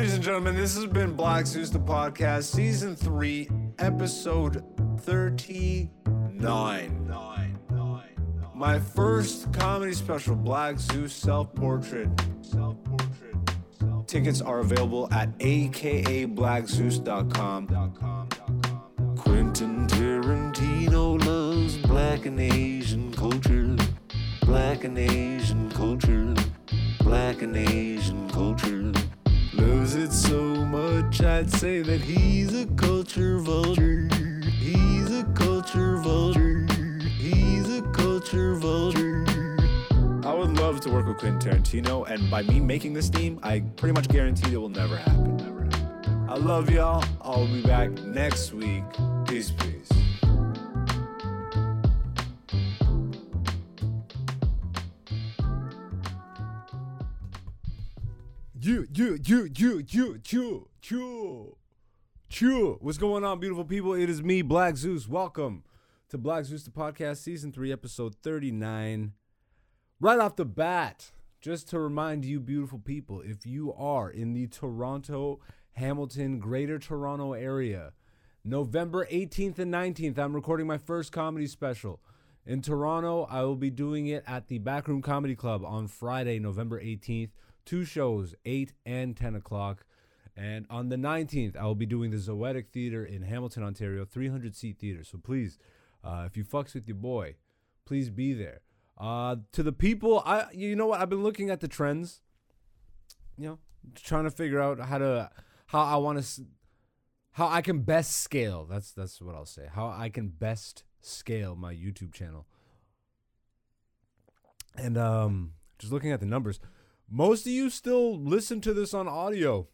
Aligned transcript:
Ladies 0.00 0.14
and 0.14 0.24
gentlemen, 0.24 0.56
this 0.56 0.74
has 0.76 0.86
been 0.86 1.12
Black 1.12 1.46
Zeus 1.46 1.68
the 1.68 1.78
Podcast, 1.78 2.44
Season 2.44 2.96
3, 2.96 3.50
Episode 3.80 4.64
39. 5.00 7.14
My 8.54 8.78
first 8.78 9.52
comedy 9.52 9.92
special, 9.92 10.36
Black 10.36 10.78
Zeus 10.78 11.12
Self 11.12 11.54
Portrait. 11.54 12.08
Self 12.40 12.82
Portrait. 12.82 13.36
Tickets 14.06 14.40
are 14.40 14.60
available 14.60 15.06
at 15.12 15.38
akablackzeus.com. 15.40 17.66
Quentin 19.18 19.86
Tarantino 19.86 21.22
loves 21.26 21.76
black 21.76 22.24
and 22.24 22.40
Asian 22.40 23.12
culture. 23.12 23.76
Black 24.46 24.84
and 24.84 24.96
Asian 24.96 25.70
culture. 25.72 26.34
Black 27.00 27.42
and 27.42 27.54
Asian 27.54 28.30
culture. 28.30 28.94
Loves 29.60 29.94
it 29.94 30.10
so 30.10 30.40
much, 30.42 31.20
I'd 31.20 31.50
say 31.50 31.82
that 31.82 32.00
he's 32.00 32.54
a 32.58 32.64
culture 32.76 33.38
vulture. 33.40 34.08
He's 34.58 35.10
a 35.10 35.24
culture 35.34 35.98
vulture. 35.98 36.66
He's 37.18 37.68
a 37.68 37.82
culture 37.92 38.54
vulture. 38.54 39.26
I 40.24 40.32
would 40.32 40.58
love 40.58 40.80
to 40.80 40.90
work 40.90 41.06
with 41.06 41.18
Quentin 41.18 41.60
Tarantino, 41.60 42.08
and 42.08 42.30
by 42.30 42.42
me 42.42 42.58
making 42.58 42.94
this 42.94 43.10
theme, 43.10 43.38
I 43.42 43.60
pretty 43.76 43.92
much 43.92 44.08
guarantee 44.08 44.54
it 44.54 44.56
will 44.56 44.70
never 44.70 44.96
happen. 44.96 45.36
Never 45.36 45.64
happen. 45.64 46.26
I 46.30 46.36
love 46.36 46.70
y'all. 46.70 47.04
I'll 47.20 47.46
be 47.46 47.62
back 47.62 47.90
next 48.04 48.54
week. 48.54 48.84
Peace, 49.26 49.50
peace. 49.50 49.69
You, 59.00 59.18
you, 59.24 59.48
you, 59.56 59.82
you, 59.88 60.20
you, 60.28 60.68
you, 60.82 61.56
you. 62.32 62.78
What's 62.82 62.98
going 62.98 63.24
on, 63.24 63.40
beautiful 63.40 63.64
people? 63.64 63.94
It 63.94 64.10
is 64.10 64.22
me, 64.22 64.42
Black 64.42 64.76
Zeus. 64.76 65.08
Welcome 65.08 65.64
to 66.10 66.18
Black 66.18 66.44
Zeus 66.44 66.64
the 66.64 66.70
Podcast, 66.70 67.16
Season 67.16 67.50
3, 67.50 67.72
Episode 67.72 68.14
39. 68.16 69.14
Right 70.00 70.18
off 70.18 70.36
the 70.36 70.44
bat, 70.44 71.12
just 71.40 71.66
to 71.70 71.78
remind 71.78 72.26
you, 72.26 72.40
beautiful 72.40 72.78
people, 72.78 73.22
if 73.22 73.46
you 73.46 73.72
are 73.72 74.10
in 74.10 74.34
the 74.34 74.48
Toronto, 74.48 75.40
Hamilton, 75.76 76.38
Greater 76.38 76.78
Toronto 76.78 77.32
area, 77.32 77.94
November 78.44 79.06
18th 79.06 79.58
and 79.60 79.72
19th, 79.72 80.18
I'm 80.18 80.34
recording 80.34 80.66
my 80.66 80.76
first 80.76 81.10
comedy 81.10 81.46
special. 81.46 82.02
In 82.44 82.60
Toronto, 82.60 83.26
I 83.30 83.44
will 83.44 83.56
be 83.56 83.70
doing 83.70 84.08
it 84.08 84.24
at 84.26 84.48
the 84.48 84.58
Backroom 84.58 85.00
Comedy 85.00 85.34
Club 85.34 85.64
on 85.64 85.88
Friday, 85.88 86.38
November 86.38 86.78
18th. 86.78 87.30
Two 87.70 87.84
shows, 87.84 88.34
8 88.44 88.72
and 88.84 89.16
10 89.16 89.36
o'clock. 89.36 89.84
And 90.36 90.66
on 90.68 90.88
the 90.88 90.96
19th, 90.96 91.56
I 91.56 91.62
will 91.66 91.76
be 91.76 91.86
doing 91.86 92.10
the 92.10 92.16
Zoetic 92.16 92.70
Theater 92.72 93.04
in 93.04 93.22
Hamilton, 93.22 93.62
Ontario, 93.62 94.04
300 94.04 94.56
seat 94.56 94.80
theater. 94.80 95.04
So 95.04 95.18
please, 95.18 95.56
uh, 96.02 96.24
if 96.26 96.36
you 96.36 96.42
fucks 96.42 96.74
with 96.74 96.88
your 96.88 96.96
boy, 96.96 97.36
please 97.84 98.10
be 98.10 98.32
there. 98.32 98.62
Uh, 98.98 99.36
to 99.52 99.62
the 99.62 99.70
people, 99.70 100.20
I 100.26 100.46
you 100.52 100.74
know 100.74 100.88
what? 100.88 101.00
I've 101.00 101.10
been 101.10 101.22
looking 101.22 101.48
at 101.48 101.60
the 101.60 101.68
trends. 101.68 102.22
You 103.38 103.50
know, 103.50 103.58
trying 103.94 104.24
to 104.24 104.32
figure 104.32 104.60
out 104.60 104.80
how 104.80 104.98
to 104.98 105.30
how 105.66 105.82
I 105.82 105.94
want 105.94 106.20
to 106.20 106.46
how 107.30 107.46
I 107.46 107.62
can 107.62 107.82
best 107.82 108.16
scale. 108.16 108.66
That's 108.68 108.90
that's 108.90 109.22
what 109.22 109.36
I'll 109.36 109.46
say. 109.46 109.68
How 109.72 109.94
I 109.96 110.08
can 110.08 110.26
best 110.26 110.82
scale 111.02 111.54
my 111.54 111.72
YouTube 111.72 112.14
channel. 112.14 112.48
And 114.76 114.98
um, 114.98 115.52
just 115.78 115.92
looking 115.92 116.10
at 116.10 116.18
the 116.18 116.26
numbers, 116.26 116.58
most 117.10 117.46
of 117.46 117.52
you 117.52 117.68
still 117.70 118.18
listen 118.18 118.60
to 118.60 118.72
this 118.72 118.94
on 118.94 119.08
audio 119.08 119.66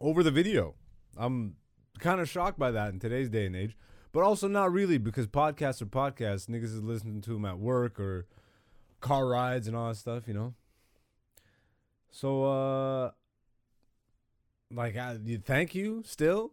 over 0.00 0.22
the 0.22 0.30
video. 0.30 0.74
I'm 1.16 1.56
kind 1.98 2.20
of 2.20 2.28
shocked 2.28 2.58
by 2.58 2.70
that 2.70 2.92
in 2.92 3.00
today's 3.00 3.28
day 3.28 3.46
and 3.46 3.56
age, 3.56 3.76
but 4.12 4.22
also 4.22 4.46
not 4.46 4.72
really 4.72 4.98
because 4.98 5.26
podcasts 5.26 5.82
are 5.82 5.86
podcasts. 5.86 6.46
Niggas 6.46 6.64
is 6.64 6.82
listening 6.82 7.20
to 7.22 7.30
them 7.30 7.44
at 7.44 7.58
work 7.58 7.98
or 7.98 8.26
car 9.00 9.26
rides 9.26 9.66
and 9.66 9.76
all 9.76 9.88
that 9.88 9.96
stuff, 9.96 10.28
you 10.28 10.34
know. 10.34 10.54
So, 12.10 12.44
uh, 12.44 13.10
like, 14.72 14.96
I, 14.96 15.18
thank 15.44 15.74
you 15.74 16.02
still, 16.06 16.52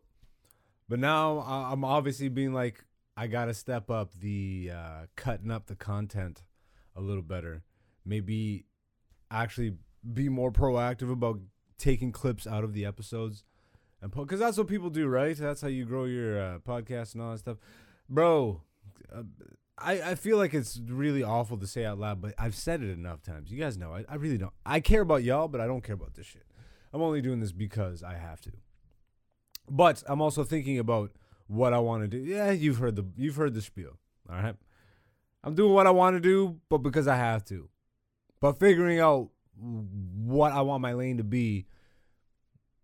but 0.90 1.00
now 1.00 1.40
I'm 1.40 1.84
obviously 1.84 2.30
being 2.30 2.54
like, 2.54 2.84
I 3.16 3.28
gotta 3.28 3.54
step 3.54 3.90
up 3.90 4.14
the 4.20 4.72
uh, 4.74 5.06
cutting 5.16 5.52
up 5.52 5.68
the 5.68 5.76
content 5.76 6.44
a 6.96 7.02
little 7.02 7.24
better. 7.24 7.64
Maybe 8.06 8.66
actually 9.32 9.76
be 10.14 10.30
more 10.30 10.52
proactive 10.52 11.12
about 11.12 11.40
taking 11.78 12.12
clips 12.12 12.46
out 12.48 12.64
of 12.64 12.74
the 12.74 12.86
episodes 12.86 13.44
and 14.02 14.14
because 14.14 14.40
that's 14.40 14.58
what 14.58 14.68
people 14.68 14.90
do, 14.90 15.08
right? 15.08 15.36
That's 15.36 15.62
how 15.62 15.68
you 15.68 15.86
grow 15.86 16.06
your 16.06 16.40
uh, 16.40 16.60
podcast 16.60 17.14
and 17.14 17.24
all 17.24 17.32
that 17.32 17.40
stuff, 17.40 17.58
bro. 18.10 18.62
Uh, 19.14 19.24
I 19.78 20.12
I 20.12 20.16
feel 20.16 20.38
like 20.38 20.54
it's 20.54 20.80
really 20.88 21.24
awful 21.24 21.58
to 21.58 21.68
say 21.68 21.86
out 21.86 21.98
loud, 21.98 22.22
but 22.22 22.34
I've 22.38 22.56
said 22.56 22.84
it 22.84 22.92
enough 22.92 23.24
times. 23.24 23.52
You 23.52 23.60
guys 23.60 23.78
know 23.78 23.94
I, 23.94 24.06
I 24.08 24.16
really 24.16 24.38
don't. 24.38 24.54
I 24.66 24.80
care 24.80 25.02
about 25.02 25.24
y'all, 25.24 25.48
but 25.48 25.60
I 25.60 25.66
don't 25.66 25.84
care 25.84 25.96
about 25.96 26.14
this 26.14 26.28
shit. 26.28 26.46
I'm 26.94 27.02
only 27.02 27.22
doing 27.22 27.40
this 27.40 27.52
because 27.52 28.04
I 28.04 28.16
have 28.16 28.42
to. 28.42 28.52
But 29.70 30.04
I'm 30.08 30.22
also 30.22 30.44
thinking 30.44 30.78
about 30.78 31.12
what 31.48 31.74
I 31.74 31.80
want 31.80 32.04
to 32.04 32.08
do. 32.08 32.18
Yeah, 32.18 32.52
you've 32.52 32.78
heard 32.78 32.96
the 32.96 33.06
you've 33.18 33.38
heard 33.38 33.54
the 33.54 33.62
spiel. 33.62 33.98
All 34.30 34.36
right. 34.36 34.56
I'm 35.44 35.56
doing 35.56 35.74
what 35.74 35.88
I 35.88 35.92
want 35.92 36.16
to 36.16 36.20
do, 36.20 36.60
but 36.70 36.80
because 36.80 37.08
I 37.08 37.16
have 37.16 37.44
to. 37.46 37.70
But 38.46 38.60
figuring 38.60 39.00
out 39.00 39.30
what 39.58 40.52
I 40.52 40.62
want 40.62 40.84
my 40.84 40.94
lane 40.94 41.18
to 41.18 41.24
be 41.24 41.66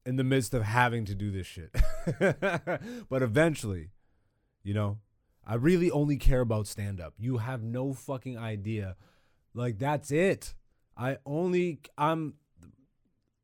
in 0.07 0.15
the 0.15 0.23
midst 0.23 0.55
of 0.55 0.63
having 0.63 1.05
to 1.05 1.13
do 1.13 1.29
this 1.29 1.45
shit. 1.45 1.69
but 3.09 3.21
eventually, 3.21 3.91
you 4.63 4.73
know, 4.73 4.97
I 5.45 5.53
really 5.53 5.91
only 5.91 6.17
care 6.17 6.41
about 6.41 6.65
stand 6.65 6.99
up. 6.99 7.13
You 7.19 7.37
have 7.37 7.61
no 7.61 7.93
fucking 7.93 8.39
idea. 8.39 8.95
Like 9.53 9.77
that's 9.77 10.09
it. 10.09 10.55
I 10.97 11.19
only 11.27 11.81
I'm 11.95 12.33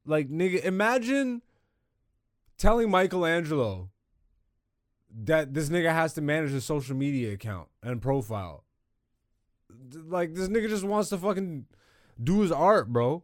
like 0.03 0.27
nigga 0.27 0.65
imagine 0.65 1.43
telling 2.57 2.89
Michelangelo 2.89 3.91
that 5.25 5.53
this 5.53 5.69
nigga 5.69 5.93
has 5.93 6.15
to 6.15 6.21
manage 6.21 6.53
a 6.53 6.61
social 6.61 6.95
media 6.95 7.33
account 7.33 7.67
and 7.83 8.01
profile. 8.01 8.63
Like 9.93 10.33
this 10.33 10.47
nigga 10.47 10.67
just 10.67 10.83
wants 10.83 11.09
to 11.09 11.19
fucking 11.19 11.67
do 12.21 12.41
his 12.41 12.51
art, 12.51 12.91
bro. 12.91 13.23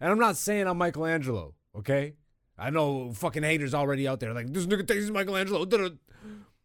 And 0.00 0.10
I'm 0.10 0.18
not 0.18 0.36
saying 0.36 0.66
I'm 0.66 0.78
Michelangelo, 0.78 1.54
okay? 1.76 2.14
I 2.58 2.70
know 2.70 3.12
fucking 3.12 3.42
haters 3.42 3.74
already 3.74 4.08
out 4.08 4.20
there 4.20 4.32
like 4.32 4.52
this 4.52 4.66
nigga 4.66 4.86
thinks 4.86 5.04
he's 5.04 5.10
Michelangelo. 5.10 5.66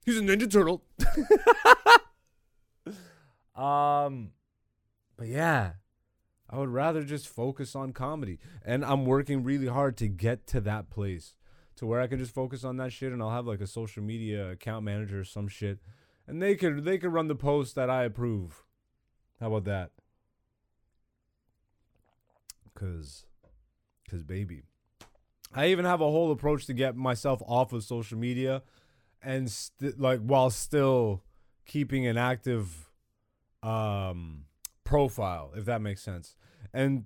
He's 0.06 0.18
a 0.18 0.22
Ninja 0.22 0.50
Turtle. 0.50 0.84
um, 3.62 4.32
but 5.18 5.28
yeah, 5.28 5.74
I 6.50 6.58
would 6.58 6.70
rather 6.70 7.04
just 7.04 7.28
focus 7.28 7.76
on 7.76 7.94
comedy, 7.94 8.40
and 8.66 8.84
I'm 8.84 9.06
working 9.06 9.44
really 9.44 9.68
hard 9.68 9.98
to 9.98 10.08
get 10.08 10.48
to 10.48 10.62
that 10.62 10.90
place, 10.90 11.36
to 11.76 11.86
where 11.86 12.02
I 12.02 12.08
can 12.08 12.20
just 12.20 12.34
focus 12.34 12.64
on 12.64 12.78
that 12.78 12.92
shit, 12.92 13.12
and 13.14 13.22
I'll 13.22 13.30
have 13.30 13.48
like 13.48 13.62
a 13.62 13.68
social 13.68 14.04
media 14.04 14.52
account 14.52 14.84
manager 14.84 15.20
or 15.20 15.24
some 15.24 15.48
shit, 15.48 15.80
and 16.28 16.42
they 16.42 16.56
could 16.56 16.84
they 16.84 16.98
could 16.98 17.14
run 17.14 17.28
the 17.28 17.36
posts 17.36 17.74
that 17.74 17.90
I 17.90 18.04
approve. 18.04 18.64
How 19.40 19.48
about 19.48 19.66
that? 19.66 19.92
Cause, 22.76 23.26
cause 24.10 24.24
baby, 24.24 24.64
I 25.54 25.68
even 25.68 25.86
have 25.86 26.02
a 26.02 26.10
whole 26.10 26.32
approach 26.32 26.66
to 26.68 26.74
get 26.74 26.96
myself 26.96 27.42
off 27.46 27.74
of 27.74 27.84
social 27.84 28.18
media, 28.18 28.64
and 29.22 29.50
st- 29.52 30.00
like 30.00 30.20
while 30.22 30.50
still 30.50 31.24
keeping 31.66 32.08
an 32.08 32.18
active 32.18 32.90
um 33.62 34.46
profile, 34.84 35.52
if 35.56 35.66
that 35.66 35.82
makes 35.82 36.02
sense. 36.02 36.36
And 36.74 37.06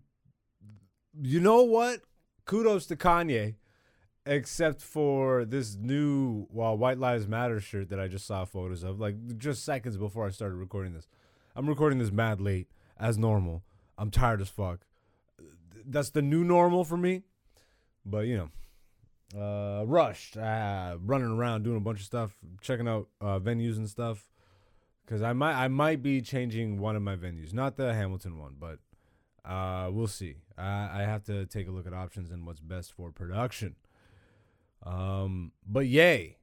you 1.22 1.40
know 1.40 1.64
what? 1.64 2.02
Kudos 2.46 2.86
to 2.88 2.96
Kanye, 2.96 3.56
except 4.26 4.82
for 4.82 5.46
this 5.46 5.76
new 5.76 6.48
well 6.50 6.78
White 6.78 7.00
Lives 7.00 7.28
Matter 7.28 7.60
shirt 7.60 7.90
that 7.90 8.00
I 8.00 8.08
just 8.08 8.26
saw 8.28 8.46
photos 8.46 8.84
of, 8.84 9.00
like 9.00 9.38
just 9.38 9.66
seconds 9.66 9.98
before 9.98 10.26
I 10.26 10.30
started 10.30 10.56
recording 10.56 10.94
this. 10.94 11.08
I'm 11.56 11.68
recording 11.68 12.00
this 12.00 12.12
mad 12.12 12.42
late, 12.42 12.68
as 12.98 13.18
normal. 13.18 13.64
I'm 13.98 14.12
tired 14.12 14.42
as 14.42 14.50
fuck. 14.50 14.86
That's 15.88 16.10
the 16.10 16.22
new 16.22 16.44
normal 16.44 16.84
for 16.84 16.98
me. 16.98 17.24
But 18.06 18.28
you 18.28 18.38
know, 18.38 18.50
uh, 19.36 19.86
rushed, 19.86 20.38
uh, 20.38 20.98
running 21.04 21.38
around 21.38 21.64
doing 21.64 21.78
a 21.78 21.82
bunch 21.82 22.00
of 22.00 22.06
stuff, 22.06 22.38
checking 22.62 22.88
out 22.88 23.08
uh, 23.22 23.40
venues 23.40 23.78
and 23.78 23.90
stuff. 23.90 24.30
Cause 25.08 25.22
I 25.22 25.34
might, 25.34 25.54
I 25.54 25.68
might 25.68 26.02
be 26.02 26.20
changing 26.20 26.80
one 26.80 26.96
of 26.96 27.04
my 27.04 27.16
venues, 27.16 27.54
not 27.54 27.78
the 27.78 27.94
Hamilton 27.94 28.40
one, 28.40 28.56
but 28.60 28.80
uh, 29.48 29.90
we'll 29.92 30.08
see. 30.08 30.38
I, 30.58 30.90
I 30.94 31.02
have 31.04 31.24
to 31.26 31.46
take 31.46 31.68
a 31.68 31.72
look 31.72 31.86
at 31.86 31.94
options 31.94 32.32
and 32.32 32.46
what's 32.46 32.60
best 32.60 32.92
for 32.92 33.12
production. 33.12 33.76
Um, 34.84 35.52
but 35.64 35.86
yay, 35.86 36.38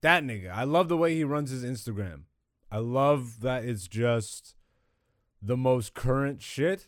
that 0.00 0.22
nigga. 0.22 0.50
I 0.54 0.62
love 0.62 0.88
the 0.88 0.96
way 0.96 1.16
he 1.16 1.24
runs 1.24 1.50
his 1.50 1.64
Instagram. 1.64 2.22
I 2.70 2.78
love 2.78 3.40
that 3.40 3.64
it's 3.64 3.88
just 3.88 4.54
the 5.42 5.56
most 5.56 5.94
current 5.94 6.40
shit 6.40 6.86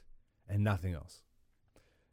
and 0.51 0.65
nothing 0.65 0.95
else. 0.95 1.23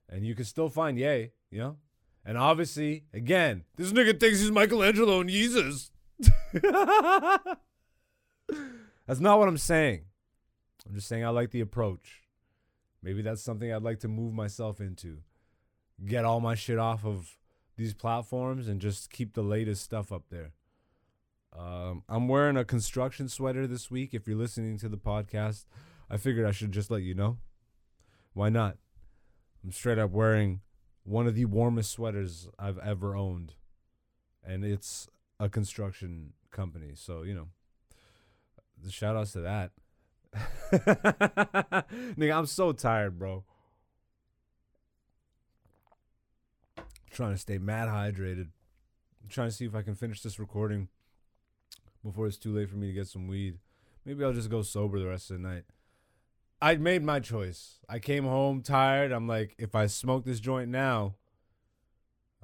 and 0.10 0.26
you 0.26 0.36
can 0.36 0.46
still 0.46 0.70
find 0.70 0.98
Ye, 0.98 1.32
you 1.50 1.60
know. 1.60 1.78
And 2.24 2.38
obviously, 2.38 3.06
again, 3.14 3.64
this 3.76 3.92
nigga 3.92 4.18
thinks 4.20 4.40
he's 4.40 4.52
Michelangelo 4.52 5.22
and 5.22 5.30
Jesus. 5.30 5.92
that's 6.54 7.60
not 9.20 9.40
what 9.40 9.48
I'm 9.48 9.58
saying. 9.58 10.02
I'm 10.88 10.96
just 10.96 11.08
saying 11.08 11.26
I 11.26 11.30
like 11.30 11.52
the 11.52 11.62
approach. 11.62 12.24
Maybe 13.02 13.22
that's 13.22 13.42
something 13.42 13.72
I'd 13.72 13.84
like 13.84 14.00
to 14.02 14.08
move 14.08 14.34
myself 14.34 14.80
into. 14.80 15.20
Get 16.06 16.26
all 16.26 16.40
my 16.40 16.56
shit 16.56 16.78
off 16.78 17.06
of 17.06 17.38
these 17.76 17.94
platforms 17.94 18.68
and 18.68 18.82
just 18.82 19.10
keep 19.10 19.34
the 19.34 19.44
latest 19.44 19.84
stuff 19.84 20.12
up 20.12 20.24
there. 20.30 20.52
Um, 21.58 22.04
I'm 22.10 22.28
wearing 22.28 22.58
a 22.58 22.66
construction 22.66 23.30
sweater 23.30 23.68
this 23.68 23.90
week. 23.90 24.14
If 24.14 24.28
you're 24.28 24.38
listening 24.38 24.78
to 24.80 24.90
the 24.90 24.98
podcast, 24.98 25.66
I 26.10 26.18
figured 26.18 26.46
I 26.46 26.52
should 26.52 26.72
just 26.72 26.92
let 26.92 27.04
you 27.04 27.16
know. 27.16 27.38
Why 28.38 28.50
not? 28.50 28.78
I'm 29.64 29.72
straight 29.72 29.98
up 29.98 30.12
wearing 30.12 30.62
one 31.04 31.26
of 31.26 31.34
the 31.34 31.46
warmest 31.46 31.90
sweaters 31.90 32.48
I've 32.60 32.78
ever 32.78 33.16
owned. 33.16 33.56
And 34.46 34.64
it's 34.64 35.10
a 35.40 35.50
construction 35.50 36.34
company. 36.52 36.92
So, 36.94 37.24
you 37.24 37.34
know, 37.34 37.48
the 38.80 38.92
shout 38.92 39.16
outs 39.16 39.32
to 39.32 39.42
that. 39.42 39.72
Nigga, 42.16 42.38
I'm 42.38 42.46
so 42.46 42.74
tired, 42.74 43.18
bro. 43.18 43.44
trying 47.10 47.32
to 47.32 47.40
stay 47.40 47.58
mad 47.58 47.90
hydrated. 47.90 48.50
I'm 49.24 49.30
trying 49.30 49.50
to 49.50 49.56
see 49.56 49.66
if 49.66 49.74
I 49.74 49.82
can 49.82 49.96
finish 49.96 50.22
this 50.22 50.38
recording 50.38 50.90
before 52.06 52.28
it's 52.28 52.38
too 52.38 52.56
late 52.56 52.70
for 52.70 52.76
me 52.76 52.86
to 52.86 52.94
get 52.94 53.08
some 53.08 53.28
weed. 53.28 53.58
Maybe 54.06 54.24
I'll 54.24 54.32
just 54.32 54.52
go 54.52 54.62
sober 54.62 55.00
the 55.00 55.08
rest 55.08 55.32
of 55.32 55.42
the 55.42 55.48
night. 55.48 55.64
I 56.62 56.76
made 56.76 57.04
my 57.04 57.20
choice. 57.20 57.80
I 57.88 58.00
came 58.00 58.24
home 58.24 58.62
tired. 58.62 59.12
I'm 59.12 59.28
like, 59.28 59.56
if 59.58 59.76
I 59.76 59.88
smoke 59.88 60.26
this 60.26 60.40
joint 60.40 60.70
now, 60.70 61.16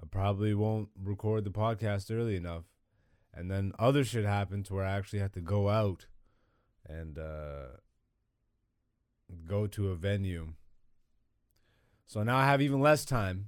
I 0.01 0.05
probably 0.05 0.53
won't 0.53 0.89
record 1.01 1.43
the 1.43 1.51
podcast 1.51 2.15
early 2.15 2.35
enough. 2.35 2.65
And 3.33 3.49
then 3.49 3.73
other 3.79 4.03
shit 4.03 4.25
happened 4.25 4.65
to 4.65 4.75
where 4.75 4.85
I 4.85 4.97
actually 4.97 5.19
had 5.19 5.33
to 5.33 5.41
go 5.41 5.69
out 5.69 6.05
and 6.87 7.17
uh, 7.17 7.77
go 9.47 9.65
to 9.67 9.89
a 9.89 9.95
venue. 9.95 10.53
So 12.05 12.21
now 12.21 12.37
I 12.37 12.45
have 12.45 12.61
even 12.61 12.79
less 12.79 13.05
time 13.05 13.47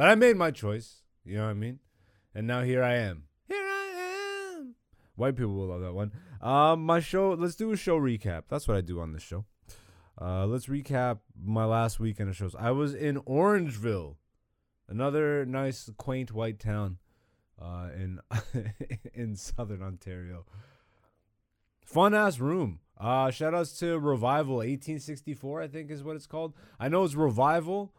but 0.00 0.08
I 0.08 0.14
made 0.14 0.36
my 0.36 0.50
choice. 0.50 1.02
You 1.24 1.36
know 1.36 1.44
what 1.44 1.50
I 1.50 1.54
mean? 1.54 1.78
And 2.34 2.46
now 2.46 2.62
here 2.62 2.82
I 2.82 2.94
am. 2.94 3.24
Here 3.46 3.58
I 3.58 4.54
am. 4.56 4.74
White 5.16 5.36
people 5.36 5.54
will 5.54 5.66
love 5.66 5.82
that 5.82 5.92
one. 5.92 6.12
Um, 6.40 6.84
my 6.86 7.00
show. 7.00 7.34
Let's 7.34 7.56
do 7.56 7.72
a 7.72 7.76
show 7.76 7.98
recap. 7.98 8.44
That's 8.48 8.66
what 8.66 8.76
I 8.76 8.80
do 8.80 9.00
on 9.00 9.12
this 9.12 9.22
show. 9.22 9.44
Uh, 10.20 10.46
let's 10.46 10.66
recap 10.66 11.20
my 11.42 11.64
last 11.64 11.98
weekend 11.98 12.28
of 12.28 12.36
shows. 12.36 12.54
I 12.58 12.72
was 12.72 12.94
in 12.94 13.16
Orangeville, 13.22 14.16
another 14.88 15.46
nice, 15.46 15.88
quaint 15.96 16.30
white 16.32 16.58
town, 16.58 16.98
uh, 17.60 17.88
in 17.94 18.20
in 19.14 19.36
southern 19.36 19.82
Ontario. 19.82 20.44
Fun 21.84 22.14
ass 22.14 22.38
room. 22.38 22.80
Uh, 22.98 23.30
shout 23.30 23.54
outs 23.54 23.78
to 23.78 23.98
Revival 23.98 24.56
1864, 24.56 25.62
I 25.62 25.68
think 25.68 25.90
is 25.90 26.04
what 26.04 26.16
it's 26.16 26.26
called. 26.26 26.52
I 26.78 26.88
know 26.88 27.02
it's 27.04 27.14
Revival 27.14 27.94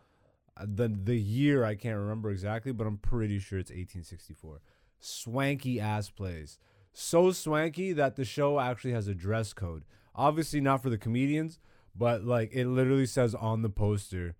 uh, 0.57 0.65
the 0.67 0.87
the 0.89 1.17
year 1.17 1.63
I 1.63 1.75
can't 1.75 1.97
remember 1.97 2.29
exactly, 2.29 2.71
but 2.71 2.87
I'm 2.87 2.97
pretty 2.97 3.39
sure 3.39 3.59
it's 3.59 3.71
1864. 3.71 4.61
Swanky 4.99 5.79
ass 5.79 6.09
place. 6.09 6.59
So 6.93 7.31
swanky 7.31 7.93
that 7.93 8.15
the 8.15 8.25
show 8.25 8.59
actually 8.59 8.91
has 8.91 9.07
a 9.07 9.15
dress 9.15 9.53
code. 9.53 9.85
Obviously 10.13 10.59
not 10.59 10.83
for 10.83 10.89
the 10.89 10.97
comedians, 10.97 11.59
but 11.95 12.23
like 12.23 12.51
it 12.53 12.67
literally 12.67 13.05
says 13.05 13.35
on 13.35 13.61
the 13.61 13.69
poster 13.69 14.35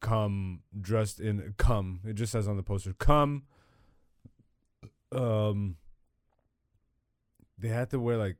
come 0.00 0.60
dressed 0.80 1.20
in 1.20 1.54
come. 1.56 2.00
It 2.04 2.14
just 2.14 2.32
says 2.32 2.48
on 2.48 2.56
the 2.56 2.62
poster 2.62 2.92
come 2.92 3.44
um 5.12 5.76
they 7.58 7.68
had 7.68 7.90
to 7.90 8.00
wear 8.00 8.16
like 8.16 8.36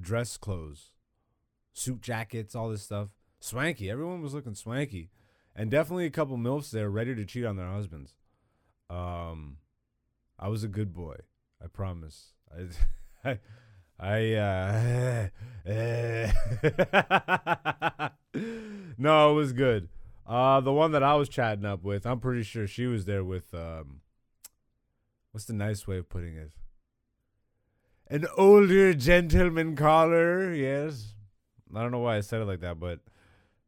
dress 0.00 0.36
clothes, 0.36 0.90
suit 1.72 2.00
jackets, 2.00 2.54
all 2.54 2.68
this 2.68 2.82
stuff. 2.82 3.08
Swanky. 3.40 3.90
Everyone 3.90 4.22
was 4.22 4.34
looking 4.34 4.54
swanky 4.54 5.10
and 5.54 5.70
definitely 5.70 6.06
a 6.06 6.10
couple 6.10 6.36
milfs 6.36 6.70
there 6.70 6.90
ready 6.90 7.14
to 7.14 7.24
cheat 7.24 7.44
on 7.44 7.56
their 7.56 7.70
husbands. 7.70 8.14
Um, 8.90 9.58
I 10.38 10.48
was 10.48 10.64
a 10.64 10.68
good 10.68 10.92
boy. 10.92 11.16
I 11.62 11.68
promise. 11.68 12.32
I, 12.52 13.28
I, 13.30 13.38
I 13.98 14.34
uh, 14.34 15.28
no, 18.98 19.30
it 19.30 19.34
was 19.34 19.52
good. 19.54 19.88
Uh, 20.26 20.60
the 20.60 20.72
one 20.72 20.92
that 20.92 21.02
I 21.02 21.14
was 21.14 21.28
chatting 21.28 21.64
up 21.64 21.82
with, 21.82 22.06
I'm 22.06 22.20
pretty 22.20 22.42
sure 22.42 22.66
she 22.66 22.86
was 22.86 23.06
there 23.06 23.24
with 23.24 23.54
um, 23.54 24.00
what's 25.32 25.46
the 25.46 25.54
nice 25.54 25.86
way 25.86 25.98
of 25.98 26.08
putting 26.08 26.36
it? 26.36 26.52
An 28.08 28.26
older 28.36 28.92
gentleman 28.92 29.74
caller, 29.74 30.52
yes. 30.52 31.14
I 31.74 31.80
don't 31.80 31.92
know 31.92 31.98
why 32.00 32.16
I 32.16 32.20
said 32.20 32.42
it 32.42 32.46
like 32.46 32.60
that, 32.60 32.78
but 32.78 33.00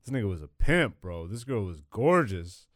this 0.05 0.15
nigga 0.15 0.29
was 0.29 0.43
a 0.43 0.49
pimp, 0.49 1.01
bro. 1.01 1.27
This 1.27 1.45
girl 1.45 1.65
was 1.65 1.81
gorgeous. 1.91 2.67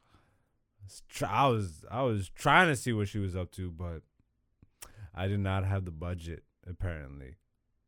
I 1.26 1.46
was 1.46 1.84
I 1.90 2.02
was 2.02 2.31
trying 2.31 2.69
to 2.69 2.76
see 2.76 2.93
what 2.93 3.08
she 3.08 3.19
was 3.19 3.37
up 3.37 3.52
to, 3.52 3.70
but 3.70 4.02
I 5.14 5.28
did 5.28 5.40
not 5.40 5.64
have 5.64 5.84
the 5.84 5.90
budget 5.90 6.43
apparently. 6.67 7.37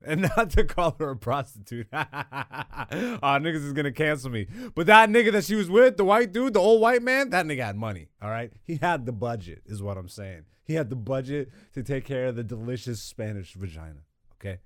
And 0.04 0.22
not 0.36 0.50
to 0.50 0.64
call 0.64 0.96
her 0.98 1.10
a 1.10 1.16
prostitute. 1.16 1.86
oh, 1.92 1.98
niggas 2.02 3.64
is 3.64 3.72
gonna 3.72 3.92
cancel 3.92 4.30
me. 4.30 4.46
But 4.74 4.86
that 4.86 5.08
nigga 5.08 5.32
that 5.32 5.44
she 5.44 5.54
was 5.54 5.70
with, 5.70 5.96
the 5.96 6.04
white 6.04 6.32
dude, 6.32 6.54
the 6.54 6.60
old 6.60 6.80
white 6.80 7.02
man, 7.02 7.30
that 7.30 7.46
nigga 7.46 7.64
had 7.64 7.76
money. 7.76 8.08
All 8.20 8.30
right, 8.30 8.52
he 8.64 8.76
had 8.76 9.06
the 9.06 9.12
budget, 9.12 9.62
is 9.66 9.82
what 9.82 9.96
I'm 9.96 10.08
saying. 10.08 10.44
He 10.64 10.74
had 10.74 10.90
the 10.90 10.96
budget 10.96 11.50
to 11.74 11.82
take 11.82 12.04
care 12.04 12.26
of 12.26 12.36
the 12.36 12.44
delicious 12.44 13.00
Spanish 13.02 13.54
vagina. 13.54 14.00
Okay, 14.40 14.58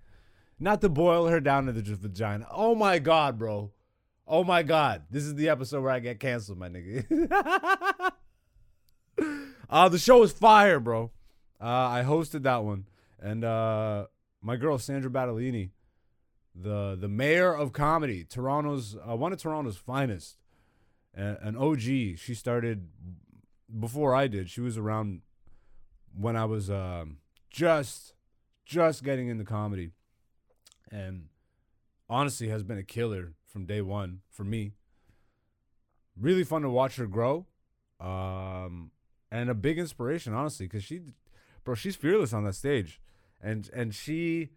not 0.58 0.80
to 0.80 0.88
boil 0.88 1.26
her 1.26 1.40
down 1.40 1.66
to 1.66 1.72
the 1.72 1.82
vagina. 1.82 2.46
Oh 2.50 2.74
my 2.74 2.98
god, 2.98 3.38
bro. 3.38 3.72
Oh 4.26 4.42
my 4.42 4.62
god, 4.62 5.04
this 5.10 5.24
is 5.24 5.34
the 5.34 5.48
episode 5.48 5.82
where 5.82 5.92
I 5.92 6.00
get 6.00 6.18
canceled, 6.18 6.58
my 6.58 6.68
nigga. 6.68 8.10
uh, 9.70 9.88
the 9.88 9.98
show 9.98 10.22
is 10.22 10.32
fire, 10.32 10.80
bro. 10.80 11.12
Uh, 11.60 11.64
I 11.64 12.02
hosted 12.04 12.42
that 12.42 12.64
one, 12.64 12.86
and 13.20 13.44
uh, 13.44 14.06
my 14.42 14.56
girl 14.56 14.78
Sandra 14.78 15.10
Battaglini, 15.10 15.70
the 16.54 16.96
the 16.98 17.08
mayor 17.08 17.54
of 17.54 17.72
comedy, 17.72 18.24
Toronto's 18.24 18.96
uh, 19.08 19.16
one 19.16 19.32
of 19.32 19.40
Toronto's 19.40 19.76
finest, 19.76 20.38
an 21.14 21.56
OG. 21.56 21.80
She 21.80 22.34
started 22.34 22.88
before 23.78 24.14
I 24.14 24.26
did. 24.26 24.50
She 24.50 24.60
was 24.60 24.76
around 24.78 25.22
when 26.14 26.36
I 26.36 26.44
was 26.44 26.70
um, 26.70 27.18
just 27.50 28.14
just 28.64 29.04
getting 29.04 29.28
into 29.28 29.44
comedy, 29.44 29.90
and 30.90 31.28
honestly 32.08 32.48
has 32.48 32.62
been 32.62 32.78
a 32.78 32.82
killer 32.82 33.34
from 33.44 33.66
day 33.66 33.80
one 33.80 34.20
for 34.30 34.44
me. 34.44 34.72
Really 36.18 36.44
fun 36.44 36.62
to 36.62 36.70
watch 36.70 36.96
her 36.96 37.06
grow, 37.06 37.46
um, 38.00 38.90
and 39.30 39.50
a 39.50 39.54
big 39.54 39.78
inspiration, 39.78 40.32
honestly, 40.32 40.66
because 40.66 40.82
she, 40.82 41.00
bro, 41.62 41.74
she's 41.74 41.96
fearless 41.96 42.32
on 42.32 42.44
that 42.44 42.54
stage, 42.54 43.00
and 43.40 43.68
and 43.72 43.94
she, 43.94 44.50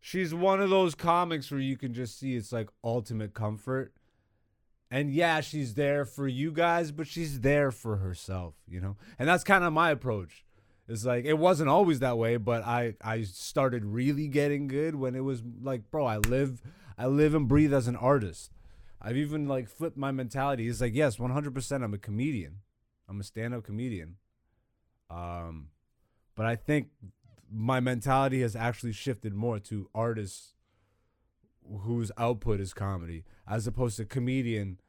she's 0.00 0.34
one 0.34 0.60
of 0.60 0.70
those 0.70 0.94
comics 0.94 1.50
where 1.50 1.60
you 1.60 1.76
can 1.76 1.92
just 1.92 2.18
see 2.18 2.36
it's 2.36 2.52
like 2.52 2.68
ultimate 2.82 3.34
comfort. 3.34 3.92
And 4.90 5.12
yeah, 5.12 5.40
she's 5.40 5.74
there 5.74 6.06
for 6.06 6.26
you 6.26 6.50
guys, 6.50 6.92
but 6.92 7.06
she's 7.06 7.40
there 7.40 7.70
for 7.70 7.96
herself, 7.96 8.54
you 8.66 8.80
know? 8.80 8.96
And 9.18 9.28
that's 9.28 9.44
kind 9.44 9.62
of 9.62 9.72
my 9.72 9.90
approach. 9.90 10.46
It's 10.88 11.04
like 11.04 11.26
it 11.26 11.34
wasn't 11.34 11.68
always 11.68 11.98
that 12.00 12.16
way, 12.16 12.38
but 12.38 12.64
I 12.64 12.94
I 13.02 13.22
started 13.22 13.84
really 13.84 14.28
getting 14.28 14.66
good 14.66 14.94
when 14.94 15.14
it 15.14 15.20
was 15.20 15.42
like, 15.62 15.90
bro, 15.90 16.06
I 16.06 16.16
live 16.16 16.62
I 16.96 17.06
live 17.06 17.34
and 17.34 17.46
breathe 17.46 17.74
as 17.74 17.86
an 17.86 17.96
artist. 17.96 18.50
I've 19.00 19.16
even 19.16 19.46
like 19.46 19.68
flipped 19.68 19.98
my 19.98 20.10
mentality. 20.10 20.66
It's 20.66 20.80
like, 20.80 20.94
yes, 20.94 21.18
100% 21.18 21.84
I'm 21.84 21.94
a 21.94 21.98
comedian. 21.98 22.60
I'm 23.08 23.20
a 23.20 23.22
stand-up 23.22 23.64
comedian. 23.64 24.16
Um 25.10 25.68
but 26.34 26.46
I 26.46 26.56
think 26.56 26.88
my 27.50 27.80
mentality 27.80 28.42
has 28.42 28.54
actually 28.54 28.92
shifted 28.92 29.34
more 29.34 29.58
to 29.58 29.88
artists 29.94 30.54
whose 31.82 32.10
output 32.16 32.60
is 32.60 32.72
comedy 32.72 33.24
as 33.46 33.66
opposed 33.66 33.96
to 33.96 34.04
comedian 34.04 34.80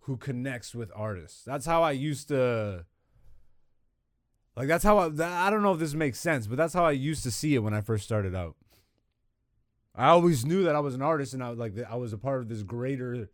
who 0.00 0.16
connects 0.16 0.74
with 0.74 0.90
artists. 0.94 1.42
That's 1.44 1.66
how 1.66 1.82
I 1.82 1.92
used 1.92 2.28
to 2.28 2.84
like 4.56 4.68
that's 4.68 4.84
how 4.84 4.98
I 4.98 5.06
I 5.46 5.50
don't 5.50 5.62
know 5.62 5.72
if 5.72 5.78
this 5.78 5.94
makes 5.94 6.18
sense, 6.18 6.46
but 6.46 6.56
that's 6.56 6.74
how 6.74 6.84
I 6.84 6.92
used 6.92 7.22
to 7.24 7.30
see 7.30 7.54
it 7.54 7.60
when 7.60 7.74
I 7.74 7.80
first 7.80 8.04
started 8.04 8.34
out. 8.34 8.56
I 9.94 10.08
always 10.08 10.44
knew 10.44 10.62
that 10.64 10.76
I 10.76 10.80
was 10.80 10.94
an 10.94 11.02
artist 11.02 11.34
and 11.34 11.42
I 11.42 11.50
was 11.50 11.58
like 11.58 11.74
I 11.88 11.96
was 11.96 12.12
a 12.12 12.18
part 12.18 12.40
of 12.40 12.48
this 12.48 12.62
greater 12.62 13.28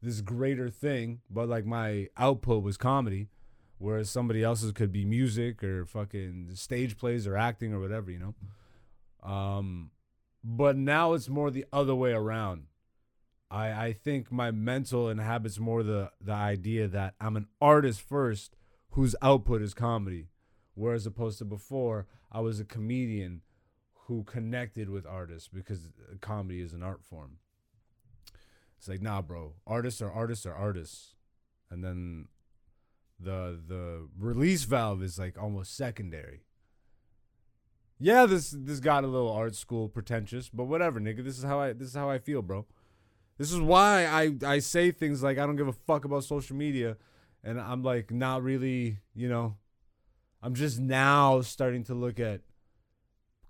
this 0.00 0.20
greater 0.20 0.70
thing, 0.70 1.20
but 1.28 1.48
like 1.48 1.66
my 1.66 2.08
output 2.16 2.62
was 2.62 2.76
comedy, 2.76 3.28
whereas 3.78 4.10
somebody 4.10 4.42
else's 4.42 4.72
could 4.72 4.92
be 4.92 5.04
music 5.04 5.62
or 5.62 5.84
fucking 5.84 6.50
stage 6.54 6.98
plays 6.98 7.26
or 7.26 7.36
acting 7.36 7.72
or 7.72 7.80
whatever, 7.80 8.10
you 8.10 8.18
know. 8.18 8.34
Um, 9.28 9.90
but 10.44 10.76
now 10.76 11.14
it's 11.14 11.28
more 11.28 11.50
the 11.50 11.66
other 11.72 11.94
way 11.94 12.12
around. 12.12 12.64
I 13.50 13.70
I 13.86 13.92
think 13.92 14.30
my 14.30 14.50
mental 14.50 15.08
inhabits 15.08 15.58
more 15.58 15.82
the 15.82 16.10
the 16.20 16.32
idea 16.32 16.88
that 16.88 17.14
I'm 17.20 17.36
an 17.36 17.46
artist 17.60 18.00
first 18.00 18.56
whose 18.90 19.14
output 19.22 19.62
is 19.62 19.74
comedy, 19.74 20.28
whereas 20.74 21.06
opposed 21.06 21.38
to 21.38 21.44
before 21.44 22.06
I 22.30 22.40
was 22.40 22.60
a 22.60 22.64
comedian 22.64 23.42
who 24.06 24.24
connected 24.24 24.88
with 24.88 25.06
artists 25.06 25.48
because 25.48 25.88
comedy 26.20 26.60
is 26.60 26.72
an 26.72 26.82
art 26.82 27.04
form. 27.04 27.38
It's 28.78 28.88
like, 28.88 29.02
nah, 29.02 29.22
bro. 29.22 29.54
Artists 29.66 30.00
are 30.00 30.10
artists 30.10 30.46
are 30.46 30.54
artists, 30.54 31.14
and 31.70 31.82
then 31.84 32.28
the 33.18 33.60
the 33.66 34.08
release 34.18 34.64
valve 34.64 35.02
is 35.02 35.18
like 35.18 35.40
almost 35.40 35.76
secondary. 35.76 36.42
Yeah, 37.98 38.26
this 38.26 38.54
this 38.56 38.80
got 38.80 39.04
a 39.04 39.08
little 39.08 39.32
art 39.32 39.56
school 39.56 39.88
pretentious, 39.88 40.48
but 40.48 40.64
whatever, 40.64 41.00
nigga. 41.00 41.24
This 41.24 41.38
is 41.38 41.44
how 41.44 41.58
I 41.60 41.72
this 41.72 41.88
is 41.88 41.94
how 41.94 42.08
I 42.08 42.18
feel, 42.18 42.42
bro. 42.42 42.66
This 43.38 43.52
is 43.52 43.60
why 43.60 44.06
I 44.06 44.34
I 44.46 44.58
say 44.60 44.90
things 44.90 45.22
like 45.22 45.38
I 45.38 45.46
don't 45.46 45.56
give 45.56 45.68
a 45.68 45.72
fuck 45.72 46.04
about 46.04 46.24
social 46.24 46.56
media, 46.56 46.96
and 47.42 47.60
I'm 47.60 47.82
like 47.82 48.12
not 48.12 48.42
really, 48.42 48.98
you 49.14 49.28
know, 49.28 49.56
I'm 50.42 50.54
just 50.54 50.78
now 50.78 51.40
starting 51.40 51.82
to 51.84 51.94
look 51.94 52.20
at 52.20 52.42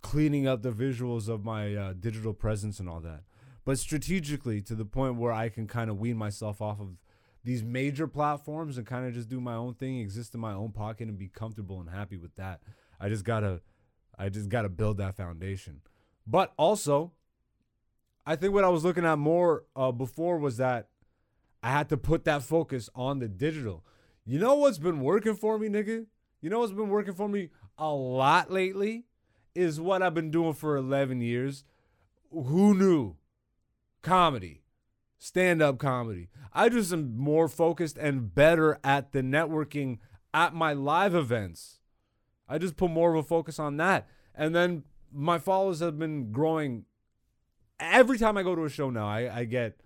cleaning 0.00 0.46
up 0.46 0.62
the 0.62 0.72
visuals 0.72 1.28
of 1.28 1.44
my 1.44 1.75
uh, 1.75 1.92
digital 1.92 2.32
presence 2.32 2.80
and 2.80 2.88
all 2.88 3.00
that, 3.00 3.25
but 3.64 3.78
strategically 3.78 4.62
to 4.62 4.75
the 4.75 4.84
point 4.87 5.16
where 5.16 5.32
I 5.32 5.50
can 5.50 5.66
kind 5.66 5.90
of 5.90 5.98
wean 5.98 6.16
myself 6.16 6.62
off 6.62 6.80
of 6.80 6.96
these 7.45 7.62
major 7.62 8.07
platforms 8.07 8.78
and 8.78 8.87
kind 8.87 9.07
of 9.07 9.14
just 9.14 9.28
do 9.28 9.40
my 9.40 9.54
own 9.54 9.75
thing, 9.75 9.99
exist 9.99 10.35
in 10.35 10.40
my 10.40 10.52
own 10.52 10.73
pocket, 10.73 11.09
and 11.09 11.18
be 11.18 11.28
comfortable 11.28 11.80
and 11.80 11.88
happy 11.88 12.16
with 12.16 12.35
that. 12.37 12.61
I 13.00 13.09
just 13.09 13.25
gotta 13.25 13.61
I 14.18 14.28
just 14.28 14.49
got 14.49 14.62
to 14.62 14.68
build 14.68 14.99
that 14.99 15.16
foundation. 15.16 15.80
But 16.26 16.52
also, 16.57 17.12
I 18.26 18.37
think 18.37 18.52
what 18.52 18.64
I 18.64 18.68
was 18.68 18.85
looking 18.85 19.07
at 19.07 19.18
more 19.18 19.64
uh, 19.76 19.92
before 19.92 20.38
was 20.38 20.57
that 20.57 20.88
I 21.62 21.71
had 21.71 21.88
to 21.90 21.97
put 21.97 22.25
that 22.25 22.42
focus 22.42 22.90
on 22.95 23.21
the 23.21 23.28
digital. 23.28 23.85
You 24.26 24.38
know 24.38 24.57
what's 24.57 24.78
been 24.78 25.00
working 25.00 25.35
for 25.35 25.59
me, 25.59 25.68
nigga? 25.68 26.07
You 26.40 26.50
know 26.50 26.59
what's 26.59 26.73
been 26.73 26.90
working 26.90 27.14
for 27.14 27.28
me 27.28 27.50
a 27.78 27.92
lot 27.92 28.50
lately 28.50 29.04
is 29.54 29.80
what 29.80 30.02
I've 30.02 30.14
been 30.14 30.30
doing 30.30 30.52
for 30.52 30.76
11 30.76 31.21
years. 31.21 31.64
Who 32.30 32.75
knew? 32.75 33.16
Comedy, 34.02 34.62
stand 35.18 35.60
up 35.60 35.78
comedy. 35.78 36.28
I 36.52 36.68
just 36.68 36.92
am 36.92 37.16
more 37.18 37.48
focused 37.48 37.98
and 37.98 38.34
better 38.34 38.78
at 38.82 39.12
the 39.12 39.22
networking 39.22 39.98
at 40.32 40.54
my 40.54 40.72
live 40.72 41.14
events 41.14 41.78
I 42.48 42.58
just 42.58 42.76
put 42.76 42.90
more 42.90 43.10
of 43.10 43.16
a 43.16 43.22
focus 43.22 43.58
on 43.58 43.76
that. 43.76 44.08
And 44.34 44.54
then 44.54 44.84
my 45.12 45.38
followers 45.38 45.80
have 45.80 45.98
been 45.98 46.32
growing. 46.32 46.87
Every 47.78 48.18
time 48.18 48.37
I 48.37 48.42
go 48.42 48.54
to 48.54 48.64
a 48.64 48.70
show 48.70 48.90
now, 48.90 49.06
I, 49.06 49.40
I 49.40 49.44
get 49.44 49.80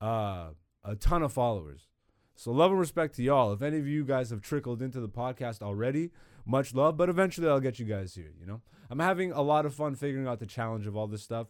uh, 0.00 0.48
a 0.82 0.96
ton 0.96 1.22
of 1.22 1.32
followers. 1.32 1.88
So 2.34 2.52
love 2.52 2.70
and 2.70 2.80
respect 2.80 3.16
to 3.16 3.22
y'all. 3.22 3.52
If 3.52 3.60
any 3.60 3.78
of 3.78 3.86
you 3.86 4.04
guys 4.04 4.30
have 4.30 4.40
trickled 4.40 4.80
into 4.80 5.00
the 5.00 5.08
podcast 5.08 5.60
already, 5.60 6.10
much 6.46 6.74
love. 6.74 6.96
But 6.96 7.10
eventually 7.10 7.48
I'll 7.48 7.60
get 7.60 7.78
you 7.78 7.84
guys 7.84 8.14
here, 8.14 8.32
you 8.40 8.46
know? 8.46 8.62
I'm 8.88 8.98
having 8.98 9.30
a 9.30 9.42
lot 9.42 9.66
of 9.66 9.74
fun 9.74 9.94
figuring 9.94 10.26
out 10.26 10.40
the 10.40 10.46
challenge 10.46 10.86
of 10.86 10.96
all 10.96 11.06
this 11.06 11.22
stuff 11.22 11.48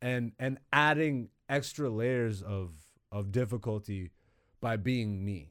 and 0.00 0.32
and 0.38 0.58
adding 0.72 1.28
extra 1.50 1.90
layers 1.90 2.40
of 2.40 2.72
of 3.12 3.32
difficulty 3.32 4.10
by 4.60 4.76
being 4.76 5.24
me. 5.24 5.50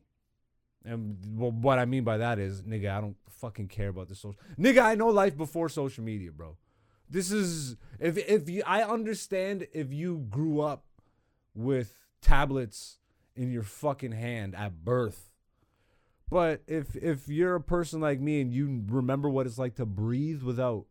And 0.86 1.18
what 1.36 1.77
I 1.77 1.86
mean 1.86 2.06
by 2.06 2.18
that 2.18 2.39
is, 2.39 2.63
nigga, 2.63 2.89
I 2.89 3.01
don't 3.01 3.18
fucking 3.29 3.68
care 3.68 3.89
about 3.89 4.08
the 4.08 4.15
social. 4.15 4.39
Nigga, 4.58 4.82
I 4.82 4.96
know 4.96 5.08
life 5.08 5.38
before 5.38 5.68
social 5.68 6.03
media, 6.03 6.32
bro. 6.32 6.58
This 7.10 7.32
is 7.32 7.75
if 8.00 8.18
if 8.18 8.50
you 8.50 8.63
I 8.65 8.84
understand 8.84 9.68
if 9.74 9.91
you 9.91 10.25
grew 10.29 10.62
up 10.62 10.86
with 11.53 11.94
tablets 12.22 12.98
in 13.36 13.51
your 13.51 13.63
fucking 13.63 14.13
hand 14.13 14.56
at 14.56 14.86
birth. 14.86 15.32
But 16.29 16.62
if 16.68 16.96
if 16.96 17.27
you're 17.27 17.56
a 17.56 17.62
person 17.62 18.00
like 18.00 18.20
me 18.20 18.39
and 18.41 18.53
you 18.53 18.84
remember 18.88 19.29
what 19.29 19.48
it's 19.48 19.58
like 19.58 19.75
to 19.75 19.86
breathe 19.86 20.44
without 20.44 20.86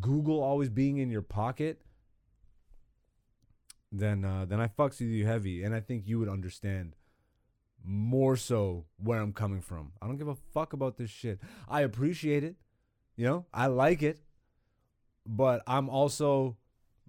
Google 0.00 0.42
always 0.42 0.68
being 0.68 0.98
in 0.98 1.10
your 1.10 1.22
pocket, 1.22 1.80
then 3.92 4.24
uh, 4.24 4.46
then 4.46 4.60
I 4.60 4.68
fucks 4.68 5.00
with 5.00 5.10
you 5.10 5.26
heavy, 5.26 5.62
and 5.62 5.74
I 5.74 5.80
think 5.80 6.08
you 6.08 6.18
would 6.18 6.28
understand 6.28 6.96
more 7.84 8.36
so 8.36 8.86
where 8.96 9.20
I'm 9.20 9.32
coming 9.32 9.60
from. 9.60 9.92
I 10.00 10.06
don't 10.06 10.16
give 10.16 10.28
a 10.28 10.34
fuck 10.34 10.72
about 10.72 10.96
this 10.96 11.10
shit. 11.10 11.40
I 11.68 11.82
appreciate 11.82 12.44
it. 12.44 12.56
You 13.16 13.26
know, 13.26 13.46
I 13.52 13.66
like 13.66 14.02
it. 14.02 14.20
But 15.26 15.62
I'm 15.66 15.88
also 15.88 16.56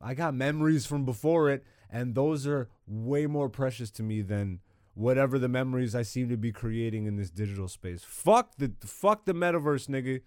I 0.02 0.14
got 0.14 0.34
memories 0.34 0.86
from 0.86 1.06
before 1.06 1.50
it 1.50 1.64
and 1.94 2.16
those 2.16 2.48
are 2.48 2.70
way 2.88 3.28
more 3.28 3.50
precious 3.50 3.92
to 3.92 4.04
me 4.04 4.22
than 4.22 4.60
whatever 4.96 5.38
the 5.40 5.48
memories 5.48 5.96
I 5.96 6.02
seem 6.02 6.28
to 6.30 6.38
be 6.38 6.52
creating 6.52 7.06
in 7.06 7.16
this 7.16 7.30
digital 7.30 7.68
space. 7.68 8.04
Fuck 8.04 8.56
the 8.58 8.74
fuck 8.84 9.26
the 9.26 9.34
metaverse, 9.34 9.88
nigga. 9.88 10.22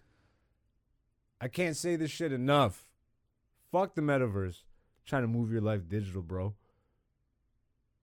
I 1.40 1.48
can't 1.48 1.76
say 1.76 1.96
this 1.96 2.10
shit 2.10 2.32
enough. 2.32 2.86
Fuck 3.70 3.94
the 3.94 4.00
metaverse. 4.00 4.62
Trying 5.06 5.22
to 5.22 5.28
move 5.28 5.52
your 5.52 5.60
life 5.60 5.88
digital, 5.88 6.22
bro. 6.22 6.54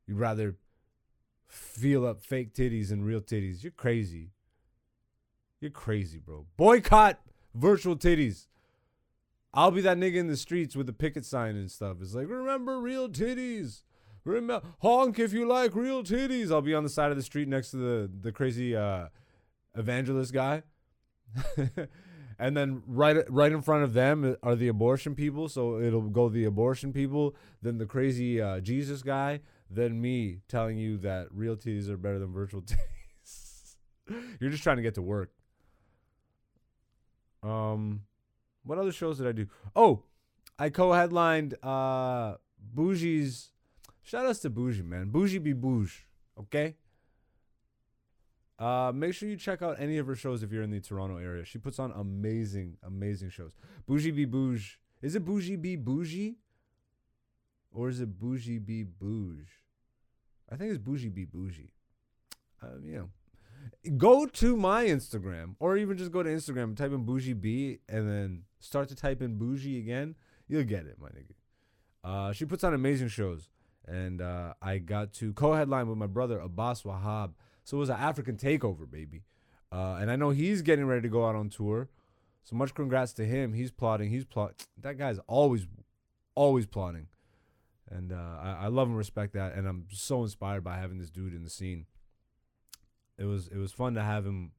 You'd 0.07 0.19
rather 0.19 0.55
feel 1.47 2.05
up 2.05 2.21
fake 2.21 2.53
titties 2.53 2.91
and 2.91 3.05
real 3.05 3.21
titties. 3.21 3.63
You're 3.63 3.71
crazy. 3.71 4.31
You're 5.59 5.71
crazy, 5.71 6.19
bro. 6.19 6.45
Boycott 6.57 7.19
virtual 7.53 7.95
titties. 7.95 8.47
I'll 9.53 9.71
be 9.71 9.81
that 9.81 9.97
nigga 9.97 10.15
in 10.15 10.27
the 10.27 10.37
streets 10.37 10.75
with 10.75 10.87
the 10.87 10.93
picket 10.93 11.25
sign 11.25 11.55
and 11.55 11.69
stuff. 11.69 11.97
It's 12.01 12.15
like, 12.15 12.27
remember 12.27 12.79
real 12.79 13.07
titties. 13.07 13.83
Remember 14.25 14.61
honk 14.79 15.19
if 15.19 15.31
you 15.33 15.47
like 15.47 15.75
real 15.75 16.01
titties. 16.01 16.51
I'll 16.51 16.61
be 16.61 16.73
on 16.73 16.83
the 16.83 16.89
side 16.89 17.11
of 17.11 17.17
the 17.17 17.23
street 17.23 17.47
next 17.47 17.71
to 17.71 17.77
the 17.77 18.11
the 18.21 18.31
crazy 18.31 18.75
uh, 18.75 19.07
evangelist 19.75 20.33
guy. 20.33 20.63
and 22.39 22.55
then 22.55 22.81
right 22.87 23.17
right 23.29 23.51
in 23.51 23.61
front 23.61 23.83
of 23.83 23.93
them 23.93 24.35
are 24.43 24.55
the 24.55 24.67
abortion 24.67 25.15
people, 25.15 25.49
so 25.49 25.79
it'll 25.79 26.01
go 26.09 26.29
the 26.29 26.45
abortion 26.45 26.93
people, 26.93 27.35
then 27.61 27.77
the 27.77 27.85
crazy 27.85 28.41
uh, 28.41 28.59
Jesus 28.59 29.01
guy, 29.01 29.41
then 29.69 30.01
me 30.01 30.39
telling 30.47 30.77
you 30.77 30.97
that 30.99 31.27
real 31.31 31.55
titties 31.55 31.89
are 31.89 31.97
better 31.97 32.19
than 32.19 32.31
virtual 32.31 32.61
titties. 33.27 33.75
You're 34.39 34.51
just 34.51 34.63
trying 34.63 34.77
to 34.77 34.83
get 34.83 34.95
to 34.95 35.01
work. 35.01 35.31
Um, 37.41 38.01
what 38.63 38.77
other 38.77 38.91
shows 38.91 39.17
did 39.17 39.27
I 39.27 39.31
do? 39.31 39.47
Oh, 39.75 40.03
I 40.57 40.69
co-headlined 40.69 41.55
uh 41.63 42.35
Bougie's. 42.75 43.51
Shout 44.01 44.25
outs 44.25 44.39
to 44.39 44.49
Bougie, 44.49 44.83
man. 44.83 45.09
Bougie 45.09 45.37
be 45.37 45.53
bouge, 45.53 46.05
okay? 46.37 46.75
Uh, 48.63 48.91
make 48.93 49.13
sure 49.13 49.27
you 49.27 49.35
check 49.35 49.61
out 49.61 49.79
any 49.79 49.97
of 49.97 50.07
her 50.07 50.15
shows 50.15 50.41
if 50.43 50.51
you're 50.51 50.63
in 50.63 50.71
the 50.71 50.79
Toronto 50.79 51.17
area. 51.17 51.43
She 51.43 51.57
puts 51.57 51.79
on 51.79 51.91
amazing, 51.91 52.77
amazing 52.83 53.29
shows. 53.29 53.51
Bougie 53.85 54.11
be 54.11 54.25
bouge. 54.25 54.79
Is 55.01 55.15
it 55.15 55.25
Bougie 55.25 55.57
be 55.57 55.75
bougie? 55.75 56.37
Or 57.71 57.89
is 57.89 57.99
it 57.99 58.19
Bougie 58.19 58.59
be 58.59 58.83
bouge? 58.83 59.63
I 60.53 60.55
think 60.55 60.69
it's 60.69 60.77
Bougie 60.77 61.09
Be 61.09 61.25
Bougie. 61.25 61.71
Um, 62.61 62.81
you 62.85 62.95
know, 62.95 63.09
go 63.97 64.27
to 64.27 64.55
my 64.55 64.85
Instagram 64.85 65.55
or 65.59 65.77
even 65.77 65.97
just 65.97 66.11
go 66.11 66.21
to 66.21 66.29
Instagram 66.29 66.63
and 66.63 66.77
type 66.77 66.91
in 66.91 67.05
Bougie 67.05 67.33
B 67.33 67.79
and 67.89 68.07
then 68.07 68.43
start 68.59 68.87
to 68.89 68.95
type 68.95 69.21
in 69.21 69.37
Bougie 69.37 69.79
again. 69.79 70.15
You'll 70.47 70.63
get 70.63 70.85
it, 70.85 70.97
my 70.99 71.07
nigga. 71.09 71.33
Uh, 72.03 72.33
she 72.33 72.45
puts 72.45 72.63
on 72.63 72.73
amazing 72.73 73.07
shows. 73.07 73.49
And 73.85 74.21
uh, 74.21 74.53
I 74.61 74.77
got 74.77 75.11
to 75.13 75.33
co 75.33 75.53
headline 75.53 75.87
with 75.87 75.97
my 75.97 76.07
brother, 76.07 76.39
Abbas 76.39 76.83
Wahab. 76.83 77.31
So 77.63 77.77
it 77.77 77.79
was 77.79 77.89
an 77.89 77.97
African 77.97 78.37
takeover, 78.37 78.89
baby. 78.89 79.23
Uh, 79.71 79.97
and 79.99 80.11
I 80.11 80.15
know 80.15 80.29
he's 80.31 80.61
getting 80.61 80.85
ready 80.85 81.01
to 81.01 81.09
go 81.09 81.27
out 81.27 81.35
on 81.35 81.49
tour. 81.49 81.89
So 82.43 82.55
much 82.55 82.73
congrats 82.73 83.13
to 83.13 83.25
him. 83.25 83.53
He's 83.53 83.71
plotting. 83.71 84.09
He's 84.09 84.25
plot. 84.25 84.65
That 84.81 84.97
guy's 84.97 85.19
always, 85.27 85.65
always 86.35 86.65
plotting 86.65 87.07
and 87.93 88.11
uh, 88.11 88.37
I, 88.41 88.57
I 88.63 88.67
love 88.67 88.87
and 88.87 88.97
respect 88.97 89.33
that, 89.33 89.53
and 89.53 89.67
I'm 89.67 89.85
so 89.91 90.23
inspired 90.23 90.63
by 90.63 90.77
having 90.77 90.99
this 90.99 91.09
dude 91.09 91.33
in 91.33 91.43
the 91.43 91.49
scene. 91.49 91.85
It 93.17 93.25
was 93.25 93.47
it 93.47 93.57
was 93.57 93.71
fun 93.71 93.93
to 93.93 94.01
have 94.01 94.25
him 94.25 94.51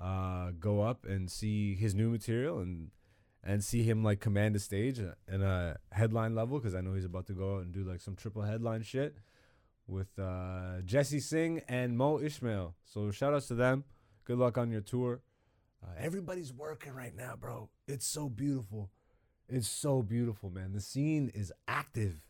uh, 0.00 0.52
go 0.58 0.80
up 0.80 1.04
and 1.04 1.30
see 1.30 1.74
his 1.74 1.94
new 1.94 2.10
material 2.10 2.60
and 2.60 2.90
and 3.44 3.62
see 3.62 3.82
him 3.82 4.02
like 4.02 4.20
command 4.20 4.54
the 4.54 4.60
stage 4.60 4.98
in 4.98 5.42
a 5.42 5.76
headline 5.90 6.34
level 6.34 6.58
because 6.58 6.74
I 6.74 6.80
know 6.80 6.94
he's 6.94 7.04
about 7.04 7.26
to 7.26 7.32
go 7.32 7.56
out 7.56 7.62
and 7.62 7.72
do 7.72 7.84
like 7.84 8.00
some 8.00 8.14
triple 8.14 8.42
headline 8.42 8.82
shit 8.82 9.16
with 9.86 10.18
uh, 10.18 10.80
Jesse 10.84 11.20
Singh 11.20 11.62
and 11.68 11.96
Mo 11.96 12.20
Ishmael. 12.20 12.74
So 12.84 13.10
shout 13.10 13.34
outs 13.34 13.48
to 13.48 13.54
them. 13.54 13.84
Good 14.24 14.38
luck 14.38 14.56
on 14.58 14.70
your 14.70 14.80
tour. 14.80 15.20
Uh, 15.82 15.90
everybody's 15.98 16.52
working 16.52 16.94
right 16.94 17.14
now, 17.14 17.34
bro. 17.38 17.68
It's 17.88 18.06
so 18.06 18.28
beautiful. 18.28 18.90
It's 19.48 19.68
so 19.68 20.02
beautiful, 20.02 20.50
man. 20.50 20.72
The 20.72 20.80
scene 20.80 21.30
is 21.34 21.52
active. 21.66 22.22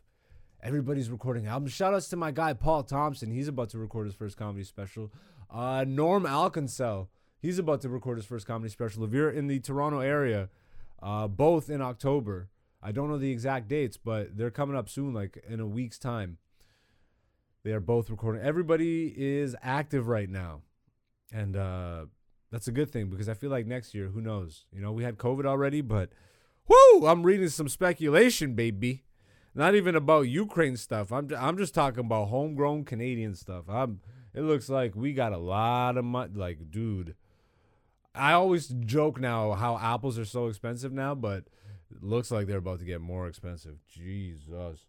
Everybody's 0.61 1.09
recording 1.09 1.45
albums. 1.45 1.73
Shout 1.73 1.93
outs 1.93 2.09
to 2.09 2.15
my 2.15 2.31
guy 2.31 2.53
Paul 2.53 2.83
Thompson. 2.83 3.31
He's 3.31 3.47
about 3.47 3.69
to 3.71 3.77
record 3.77 4.07
his 4.07 4.15
first 4.15 4.37
comedy 4.37 4.63
special. 4.63 5.11
Uh, 5.49 5.85
Norm 5.87 6.23
Alkinsell. 6.23 7.07
He's 7.39 7.59
about 7.59 7.81
to 7.81 7.89
record 7.89 8.17
his 8.17 8.25
first 8.25 8.47
comedy 8.47 8.69
special. 8.69 9.03
If 9.03 9.13
you're 9.13 9.29
in 9.29 9.47
the 9.47 9.59
Toronto 9.59 9.99
area, 9.99 10.49
uh, 11.01 11.27
both 11.27 11.69
in 11.69 11.81
October. 11.81 12.49
I 12.81 12.91
don't 12.91 13.09
know 13.09 13.17
the 13.17 13.31
exact 13.31 13.67
dates, 13.67 13.97
but 13.97 14.37
they're 14.37 14.51
coming 14.51 14.75
up 14.75 14.89
soon, 14.89 15.13
like 15.13 15.43
in 15.47 15.59
a 15.59 15.67
week's 15.67 15.99
time. 15.99 16.37
They 17.63 17.71
are 17.71 17.79
both 17.79 18.09
recording. 18.09 18.41
Everybody 18.41 19.13
is 19.15 19.55
active 19.61 20.07
right 20.07 20.29
now. 20.29 20.61
And 21.31 21.55
uh 21.55 22.05
that's 22.51 22.67
a 22.67 22.71
good 22.71 22.91
thing 22.91 23.09
because 23.09 23.27
I 23.27 23.33
feel 23.33 23.49
like 23.49 23.65
next 23.65 23.95
year, 23.95 24.09
who 24.09 24.21
knows? 24.21 24.65
You 24.71 24.81
know, 24.81 24.91
we 24.91 25.03
had 25.03 25.17
COVID 25.17 25.45
already, 25.45 25.81
but 25.81 26.09
whoo, 26.67 27.07
I'm 27.07 27.23
reading 27.23 27.49
some 27.49 27.67
speculation, 27.67 28.53
baby. 28.53 29.03
Not 29.55 29.75
even 29.75 29.95
about 29.95 30.21
Ukraine 30.21 30.77
stuff. 30.77 31.11
I'm 31.11 31.29
I'm 31.37 31.57
just 31.57 31.73
talking 31.73 32.05
about 32.05 32.27
homegrown 32.27 32.85
Canadian 32.85 33.35
stuff. 33.35 33.65
I'm 33.69 34.01
it 34.33 34.41
looks 34.41 34.67
like 34.67 34.95
we 34.95 35.13
got 35.13 35.31
a 35.31 35.37
lot 35.37 35.97
of 35.97 36.05
money 36.05 36.31
like 36.35 36.69
dude. 36.69 37.15
I 38.13 38.33
always 38.33 38.67
joke 38.67 39.19
now 39.19 39.53
how 39.53 39.77
apples 39.77 40.19
are 40.19 40.25
so 40.25 40.47
expensive 40.47 40.91
now, 40.91 41.15
but 41.15 41.45
looks 42.01 42.29
like 42.29 42.45
they're 42.45 42.57
about 42.57 42.79
to 42.79 42.85
get 42.85 43.01
more 43.01 43.27
expensive. 43.27 43.77
Jesus. 43.87 44.85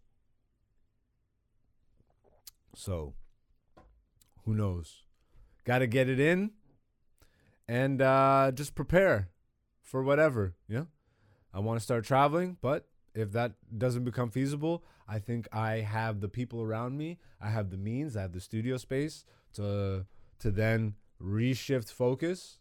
So, 2.76 3.14
who 4.44 4.54
knows? 4.54 5.02
Got 5.64 5.78
to 5.78 5.86
get 5.86 6.08
it 6.08 6.20
in 6.20 6.50
and 7.68 8.02
uh, 8.02 8.52
just 8.54 8.74
prepare 8.74 9.30
for 9.82 10.02
whatever. 10.02 10.54
Yeah. 10.68 10.84
I 11.52 11.60
want 11.60 11.78
to 11.78 11.84
start 11.84 12.04
traveling, 12.04 12.56
but 12.60 12.88
if 13.14 13.32
that 13.32 13.52
doesn't 13.76 14.04
become 14.04 14.30
feasible, 14.30 14.84
I 15.08 15.18
think 15.18 15.46
I 15.52 15.76
have 15.76 16.20
the 16.20 16.28
people 16.28 16.60
around 16.60 16.98
me, 16.98 17.18
I 17.40 17.50
have 17.50 17.70
the 17.70 17.76
means, 17.76 18.16
I 18.16 18.22
have 18.22 18.32
the 18.32 18.40
studio 18.40 18.76
space 18.76 19.24
to 19.54 20.06
to 20.40 20.50
then 20.50 20.94
reshift 21.22 21.92
focus 21.92 22.58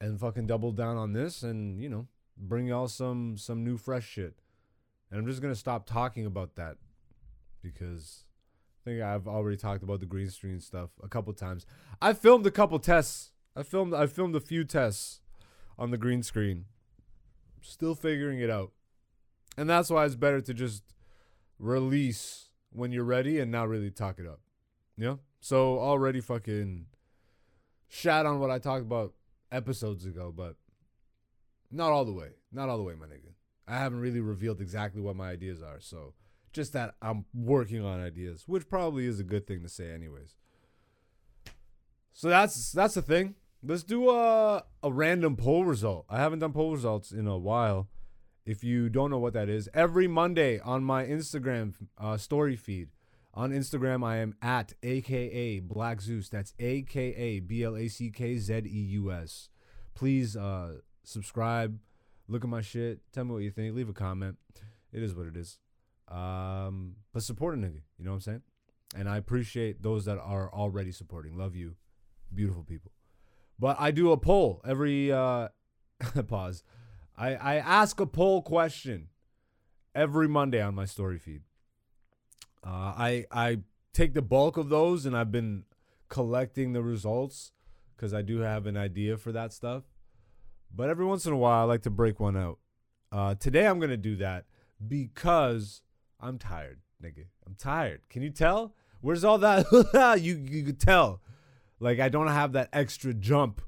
and 0.00 0.18
fucking 0.18 0.46
double 0.46 0.72
down 0.72 0.96
on 0.96 1.12
this 1.12 1.42
and, 1.42 1.80
you 1.80 1.88
know, 1.88 2.08
bring 2.36 2.66
y'all 2.66 2.88
some 2.88 3.36
some 3.36 3.62
new 3.62 3.76
fresh 3.76 4.08
shit. 4.08 4.40
And 5.10 5.20
I'm 5.20 5.26
just 5.26 5.42
going 5.42 5.52
to 5.52 5.60
stop 5.60 5.86
talking 5.86 6.24
about 6.24 6.56
that 6.56 6.78
because 7.64 8.24
I 8.80 8.90
think 8.90 9.02
I've 9.02 9.26
already 9.26 9.56
talked 9.56 9.82
about 9.82 10.00
the 10.00 10.06
green 10.06 10.30
screen 10.30 10.60
stuff 10.60 10.90
a 11.02 11.08
couple 11.08 11.32
times. 11.32 11.66
I 12.00 12.12
filmed 12.12 12.46
a 12.46 12.50
couple 12.50 12.78
tests. 12.78 13.32
I 13.56 13.62
filmed 13.62 13.94
I 13.94 14.06
filmed 14.06 14.36
a 14.36 14.40
few 14.40 14.64
tests 14.64 15.20
on 15.78 15.90
the 15.90 15.98
green 15.98 16.22
screen. 16.22 16.66
Still 17.62 17.94
figuring 17.94 18.40
it 18.40 18.50
out. 18.50 18.72
And 19.56 19.70
that's 19.70 19.90
why 19.90 20.04
it's 20.04 20.16
better 20.16 20.40
to 20.42 20.52
just 20.52 20.82
release 21.58 22.50
when 22.70 22.92
you're 22.92 23.04
ready 23.04 23.40
and 23.40 23.50
not 23.50 23.68
really 23.68 23.90
talk 23.90 24.18
it 24.18 24.26
up. 24.26 24.40
Yeah? 24.96 25.16
So 25.40 25.78
already 25.78 26.20
fucking 26.20 26.86
shat 27.88 28.26
on 28.26 28.40
what 28.40 28.50
I 28.50 28.58
talked 28.58 28.82
about 28.82 29.14
episodes 29.50 30.04
ago, 30.04 30.32
but 30.36 30.56
not 31.70 31.92
all 31.92 32.04
the 32.04 32.12
way. 32.12 32.30
Not 32.52 32.68
all 32.68 32.76
the 32.76 32.82
way, 32.82 32.94
my 32.94 33.06
nigga. 33.06 33.32
I 33.66 33.78
haven't 33.78 34.00
really 34.00 34.20
revealed 34.20 34.60
exactly 34.60 35.00
what 35.00 35.16
my 35.16 35.30
ideas 35.30 35.62
are, 35.62 35.80
so 35.80 36.14
just 36.54 36.72
that 36.72 36.94
I'm 37.02 37.26
working 37.34 37.84
on 37.84 38.00
ideas, 38.00 38.44
which 38.46 38.68
probably 38.68 39.06
is 39.06 39.20
a 39.20 39.24
good 39.24 39.46
thing 39.46 39.62
to 39.62 39.68
say, 39.68 39.90
anyways. 39.90 40.36
So 42.12 42.28
that's 42.28 42.72
that's 42.72 42.94
the 42.94 43.02
thing. 43.02 43.34
Let's 43.62 43.82
do 43.82 44.08
a 44.08 44.64
a 44.82 44.92
random 44.92 45.36
poll 45.36 45.64
result. 45.64 46.06
I 46.08 46.18
haven't 46.18 46.38
done 46.38 46.52
poll 46.52 46.72
results 46.72 47.10
in 47.10 47.26
a 47.26 47.36
while. 47.36 47.88
If 48.46 48.62
you 48.62 48.88
don't 48.88 49.10
know 49.10 49.18
what 49.18 49.32
that 49.32 49.48
is, 49.48 49.68
every 49.74 50.06
Monday 50.06 50.60
on 50.60 50.84
my 50.84 51.04
Instagram 51.04 51.74
uh, 51.98 52.18
story 52.18 52.56
feed, 52.56 52.90
on 53.32 53.50
Instagram 53.50 54.04
I 54.04 54.18
am 54.18 54.34
at 54.40 54.74
AKA 54.82 55.60
Black 55.60 56.00
Zeus. 56.00 56.28
That's 56.28 56.54
AKA 56.60 57.40
B 57.40 57.64
L 57.64 57.76
A 57.76 57.88
C 57.88 58.10
K 58.10 58.36
Z 58.38 58.62
E 58.64 58.68
U 58.68 59.10
S. 59.10 59.48
Please 59.94 60.36
uh, 60.36 60.76
subscribe, 61.02 61.78
look 62.28 62.44
at 62.44 62.50
my 62.50 62.60
shit, 62.60 63.00
tell 63.12 63.24
me 63.24 63.32
what 63.32 63.42
you 63.42 63.50
think, 63.50 63.74
leave 63.74 63.88
a 63.88 63.92
comment. 63.92 64.36
It 64.92 65.02
is 65.02 65.14
what 65.14 65.26
it 65.26 65.36
is. 65.36 65.58
Um, 66.08 66.96
but 67.12 67.22
support 67.22 67.54
a 67.54 67.58
nigga. 67.58 67.80
You 67.98 68.04
know 68.04 68.10
what 68.10 68.16
I'm 68.16 68.20
saying? 68.20 68.42
And 68.96 69.08
I 69.08 69.16
appreciate 69.16 69.82
those 69.82 70.04
that 70.04 70.18
are 70.18 70.52
already 70.52 70.92
supporting. 70.92 71.36
Love 71.36 71.56
you, 71.56 71.74
beautiful 72.32 72.62
people. 72.62 72.92
But 73.58 73.76
I 73.78 73.90
do 73.90 74.12
a 74.12 74.16
poll 74.16 74.60
every 74.64 75.10
uh, 75.10 75.48
pause. 76.28 76.62
I 77.16 77.34
I 77.34 77.54
ask 77.56 78.00
a 78.00 78.06
poll 78.06 78.42
question 78.42 79.08
every 79.94 80.28
Monday 80.28 80.60
on 80.60 80.74
my 80.74 80.84
story 80.84 81.18
feed. 81.18 81.42
Uh, 82.64 82.94
I 82.96 83.24
I 83.30 83.58
take 83.92 84.14
the 84.14 84.22
bulk 84.22 84.56
of 84.56 84.68
those, 84.68 85.06
and 85.06 85.16
I've 85.16 85.32
been 85.32 85.64
collecting 86.08 86.72
the 86.72 86.82
results 86.82 87.52
because 87.96 88.12
I 88.12 88.22
do 88.22 88.40
have 88.40 88.66
an 88.66 88.76
idea 88.76 89.16
for 89.16 89.32
that 89.32 89.52
stuff. 89.52 89.84
But 90.74 90.90
every 90.90 91.06
once 91.06 91.26
in 91.26 91.32
a 91.32 91.36
while, 91.36 91.62
I 91.62 91.64
like 91.64 91.82
to 91.82 91.90
break 91.90 92.18
one 92.18 92.36
out. 92.36 92.58
Uh, 93.12 93.34
today, 93.36 93.66
I'm 93.66 93.78
gonna 93.78 93.96
do 93.96 94.16
that 94.16 94.46
because 94.86 95.82
I'm 96.24 96.38
tired, 96.38 96.80
nigga. 97.02 97.26
I'm 97.46 97.54
tired. 97.54 98.00
Can 98.08 98.22
you 98.22 98.30
tell? 98.30 98.74
Where's 99.02 99.24
all 99.24 99.36
that? 99.38 100.18
you 100.22 100.36
you 100.36 100.64
could 100.64 100.80
tell. 100.80 101.20
Like 101.78 102.00
I 102.00 102.08
don't 102.08 102.28
have 102.28 102.52
that 102.52 102.70
extra 102.72 103.12
jump, 103.12 103.60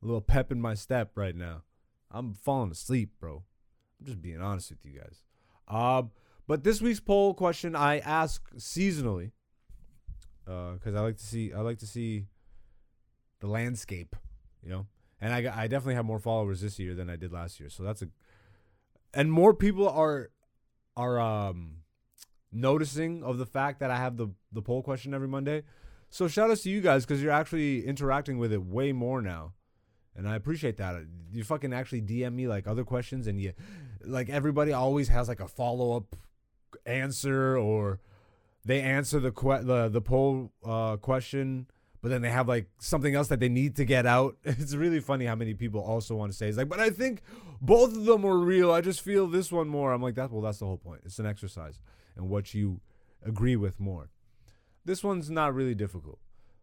a 0.00 0.06
little 0.06 0.20
pep 0.20 0.52
in 0.52 0.60
my 0.60 0.74
step 0.74 1.10
right 1.16 1.34
now. 1.34 1.62
I'm 2.08 2.34
falling 2.34 2.70
asleep, 2.70 3.10
bro. 3.18 3.42
I'm 3.98 4.06
just 4.06 4.22
being 4.22 4.40
honest 4.40 4.70
with 4.70 4.84
you 4.84 5.00
guys. 5.00 5.24
Uh, 5.66 6.04
but 6.46 6.62
this 6.62 6.80
week's 6.80 7.00
poll 7.00 7.34
question 7.34 7.74
I 7.74 7.98
ask 7.98 8.40
seasonally, 8.54 9.32
because 10.44 10.94
uh, 10.94 10.98
I 10.98 11.00
like 11.00 11.16
to 11.16 11.26
see 11.26 11.52
I 11.52 11.62
like 11.62 11.78
to 11.78 11.86
see 11.86 12.26
the 13.40 13.48
landscape, 13.48 14.14
you 14.62 14.70
know. 14.70 14.86
And 15.20 15.34
I 15.34 15.62
I 15.62 15.66
definitely 15.66 15.96
have 15.96 16.04
more 16.04 16.20
followers 16.20 16.60
this 16.60 16.78
year 16.78 16.94
than 16.94 17.10
I 17.10 17.16
did 17.16 17.32
last 17.32 17.58
year, 17.58 17.70
so 17.70 17.82
that's 17.82 18.02
a. 18.02 18.08
And 19.14 19.32
more 19.32 19.52
people 19.52 19.88
are 19.88 20.30
are 20.96 21.20
um 21.20 21.78
noticing 22.52 23.22
of 23.22 23.38
the 23.38 23.46
fact 23.46 23.80
that 23.80 23.90
I 23.90 23.96
have 23.96 24.16
the 24.16 24.28
the 24.52 24.62
poll 24.62 24.82
question 24.82 25.14
every 25.14 25.28
Monday. 25.28 25.62
So 26.10 26.28
shout 26.28 26.50
out 26.50 26.58
to 26.58 26.70
you 26.70 26.80
guys 26.82 27.06
because 27.06 27.22
you're 27.22 27.32
actually 27.32 27.86
interacting 27.86 28.38
with 28.38 28.52
it 28.52 28.62
way 28.62 28.92
more 28.92 29.22
now. 29.22 29.54
And 30.14 30.28
I 30.28 30.36
appreciate 30.36 30.76
that. 30.76 30.96
You 31.32 31.42
fucking 31.42 31.72
actually 31.72 32.02
DM 32.02 32.34
me 32.34 32.46
like 32.46 32.66
other 32.66 32.84
questions 32.84 33.26
and 33.26 33.40
you 33.40 33.54
like 34.04 34.28
everybody 34.28 34.72
always 34.72 35.08
has 35.08 35.28
like 35.28 35.40
a 35.40 35.48
follow-up 35.48 36.14
answer 36.84 37.56
or 37.56 38.00
they 38.64 38.80
answer 38.80 39.20
the 39.20 39.32
que- 39.32 39.62
the 39.62 39.88
the 39.88 40.02
poll 40.02 40.52
uh, 40.64 40.96
question 40.98 41.66
but 42.02 42.08
then 42.08 42.20
they 42.20 42.30
have 42.30 42.48
like 42.48 42.68
something 42.78 43.14
else 43.14 43.28
that 43.28 43.38
they 43.38 43.48
need 43.48 43.76
to 43.76 43.84
get 43.84 44.04
out. 44.06 44.36
It's 44.44 44.74
really 44.74 45.00
funny 45.00 45.24
how 45.24 45.36
many 45.36 45.54
people 45.54 45.80
also 45.80 46.16
want 46.16 46.32
to 46.32 46.36
say 46.36 46.48
it's 46.48 46.58
like, 46.58 46.68
but 46.68 46.80
I 46.80 46.90
think 46.90 47.22
both 47.60 47.96
of 47.96 48.04
them 48.04 48.22
were 48.22 48.38
real. 48.38 48.72
I 48.72 48.80
just 48.80 49.00
feel 49.00 49.28
this 49.28 49.52
one 49.52 49.68
more. 49.68 49.92
I'm 49.92 50.02
like 50.02 50.16
that. 50.16 50.32
Well, 50.32 50.42
that's 50.42 50.58
the 50.58 50.66
whole 50.66 50.76
point. 50.76 51.02
It's 51.04 51.20
an 51.20 51.26
exercise 51.26 51.78
and 52.16 52.28
what 52.28 52.52
you 52.54 52.80
agree 53.24 53.56
with 53.56 53.78
more. 53.78 54.10
This 54.84 55.04
one's 55.04 55.30
not 55.30 55.54
really 55.54 55.76
difficult, 55.76 56.18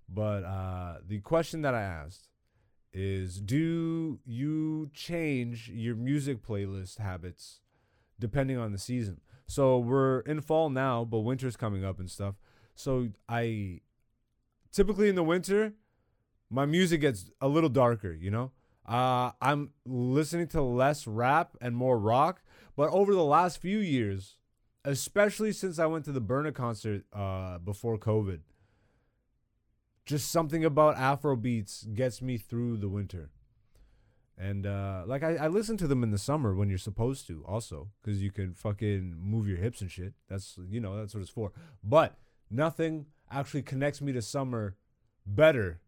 but 0.10 0.44
uh, 0.44 0.98
the 1.08 1.20
question 1.20 1.62
that 1.62 1.74
I 1.74 1.84
asked 1.84 2.28
is, 2.92 3.40
do 3.40 4.20
you 4.26 4.90
change 4.94 5.70
your 5.70 5.96
music 5.96 6.46
playlist 6.46 6.98
habits 6.98 7.62
depending 8.20 8.58
on 8.58 8.74
the 8.74 8.78
season? 8.78 9.22
So 9.48 9.80
we're 9.80 10.20
in 10.22 10.42
fall 10.42 10.70
now, 10.70 11.06
but 11.06 11.20
winter's 11.20 11.56
coming 11.56 11.86
up 11.86 11.98
and 11.98 12.12
stuff. 12.12 12.36
So 12.76 13.10
I 13.28 13.82
typically 14.72 15.10
in 15.10 15.16
the 15.16 15.24
winter, 15.24 15.74
my 16.50 16.66
music 16.66 17.02
gets 17.02 17.30
a 17.42 17.48
little 17.48 17.70
darker, 17.70 18.14
you 18.14 18.32
know? 18.32 18.52
Uh, 18.88 19.32
I'm 19.40 19.72
listening 19.86 20.48
to 20.48 20.62
less 20.62 21.06
rap 21.06 21.56
and 21.62 21.76
more 21.76 22.00
rock. 22.00 22.42
But 22.76 22.90
over 22.90 23.14
the 23.14 23.24
last 23.24 23.62
few 23.62 23.78
years, 23.78 24.38
especially 24.84 25.52
since 25.52 25.78
I 25.78 25.86
went 25.86 26.06
to 26.06 26.12
the 26.12 26.22
Burna 26.22 26.54
concert 26.54 27.04
uh, 27.14 27.60
before 27.60 27.98
COVID, 27.98 28.40
just 30.06 30.32
something 30.32 30.66
about 30.66 30.98
Afro 30.98 31.36
beats 31.36 31.84
gets 31.84 32.22
me 32.22 32.38
through 32.38 32.78
the 32.78 32.90
winter. 32.90 33.30
And 34.40 34.66
uh, 34.66 35.04
like 35.06 35.22
I, 35.22 35.36
I 35.36 35.48
listen 35.48 35.78
to 35.78 35.88
them 35.88 36.02
in 36.02 36.12
the 36.12 36.18
summer 36.18 36.56
when 36.56 36.70
you're 36.70 36.78
supposed 36.78 37.28
to, 37.28 37.44
also 37.46 37.90
because 38.02 38.24
you 38.24 38.32
can 38.32 38.54
fucking 38.54 39.16
move 39.20 39.48
your 39.48 39.58
hips 39.58 39.82
and 39.82 39.92
shit. 39.92 40.14
That's 40.30 40.58
you 40.70 40.80
know 40.80 40.98
that's 40.98 41.14
what 41.14 41.22
it's 41.22 41.30
for. 41.30 41.52
But 41.84 42.16
nothing 42.50 43.08
actually 43.32 43.62
connects 43.62 44.02
me 44.02 44.12
to 44.14 44.22
summer 44.22 44.76
better, 45.26 45.80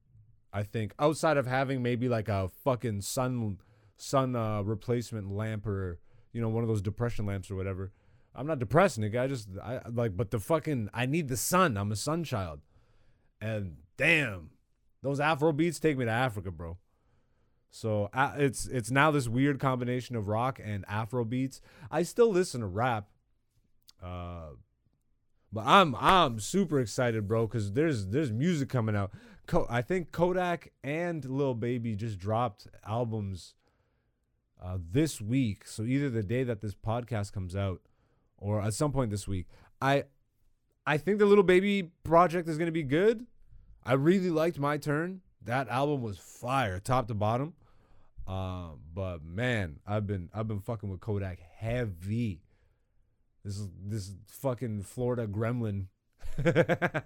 I 0.54 0.64
think, 0.64 0.94
outside 1.00 1.38
of 1.38 1.48
having 1.48 1.82
maybe 1.82 2.08
like 2.10 2.30
a 2.30 2.50
fucking 2.64 3.02
sun 3.02 3.58
sun 3.98 4.36
uh, 4.36 4.62
replacement 4.64 5.32
lamp 5.32 5.68
or 5.68 6.00
you 6.34 6.42
know 6.42 6.50
one 6.50 6.64
of 6.64 6.68
those 6.68 6.82
depression 6.82 7.26
lamps 7.26 7.52
or 7.52 7.56
whatever. 7.56 7.92
I'm 8.34 8.48
not 8.48 8.60
depressed, 8.60 9.00
nigga. 9.00 9.20
I 9.20 9.28
just 9.28 9.50
I 9.62 9.82
like, 9.90 10.16
but 10.16 10.32
the 10.32 10.40
fucking 10.40 10.90
I 10.94 11.06
need 11.06 11.28
the 11.28 11.38
sun. 11.38 11.78
I'm 11.78 11.92
a 11.92 11.96
sun 11.96 12.24
child, 12.24 12.62
and 13.40 13.78
damn, 13.98 14.52
those 15.02 15.20
Afro 15.20 15.52
beats 15.52 15.80
take 15.80 15.98
me 15.98 16.06
to 16.06 16.12
Africa, 16.12 16.52
bro. 16.52 16.78
So 17.70 18.10
uh, 18.14 18.34
it's 18.38 18.68
it's 18.68 18.92
now 18.92 19.12
this 19.12 19.28
weird 19.28 19.60
combination 19.60 20.16
of 20.16 20.28
rock 20.28 20.60
and 20.64 20.86
Afro 20.88 21.24
beats. 21.26 21.62
I 21.90 22.04
still 22.04 22.30
listen 22.30 22.62
to 22.62 22.68
rap, 22.68 23.10
uh, 24.04 24.52
but 25.52 25.66
I'm 25.66 25.96
I'm 25.96 26.40
super 26.40 26.80
excited, 26.80 27.28
bro, 27.28 27.48
because 27.48 27.74
there's 27.74 28.08
there's 28.08 28.32
music 28.32 28.70
coming 28.70 28.96
out. 28.96 29.12
I 29.70 29.82
think 29.82 30.12
Kodak 30.12 30.72
and 30.84 31.26
Lil 31.26 31.56
Baby 31.56 31.96
just 31.96 32.18
dropped 32.18 32.68
albums 32.88 33.56
uh, 34.62 34.78
this 34.92 35.20
week. 35.20 35.68
So 35.68 35.84
either 35.84 36.10
the 36.10 36.24
day 36.24 36.44
that 36.44 36.62
this 36.62 36.74
podcast 36.74 37.34
comes 37.34 37.56
out, 37.56 37.82
or 38.42 38.62
at 38.62 38.74
some 38.74 38.92
point 38.92 39.12
this 39.12 39.28
week. 39.28 39.48
I 39.82 40.06
I 40.86 40.98
think 40.98 41.20
the 41.20 41.26
Lil 41.26 41.44
Baby 41.44 41.92
project 42.04 42.50
is 42.50 42.58
gonna 42.58 42.72
be 42.72 42.84
good. 42.84 43.26
I 43.86 43.94
really 43.94 44.30
liked 44.30 44.60
my 44.60 44.78
turn. 44.78 45.22
That 45.44 45.70
album 45.70 46.02
was 46.02 46.18
fire, 46.18 46.80
top 46.80 47.08
to 47.08 47.14
bottom. 47.14 47.54
Um, 48.28 48.80
but 48.94 49.24
man, 49.24 49.80
I've 49.88 50.06
been 50.06 50.30
I've 50.34 50.48
been 50.48 50.60
fucking 50.60 50.90
with 50.90 51.00
Kodak 51.00 51.40
heavy. 51.58 52.42
This 53.44 53.58
is 53.58 53.70
this 53.84 54.12
fucking 54.28 54.84
Florida 54.84 55.28
gremlin. 55.28 55.88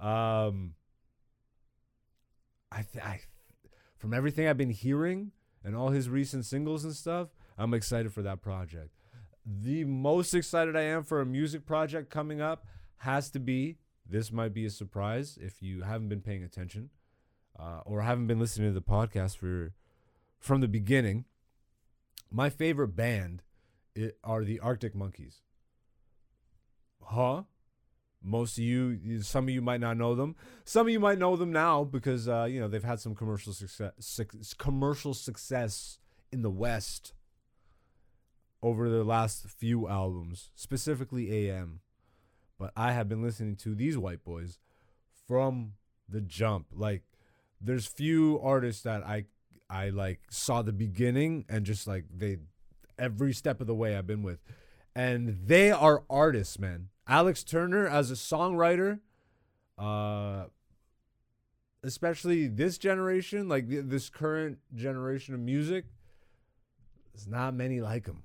um, 0.00 0.74
I, 2.72 2.82
th- 2.82 3.04
I 3.04 3.20
from 3.98 4.12
everything 4.14 4.48
I've 4.48 4.56
been 4.56 4.70
hearing 4.70 5.32
and 5.64 5.76
all 5.76 5.90
his 5.90 6.08
recent 6.08 6.44
singles 6.44 6.84
and 6.84 6.94
stuff, 6.94 7.28
I'm 7.58 7.74
excited 7.74 8.12
for 8.12 8.22
that 8.22 8.42
project. 8.42 8.90
The 9.44 9.84
most 9.84 10.34
excited 10.34 10.76
I 10.76 10.82
am 10.82 11.04
for 11.04 11.20
a 11.20 11.26
music 11.26 11.66
project 11.66 12.10
coming 12.10 12.40
up 12.40 12.66
has 12.98 13.30
to 13.30 13.40
be 13.40 13.78
this 14.08 14.32
might 14.32 14.52
be 14.52 14.64
a 14.64 14.70
surprise 14.70 15.38
if 15.40 15.62
you 15.62 15.82
haven't 15.82 16.08
been 16.08 16.20
paying 16.20 16.42
attention 16.42 16.90
uh, 17.58 17.80
or 17.84 18.02
haven't 18.02 18.26
been 18.26 18.40
listening 18.40 18.68
to 18.68 18.74
the 18.74 18.82
podcast 18.82 19.36
for 19.36 19.72
from 20.38 20.60
the 20.60 20.68
beginning. 20.68 21.26
My 22.30 22.50
favorite 22.50 22.96
band 22.96 23.42
it, 23.94 24.18
are 24.24 24.44
the 24.44 24.58
Arctic 24.60 24.94
Monkeys. 24.94 25.42
Huh? 27.02 27.42
Most 28.22 28.58
of 28.58 28.64
you, 28.64 29.22
some 29.22 29.44
of 29.44 29.50
you 29.50 29.62
might 29.62 29.80
not 29.80 29.96
know 29.96 30.14
them. 30.14 30.36
Some 30.64 30.86
of 30.86 30.92
you 30.92 31.00
might 31.00 31.18
know 31.18 31.36
them 31.36 31.52
now 31.52 31.84
because 31.84 32.28
uh, 32.28 32.46
you 32.50 32.60
know 32.60 32.68
they've 32.68 32.84
had 32.84 33.00
some 33.00 33.14
commercial 33.14 33.54
success, 33.54 34.20
commercial 34.58 35.14
success 35.14 35.98
in 36.30 36.42
the 36.42 36.50
West 36.50 37.14
over 38.62 38.90
the 38.90 39.04
last 39.04 39.46
few 39.48 39.88
albums, 39.88 40.50
specifically 40.54 41.48
AM. 41.48 41.80
But 42.58 42.72
I 42.76 42.92
have 42.92 43.08
been 43.08 43.22
listening 43.22 43.56
to 43.56 43.74
these 43.74 43.96
white 43.96 44.22
boys 44.22 44.58
from 45.26 45.72
the 46.06 46.20
jump. 46.20 46.66
Like, 46.74 47.02
there's 47.58 47.86
few 47.86 48.38
artists 48.42 48.82
that 48.82 49.02
I 49.02 49.24
I 49.70 49.88
like 49.90 50.20
saw 50.30 50.60
the 50.60 50.72
beginning 50.72 51.46
and 51.48 51.64
just 51.64 51.86
like 51.86 52.04
they 52.14 52.36
every 52.98 53.32
step 53.32 53.60
of 53.62 53.66
the 53.66 53.74
way 53.74 53.96
I've 53.96 54.06
been 54.06 54.22
with, 54.22 54.40
and 54.94 55.38
they 55.46 55.70
are 55.70 56.04
artists, 56.10 56.58
man. 56.58 56.88
Alex 57.06 57.42
Turner 57.42 57.86
as 57.86 58.10
a 58.10 58.14
songwriter, 58.14 59.00
uh, 59.78 60.44
especially 61.82 62.46
this 62.46 62.78
generation, 62.78 63.48
like 63.48 63.68
th- 63.68 63.84
this 63.86 64.08
current 64.08 64.58
generation 64.74 65.34
of 65.34 65.40
music, 65.40 65.86
there's 67.12 67.26
not 67.26 67.54
many 67.54 67.80
like 67.80 68.06
him, 68.06 68.22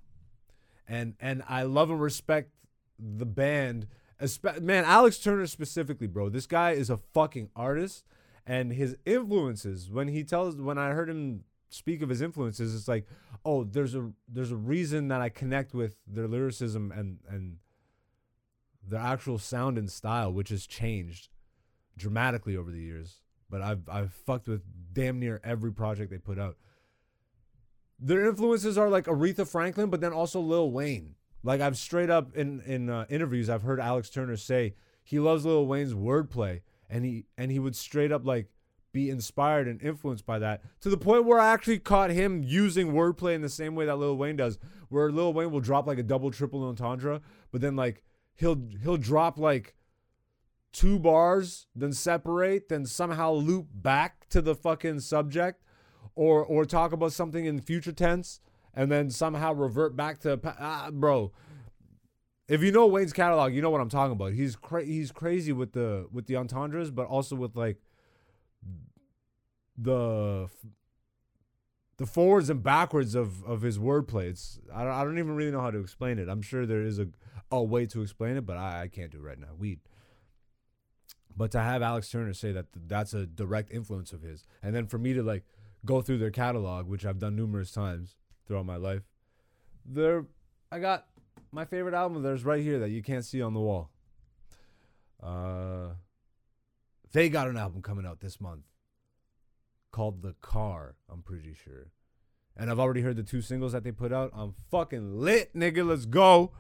and 0.88 1.16
and 1.20 1.44
I 1.48 1.64
love 1.64 1.90
and 1.90 2.02
respect 2.02 2.52
the 3.00 3.26
band. 3.26 3.88
Espe- 4.22 4.62
man, 4.62 4.86
Alex 4.86 5.18
Turner 5.18 5.48
specifically, 5.48 6.08
bro. 6.08 6.30
This 6.30 6.48
guy 6.48 6.72
is 6.72 6.90
a 6.90 6.98
fucking 7.14 7.50
artist, 7.56 8.06
and 8.46 8.72
his 8.72 8.96
influences. 9.06 9.90
When 9.90 10.08
he 10.08 10.24
tells, 10.24 10.56
when 10.56 10.78
I 10.78 10.92
heard 10.92 11.10
him 11.10 11.44
speak 11.70 12.02
of 12.02 12.10
his 12.10 12.22
influences, 12.22 12.76
it's 12.76 12.88
like, 12.88 13.08
oh, 13.44 13.64
there's 13.64 13.96
a 13.96 14.12
there's 14.28 14.52
a 14.52 14.56
reason 14.56 15.08
that 15.10 15.22
I 15.22 15.30
connect 15.30 15.74
with 15.74 15.96
their 16.08 16.28
lyricism 16.28 16.92
and 16.92 17.20
and 17.28 17.58
their 18.88 19.00
actual 19.00 19.38
sound 19.38 19.78
and 19.78 19.90
style, 19.90 20.32
which 20.32 20.50
has 20.50 20.68
changed 20.68 21.30
dramatically 21.98 22.56
over 22.56 22.72
the 22.72 22.82
years. 22.82 23.22
But 23.50 23.62
I've 23.62 23.88
I've 23.90 24.14
fucked 24.14 24.48
with 24.48 24.64
damn 24.94 25.20
near 25.20 25.42
every 25.44 25.72
project 25.72 26.12
they 26.12 26.18
put 26.18 26.40
out. 26.40 26.58
Their 28.00 28.28
influences 28.28 28.78
are 28.78 28.90
like 28.90 29.06
Aretha 29.06 29.48
Franklin, 29.48 29.90
but 29.90 30.02
then 30.02 30.12
also 30.14 30.40
Lil 30.40 30.72
Wayne. 30.72 31.16
Like 31.44 31.62
I've 31.62 31.78
straight 31.78 32.10
up 32.10 32.36
in 32.36 32.62
in 32.62 32.90
uh, 32.90 33.06
interviews, 33.10 33.50
I've 33.50 33.62
heard 33.62 33.80
Alex 33.80 34.10
Turner 34.10 34.38
say 34.38 34.76
he 35.04 35.20
loves 35.20 35.46
Lil 35.46 35.68
Wayne's 35.68 35.94
wordplay, 35.94 36.62
and 36.90 37.06
he 37.06 37.26
and 37.38 37.52
he 37.52 37.60
would 37.60 37.76
straight 37.76 38.12
up 38.12 38.26
like 38.26 38.50
be 38.96 39.10
inspired 39.10 39.68
and 39.68 39.82
influenced 39.82 40.26
by 40.26 40.40
that 40.40 40.62
to 40.80 40.90
the 40.90 40.98
point 40.98 41.26
where 41.26 41.38
I 41.38 41.52
actually 41.52 41.80
caught 41.80 42.12
him 42.12 42.42
using 42.42 42.94
wordplay 42.94 43.36
in 43.36 43.42
the 43.42 43.50
same 43.50 43.76
way 43.76 43.86
that 43.86 43.98
Lil 43.98 44.16
Wayne 44.16 44.38
does, 44.38 44.58
where 44.88 45.12
Lil 45.12 45.34
Wayne 45.34 45.52
will 45.52 45.60
drop 45.60 45.86
like 45.86 46.00
a 46.00 46.04
double 46.04 46.32
triple 46.32 46.64
entendre, 46.64 47.20
but 47.52 47.60
then 47.60 47.76
like 47.76 48.04
he'll 48.36 48.70
he'll 48.82 48.96
drop 48.96 49.38
like 49.38 49.76
two 50.72 50.98
bars, 50.98 51.68
then 51.76 51.92
separate, 51.92 52.70
then 52.70 52.86
somehow 52.86 53.34
loop 53.34 53.68
back 53.74 54.30
to 54.30 54.42
the 54.42 54.56
fucking 54.56 55.02
subject, 55.02 55.62
or 56.16 56.46
or 56.46 56.64
talk 56.64 56.94
about 56.94 57.12
something 57.12 57.46
in 57.46 57.60
future 57.60 57.92
tense, 57.92 58.40
and 58.74 58.90
then 58.90 59.10
somehow 59.10 59.54
revert 59.54 59.98
back 59.98 60.22
to 60.22 60.40
ah, 60.58 60.90
bro. 60.90 61.34
If 62.48 62.62
you 62.62 62.72
know 62.72 62.86
Wayne's 62.86 63.12
catalog, 63.12 63.54
you 63.54 63.62
know 63.62 63.72
what 63.72 63.82
I'm 63.82 63.90
talking 63.90 64.14
about. 64.14 64.32
He's 64.32 64.56
cra- 64.56 64.86
he's 64.86 65.12
crazy 65.12 65.52
with 65.52 65.74
the 65.74 66.08
with 66.14 66.28
the 66.28 66.38
entendres, 66.38 66.92
but 66.92 67.08
also 67.08 67.36
with 67.36 67.58
like 67.58 67.82
the 69.78 70.50
the 71.98 72.06
forwards 72.06 72.50
and 72.50 72.62
backwards 72.62 73.16
of 73.16 73.44
of 73.44 73.62
his 73.62 73.78
wordplay. 73.78 74.30
It's 74.30 74.60
I 74.74 74.84
don't, 74.84 74.94
I 74.94 75.04
don't 75.04 75.20
even 75.20 75.36
really 75.36 75.52
know 75.52 75.62
how 75.62 75.72
to 75.72 75.80
explain 75.80 76.20
it. 76.20 76.30
I'm 76.30 76.42
sure 76.42 76.66
there 76.66 76.82
is 76.82 77.00
a 77.00 77.08
a 77.52 77.64
way 77.64 77.86
to 77.88 78.02
explain 78.02 78.38
it, 78.38 78.46
but 78.46 78.58
I, 78.58 78.84
I 78.84 78.88
can't 78.88 79.12
do 79.12 79.18
it 79.18 79.24
right 79.24 79.40
now. 79.40 79.54
Weed. 79.58 79.80
But 81.38 81.52
to 81.52 81.60
have 81.60 81.82
Alex 81.82 82.10
Turner 82.10 82.34
say 82.34 82.52
that 82.54 82.68
that's 82.74 83.14
a 83.14 83.26
direct 83.26 83.72
influence 83.72 84.14
of 84.14 84.22
his, 84.22 84.46
and 84.64 84.74
then 84.74 84.88
for 84.88 84.98
me 84.98 85.14
to 85.14 85.24
like 85.24 85.44
go 85.86 86.02
through 86.02 86.18
their 86.18 86.32
catalog, 86.32 86.88
which 86.88 87.06
I've 87.06 87.20
done 87.20 87.36
numerous 87.36 87.72
times 87.72 88.16
throughout 88.48 88.66
my 88.66 88.78
life, 88.78 89.04
there 89.86 90.26
I 90.72 90.80
got 90.80 91.08
my 91.52 91.66
favorite 91.66 91.94
album 91.94 92.24
There's 92.24 92.44
right 92.44 92.62
here 92.62 92.80
that 92.80 92.90
you 92.90 93.02
can't 93.04 93.26
see 93.26 93.42
on 93.42 93.54
the 93.54 93.60
wall. 93.60 93.90
Uh, 95.22 95.90
they 97.14 97.30
got 97.30 97.48
an 97.48 97.58
album 97.58 97.82
coming 97.82 98.06
out 98.06 98.20
this 98.20 98.42
month 98.42 98.64
called 99.96 100.22
The 100.22 100.36
Car. 100.42 100.96
I'm 101.10 101.22
pretty 101.22 101.54
sure, 101.54 101.88
and 102.58 102.70
I've 102.70 102.80
already 102.80 103.00
heard 103.00 103.16
the 103.16 103.24
two 103.24 103.40
singles 103.40 103.72
that 103.72 103.86
they 103.86 103.94
put 103.94 104.12
out. 104.12 104.30
I'm 104.36 104.54
fucking 104.70 105.22
lit, 105.22 105.56
nigga. 105.56 105.88
Let's 105.88 106.06
go. 106.06 106.52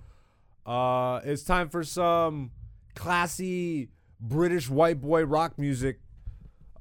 Uh, 0.65 1.19
it's 1.25 1.43
time 1.43 1.67
for 1.67 1.83
some 1.83 2.51
classy 2.95 3.89
British 4.21 4.69
white 4.69 5.01
boy 5.01 5.25
rock 5.25 5.59
music. 5.59 5.99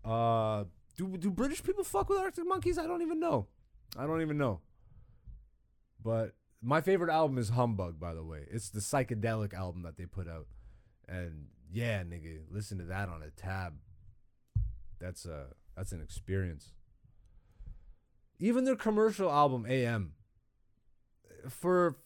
Uh, 0.04 0.64
do 0.96 1.16
do 1.16 1.28
British 1.28 1.60
people 1.60 1.82
fuck 1.82 2.08
with 2.08 2.20
Arctic 2.20 2.46
Monkeys? 2.46 2.78
I 2.78 2.86
don't 2.86 3.02
even 3.02 3.18
know. 3.18 3.48
I 3.98 4.06
don't 4.06 4.22
even 4.22 4.38
know. 4.38 4.60
But 6.04 6.36
my 6.62 6.80
favorite 6.80 7.10
album 7.10 7.36
is 7.36 7.48
Humbug, 7.48 7.98
by 7.98 8.14
the 8.14 8.22
way. 8.22 8.46
It's 8.48 8.70
the 8.70 8.78
psychedelic 8.78 9.54
album 9.54 9.82
that 9.82 9.96
they 9.96 10.06
put 10.06 10.28
out. 10.28 10.46
And 11.08 11.46
yeah, 11.72 12.04
nigga, 12.04 12.42
listen 12.48 12.78
to 12.78 12.84
that 12.84 13.08
on 13.08 13.24
a 13.24 13.30
tab. 13.30 13.74
That's 15.00 15.26
a 15.26 15.48
that's 15.76 15.92
an 15.92 16.00
experience. 16.00 16.72
Even 18.38 18.64
their 18.64 18.76
commercial 18.76 19.30
album 19.30 19.66
AM 19.68 20.12
for 21.48 21.96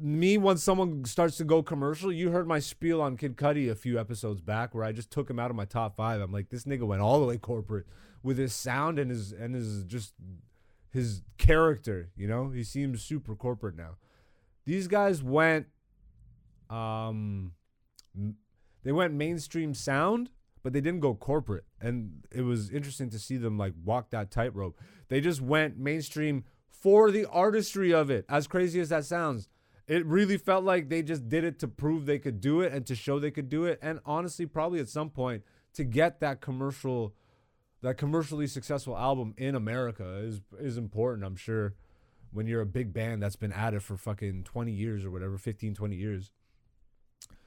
me 0.00 0.36
when 0.38 0.56
someone 0.58 1.04
starts 1.04 1.36
to 1.38 1.44
go 1.44 1.62
commercial, 1.62 2.12
you 2.12 2.30
heard 2.30 2.46
my 2.46 2.58
spiel 2.58 3.00
on 3.00 3.16
Kid 3.16 3.36
Cudi 3.36 3.70
a 3.70 3.74
few 3.74 3.98
episodes 3.98 4.40
back 4.40 4.74
where 4.74 4.84
I 4.84 4.92
just 4.92 5.10
took 5.10 5.30
him 5.30 5.38
out 5.38 5.50
of 5.50 5.56
my 5.56 5.64
top 5.64 5.96
five. 5.96 6.20
I'm 6.20 6.32
like, 6.32 6.50
this 6.50 6.64
nigga 6.64 6.86
went 6.86 7.00
all 7.00 7.20
the 7.20 7.26
way 7.26 7.38
corporate 7.38 7.86
with 8.22 8.38
his 8.38 8.52
sound 8.52 8.98
and 8.98 9.10
his 9.10 9.32
and 9.32 9.54
his 9.54 9.84
just 9.84 10.14
his 10.90 11.22
character, 11.36 12.10
you 12.16 12.26
know? 12.26 12.50
He 12.50 12.64
seems 12.64 13.02
super 13.02 13.34
corporate 13.34 13.76
now. 13.76 13.96
These 14.64 14.88
guys 14.88 15.22
went 15.22 15.66
um 16.68 17.52
they 18.82 18.92
went 18.92 19.14
mainstream 19.14 19.74
sound, 19.74 20.30
but 20.62 20.72
they 20.72 20.80
didn't 20.80 21.00
go 21.00 21.14
corporate. 21.14 21.64
And 21.80 22.24
it 22.30 22.42
was 22.42 22.70
interesting 22.70 23.10
to 23.10 23.18
see 23.18 23.36
them 23.36 23.58
like 23.58 23.74
walk 23.84 24.10
that 24.10 24.30
tightrope. 24.30 24.78
They 25.08 25.20
just 25.20 25.40
went 25.40 25.78
mainstream 25.78 26.44
for 26.68 27.10
the 27.10 27.26
artistry 27.26 27.92
of 27.92 28.10
it. 28.10 28.24
As 28.28 28.46
crazy 28.46 28.80
as 28.80 28.88
that 28.90 29.04
sounds 29.04 29.48
it 29.88 30.04
really 30.04 30.36
felt 30.36 30.64
like 30.64 30.90
they 30.90 31.02
just 31.02 31.28
did 31.28 31.44
it 31.44 31.58
to 31.58 31.66
prove 31.66 32.04
they 32.04 32.18
could 32.18 32.40
do 32.40 32.60
it 32.60 32.72
and 32.72 32.86
to 32.86 32.94
show 32.94 33.18
they 33.18 33.30
could 33.30 33.48
do 33.48 33.64
it. 33.64 33.78
And 33.82 34.00
honestly, 34.04 34.44
probably 34.44 34.80
at 34.80 34.88
some 34.88 35.08
point 35.08 35.42
to 35.72 35.82
get 35.82 36.20
that 36.20 36.42
commercial, 36.42 37.14
that 37.80 37.96
commercially 37.96 38.46
successful 38.46 38.96
album 38.96 39.34
in 39.38 39.54
America 39.54 40.18
is 40.22 40.42
is 40.60 40.76
important. 40.76 41.24
I'm 41.24 41.36
sure 41.36 41.74
when 42.30 42.46
you're 42.46 42.60
a 42.60 42.66
big 42.66 42.92
band 42.92 43.22
that's 43.22 43.36
been 43.36 43.52
at 43.52 43.72
it 43.72 43.82
for 43.82 43.96
fucking 43.96 44.44
20 44.44 44.70
years 44.70 45.06
or 45.06 45.10
whatever, 45.10 45.38
15, 45.38 45.74
20 45.74 45.96
years. 45.96 46.30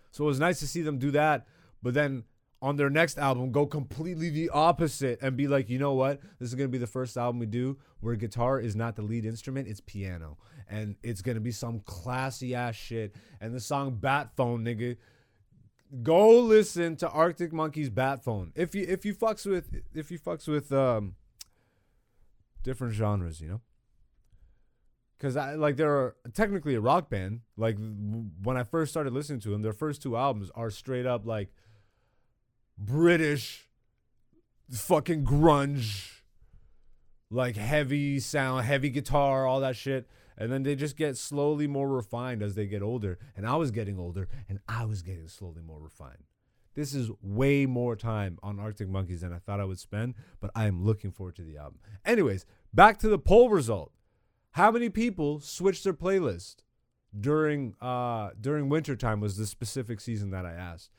So 0.10 0.24
it 0.24 0.28
was 0.28 0.40
nice 0.40 0.60
to 0.62 0.68
see 0.68 0.82
them 0.82 0.98
do 0.98 1.12
that. 1.12 1.46
But 1.84 1.94
then 1.94 2.24
on 2.62 2.76
their 2.76 2.90
next 2.90 3.18
album 3.18 3.52
go 3.52 3.66
completely 3.66 4.30
the 4.30 4.50
opposite 4.50 5.20
and 5.22 5.36
be 5.36 5.48
like, 5.48 5.70
you 5.70 5.80
know 5.80 5.94
what? 5.94 6.22
This 6.40 6.50
is 6.50 6.56
gonna 6.56 6.70
be 6.70 6.78
the 6.78 6.88
first 6.88 7.18
album 7.18 7.40
we 7.40 7.46
do 7.48 7.78
where 8.00 8.16
guitar 8.16 8.60
is 8.60 8.76
not 8.76 8.96
the 8.96 9.02
lead 9.02 9.26
instrument, 9.26 9.68
it's 9.68 9.82
piano. 9.82 10.38
And 10.70 10.96
it's 11.04 11.22
gonna 11.22 11.40
be 11.40 11.52
some 11.52 11.80
classy 11.82 12.56
ass 12.56 12.76
shit. 12.76 13.16
And 13.40 13.54
the 13.54 13.60
song 13.60 13.98
Bat 14.00 14.32
Phone, 14.36 14.64
nigga. 14.64 14.98
Go 16.04 16.40
listen 16.40 16.96
to 16.98 17.10
Arctic 17.10 17.52
Monkeys 17.52 17.90
Bat 17.90 18.24
Phone. 18.24 18.54
If 18.56 18.74
you 18.76 18.86
if 18.88 19.06
you 19.06 19.14
fucks 19.14 19.46
with 19.46 19.82
if 19.94 20.12
you 20.12 20.20
fucks 20.20 20.48
with 20.48 20.72
um 20.72 21.16
different 22.64 22.94
genres, 22.94 23.42
you 23.42 23.50
know? 23.50 23.62
because 25.22 25.38
I 25.38 25.54
like 25.54 25.78
they're 25.78 26.16
technically 26.34 26.74
a 26.74 26.82
rock 26.82 27.10
band. 27.10 27.42
Like 27.56 27.78
when 27.78 28.58
I 28.58 28.64
first 28.64 28.92
started 28.92 29.14
listening 29.14 29.40
to 29.42 29.50
them, 29.50 29.62
their 29.62 29.74
first 29.74 30.02
two 30.02 30.18
albums 30.18 30.50
are 30.56 30.72
straight 30.72 31.06
up 31.06 31.28
like 31.28 31.50
British, 32.78 33.68
fucking 34.72 35.24
grunge, 35.26 36.22
like 37.30 37.56
heavy 37.56 38.20
sound, 38.20 38.66
heavy 38.66 38.90
guitar, 38.90 39.46
all 39.46 39.60
that 39.62 39.76
shit. 39.76 40.08
And 40.38 40.52
then 40.52 40.64
they 40.64 40.76
just 40.76 40.98
get 40.98 41.18
slowly 41.18 41.68
more 41.68 41.88
refined 41.88 42.42
as 42.42 42.56
they 42.56 42.66
get 42.66 42.82
older. 42.82 43.20
And 43.36 43.46
I 43.46 43.56
was 43.58 43.70
getting 43.72 44.00
older, 44.00 44.28
and 44.50 44.60
I 44.68 44.86
was 44.86 45.02
getting 45.02 45.28
slowly 45.28 45.62
more 45.62 45.80
refined. 45.80 46.24
This 46.74 46.94
is 46.96 47.12
way 47.22 47.66
more 47.66 47.96
time 47.96 48.40
on 48.42 48.60
Arctic 48.60 48.88
Monkeys 48.88 49.22
than 49.22 49.34
I 49.34 49.40
thought 49.40 49.60
I 49.60 49.66
would 49.66 49.80
spend, 49.80 50.16
but 50.40 50.52
I 50.56 50.68
am 50.68 50.84
looking 50.84 51.12
forward 51.12 51.36
to 51.36 51.44
the 51.44 51.58
album. 51.58 51.80
Anyways, 52.06 52.46
back 52.74 52.98
to 53.00 53.10
the 53.10 53.20
poll 53.20 53.50
result. 53.50 53.92
How 54.52 54.72
many 54.72 54.90
people 54.90 55.42
switched 55.42 55.84
their 55.84 55.94
playlist 55.94 56.58
during 57.18 57.76
uh 57.82 58.30
during 58.40 58.70
wintertime 58.70 59.20
was 59.20 59.36
the 59.36 59.46
specific 59.46 60.00
season 60.00 60.32
that 60.32 60.46
I 60.46 60.54
asked. 60.54 60.92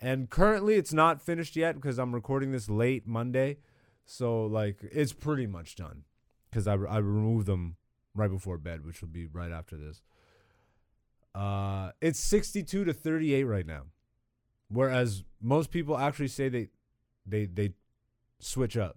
And 0.00 0.30
currently 0.30 0.74
it's 0.74 0.94
not 0.94 1.20
finished 1.20 1.54
yet 1.56 1.74
because 1.74 1.98
I'm 1.98 2.14
recording 2.14 2.52
this 2.52 2.70
late 2.70 3.06
Monday. 3.06 3.58
So 4.06 4.46
like 4.46 4.78
it's 4.82 5.12
pretty 5.12 5.46
much 5.46 5.76
done 5.76 6.04
because 6.48 6.66
I, 6.66 6.72
I 6.72 6.98
removed 6.98 7.46
them 7.46 7.76
right 8.14 8.30
before 8.30 8.56
bed, 8.56 8.84
which 8.84 9.02
will 9.02 9.08
be 9.08 9.26
right 9.26 9.52
after 9.52 9.76
this. 9.76 10.00
Uh, 11.34 11.90
it's 12.00 12.18
62 12.18 12.84
to 12.84 12.92
38 12.92 13.44
right 13.44 13.66
now. 13.66 13.82
Whereas 14.68 15.22
most 15.40 15.70
people 15.70 15.98
actually 15.98 16.28
say 16.28 16.48
they 16.48 16.68
they 17.26 17.44
they 17.44 17.74
switch 18.38 18.76
up. 18.76 18.96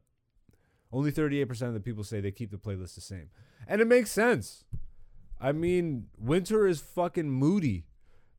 Only 0.92 1.12
38% 1.12 1.50
of 1.63 1.74
the 1.74 1.80
people 1.80 2.04
say 2.04 2.22
they 2.22 2.32
keep 2.32 2.52
the 2.52 2.58
playlist 2.58 2.96
the 2.96 3.02
same. 3.02 3.30
And 3.68 3.82
it 3.82 3.88
makes 3.88 4.12
sense. 4.12 4.63
I 5.42 5.52
mean, 5.52 6.06
winter 6.18 6.68
is 6.68 6.80
fucking 6.80 7.30
moody. 7.30 7.86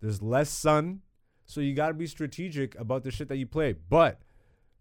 There's 0.01 0.23
less 0.23 0.51
sun, 0.51 1.01
so 1.47 1.61
you 1.61 1.75
got 1.75 1.89
to 1.89 1.95
be 1.95 2.07
strategic 2.07 2.79
about 2.79 3.05
the 3.05 3.11
shit 3.11 3.29
that 3.29 3.37
you 3.37 3.47
play. 3.47 3.75
But 3.89 4.21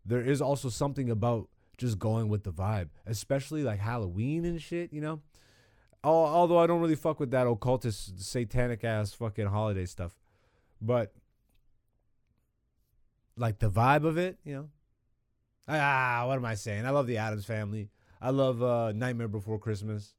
there 0.06 0.21
is 0.21 0.41
also 0.41 0.69
something 0.69 1.10
about 1.10 1.49
just 1.78 1.99
going 1.99 2.30
with 2.30 2.43
the 2.43 2.52
vibe, 2.52 2.89
especially 3.06 3.63
like 3.63 3.80
Halloween 3.80 4.45
and 4.45 4.62
shit, 4.62 4.93
you 4.93 5.02
know? 5.02 5.21
Although 6.04 6.58
I 6.58 6.67
don't 6.67 6.82
really 6.82 6.95
fuck 6.95 7.19
with 7.19 7.32
that 7.32 7.47
occultist, 7.47 8.21
satanic 8.21 8.84
ass 8.84 9.13
fucking 9.13 9.47
holiday 9.47 9.86
stuff. 9.86 10.12
But 10.82 11.13
like 13.38 13.60
the 13.60 13.69
vibe 13.69 14.06
of 14.06 14.17
it, 14.17 14.38
you 14.43 14.54
know? 14.54 14.69
Ah, 15.67 16.26
what 16.28 16.36
am 16.36 16.45
I 16.45 16.56
saying? 16.56 16.86
I 16.86 16.89
love 16.89 17.08
the 17.08 17.17
Addams 17.17 17.45
Family. 17.45 17.89
I 18.21 18.32
love 18.32 18.62
uh, 18.62 18.91
Nightmare 18.91 19.30
Before 19.30 19.58
Christmas. 19.58 20.13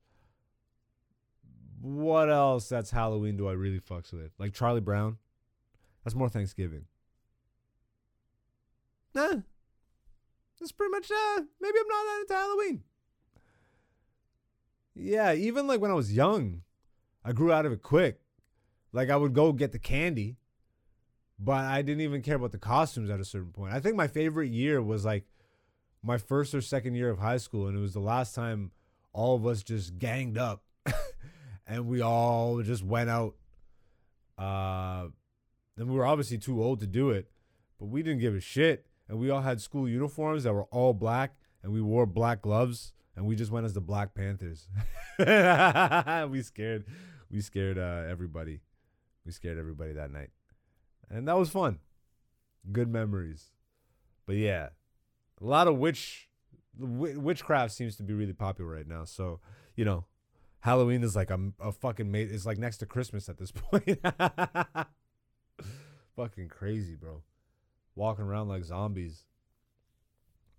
What 1.83 2.31
else 2.31 2.69
that's 2.69 2.91
Halloween 2.91 3.37
do 3.37 3.47
I 3.47 3.53
really 3.53 3.81
fucks 3.81 4.11
with? 4.11 4.33
Like 4.39 4.55
Charlie 4.55 4.81
Brown? 4.81 5.19
That's 6.05 6.15
more 6.15 6.29
Thanksgiving. 6.29 6.85
Nah. 9.15 9.37
That's 10.61 10.73
pretty 10.73 10.91
much 10.91 11.11
uh 11.11 11.43
maybe 11.61 11.79
I'm 11.81 11.89
not 11.89 12.05
that 12.05 12.21
into 12.21 12.35
Halloween. 12.35 12.83
Yeah, 14.95 15.33
even 15.33 15.67
like 15.67 15.81
when 15.81 15.91
I 15.91 15.95
was 15.95 16.13
young, 16.13 16.63
I 17.25 17.33
grew 17.33 17.53
out 17.53 17.67
of 17.67 17.73
it 17.73 17.83
quick. 17.83 18.21
Like 18.93 19.11
I 19.11 19.17
would 19.17 19.35
go 19.35 19.53
get 19.53 19.73
the 19.73 19.79
candy, 19.79 20.37
but 21.39 21.65
I 21.65 21.83
didn't 21.83 22.03
even 22.03 22.23
care 22.23 22.37
about 22.37 22.53
the 22.53 22.59
costumes 22.59 23.11
at 23.11 23.19
a 23.19 23.25
certain 23.25 23.51
point. 23.51 23.75
I 23.75 23.81
think 23.81 23.97
my 23.97 24.07
favorite 24.07 24.51
year 24.51 24.81
was 24.81 25.05
like 25.05 25.25
my 26.03 26.19
first 26.19 26.55
or 26.55 26.61
second 26.61 26.95
year 26.95 27.11
of 27.11 27.19
high 27.19 27.39
school, 27.39 27.67
and 27.67 27.77
it 27.77 27.81
was 27.81 27.95
the 27.95 28.01
last 28.01 28.35
time 28.35 28.71
all 29.13 29.35
of 29.37 29.47
us 29.47 29.63
just 29.63 29.99
ganged 29.99 30.39
up 30.39 30.63
and 31.67 31.87
we 31.87 32.01
all 32.03 32.63
just 32.63 32.83
went 32.83 33.11
out. 33.11 33.35
Uh, 34.37 35.07
and 35.77 35.89
we 35.89 35.97
were 35.97 36.07
obviously 36.07 36.39
too 36.39 36.63
old 36.63 36.81
to 36.81 36.87
do 36.87 37.11
it, 37.11 37.31
but 37.79 37.87
we 37.87 38.03
didn't 38.03 38.21
give 38.21 38.35
a 38.35 38.41
shit. 38.41 38.87
And 39.09 39.19
we 39.19 39.29
all 39.29 39.43
had 39.43 39.61
school 39.61 39.89
uniforms 39.89 40.45
that 40.45 40.55
were 40.55 40.65
all 40.65 40.95
black, 40.95 41.37
and 41.63 41.73
we 41.73 41.81
wore 41.81 42.07
black 42.07 42.41
gloves, 42.41 42.93
and 43.17 43.27
we 43.27 43.37
just 43.37 43.51
went 43.51 43.67
as 43.67 43.75
the 43.75 43.81
Black 43.81 44.15
Panthers. 44.15 44.69
we 45.19 46.43
scared, 46.43 46.85
we 47.31 47.41
scared 47.41 47.79
uh, 47.79 48.05
everybody. 48.09 48.61
We 49.27 49.33
scared 49.33 49.59
everybody 49.59 49.93
that 49.93 50.11
night, 50.11 50.31
and 51.11 51.29
that 51.29 51.37
was 51.37 51.51
fun. 51.51 51.81
Good 52.73 52.89
memories. 52.89 53.51
But 54.27 54.37
yeah, 54.37 54.69
a 55.41 55.45
lot 55.45 55.69
of 55.69 55.77
witch 55.77 56.29
witchcraft 56.79 57.73
seems 57.73 57.97
to 57.97 58.03
be 58.03 58.15
really 58.15 58.33
popular 58.33 58.71
right 58.71 58.87
now. 58.87 59.05
So 59.05 59.41
you 59.77 59.85
know, 59.85 60.07
Halloween 60.61 61.03
is 61.03 61.15
like 61.15 61.31
a, 61.31 61.39
a 61.61 61.73
fucking 61.73 62.11
mate. 62.11 62.31
It's 62.31 62.47
like 62.47 62.59
next 62.59 62.79
to 62.79 62.87
Christmas 62.87 63.29
at 63.29 63.39
this 63.39 63.51
point. 63.53 63.99
Fucking 66.17 66.49
crazy, 66.49 66.95
bro. 66.95 67.23
Walking 67.95 68.25
around 68.25 68.49
like 68.49 68.65
zombies. 68.65 69.25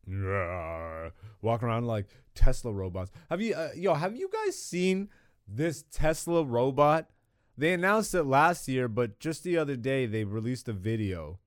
Yeah. 0.07 1.09
Walking 1.41 1.67
around 1.67 1.87
like 1.87 2.07
Tesla 2.33 2.71
robots. 2.71 3.11
Have 3.29 3.41
you, 3.41 3.55
uh, 3.55 3.69
yo, 3.75 3.93
have 3.93 4.15
you 4.15 4.29
guys 4.31 4.57
seen 4.57 5.09
this 5.47 5.83
Tesla 5.91 6.43
robot? 6.43 7.09
They 7.57 7.73
announced 7.73 8.13
it 8.13 8.23
last 8.23 8.67
year, 8.67 8.87
but 8.87 9.19
just 9.19 9.43
the 9.43 9.57
other 9.57 9.75
day 9.75 10.05
they 10.05 10.25
released 10.25 10.67
a 10.67 10.73
video, 10.73 11.39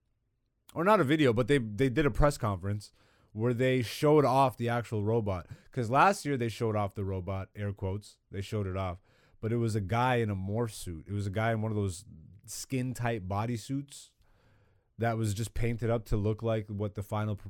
or 0.74 0.82
not 0.82 1.00
a 1.00 1.04
video, 1.04 1.32
but 1.32 1.48
they 1.48 1.58
they 1.58 1.90
did 1.90 2.06
a 2.06 2.10
press 2.10 2.38
conference 2.38 2.92
where 3.32 3.52
they 3.52 3.82
showed 3.82 4.24
off 4.24 4.56
the 4.56 4.70
actual 4.70 5.04
robot. 5.04 5.46
Because 5.70 5.90
last 5.90 6.24
year 6.24 6.36
they 6.36 6.48
showed 6.48 6.76
off 6.76 6.94
the 6.94 7.04
robot, 7.04 7.48
air 7.54 7.72
quotes, 7.72 8.16
they 8.30 8.40
showed 8.40 8.66
it 8.66 8.76
off, 8.76 8.98
but 9.40 9.52
it 9.52 9.58
was 9.58 9.74
a 9.74 9.82
guy 9.82 10.16
in 10.16 10.30
a 10.30 10.36
morph 10.36 10.72
suit. 10.72 11.04
It 11.06 11.12
was 11.12 11.26
a 11.26 11.30
guy 11.30 11.52
in 11.52 11.60
one 11.60 11.70
of 11.70 11.76
those 11.76 12.04
skin 12.50 12.94
tight 12.94 13.28
bodysuits 13.28 14.10
that 14.98 15.16
was 15.16 15.34
just 15.34 15.54
painted 15.54 15.90
up 15.90 16.04
to 16.06 16.16
look 16.16 16.42
like 16.42 16.66
what 16.68 16.94
the 16.94 17.02
final 17.02 17.36
pr- 17.36 17.48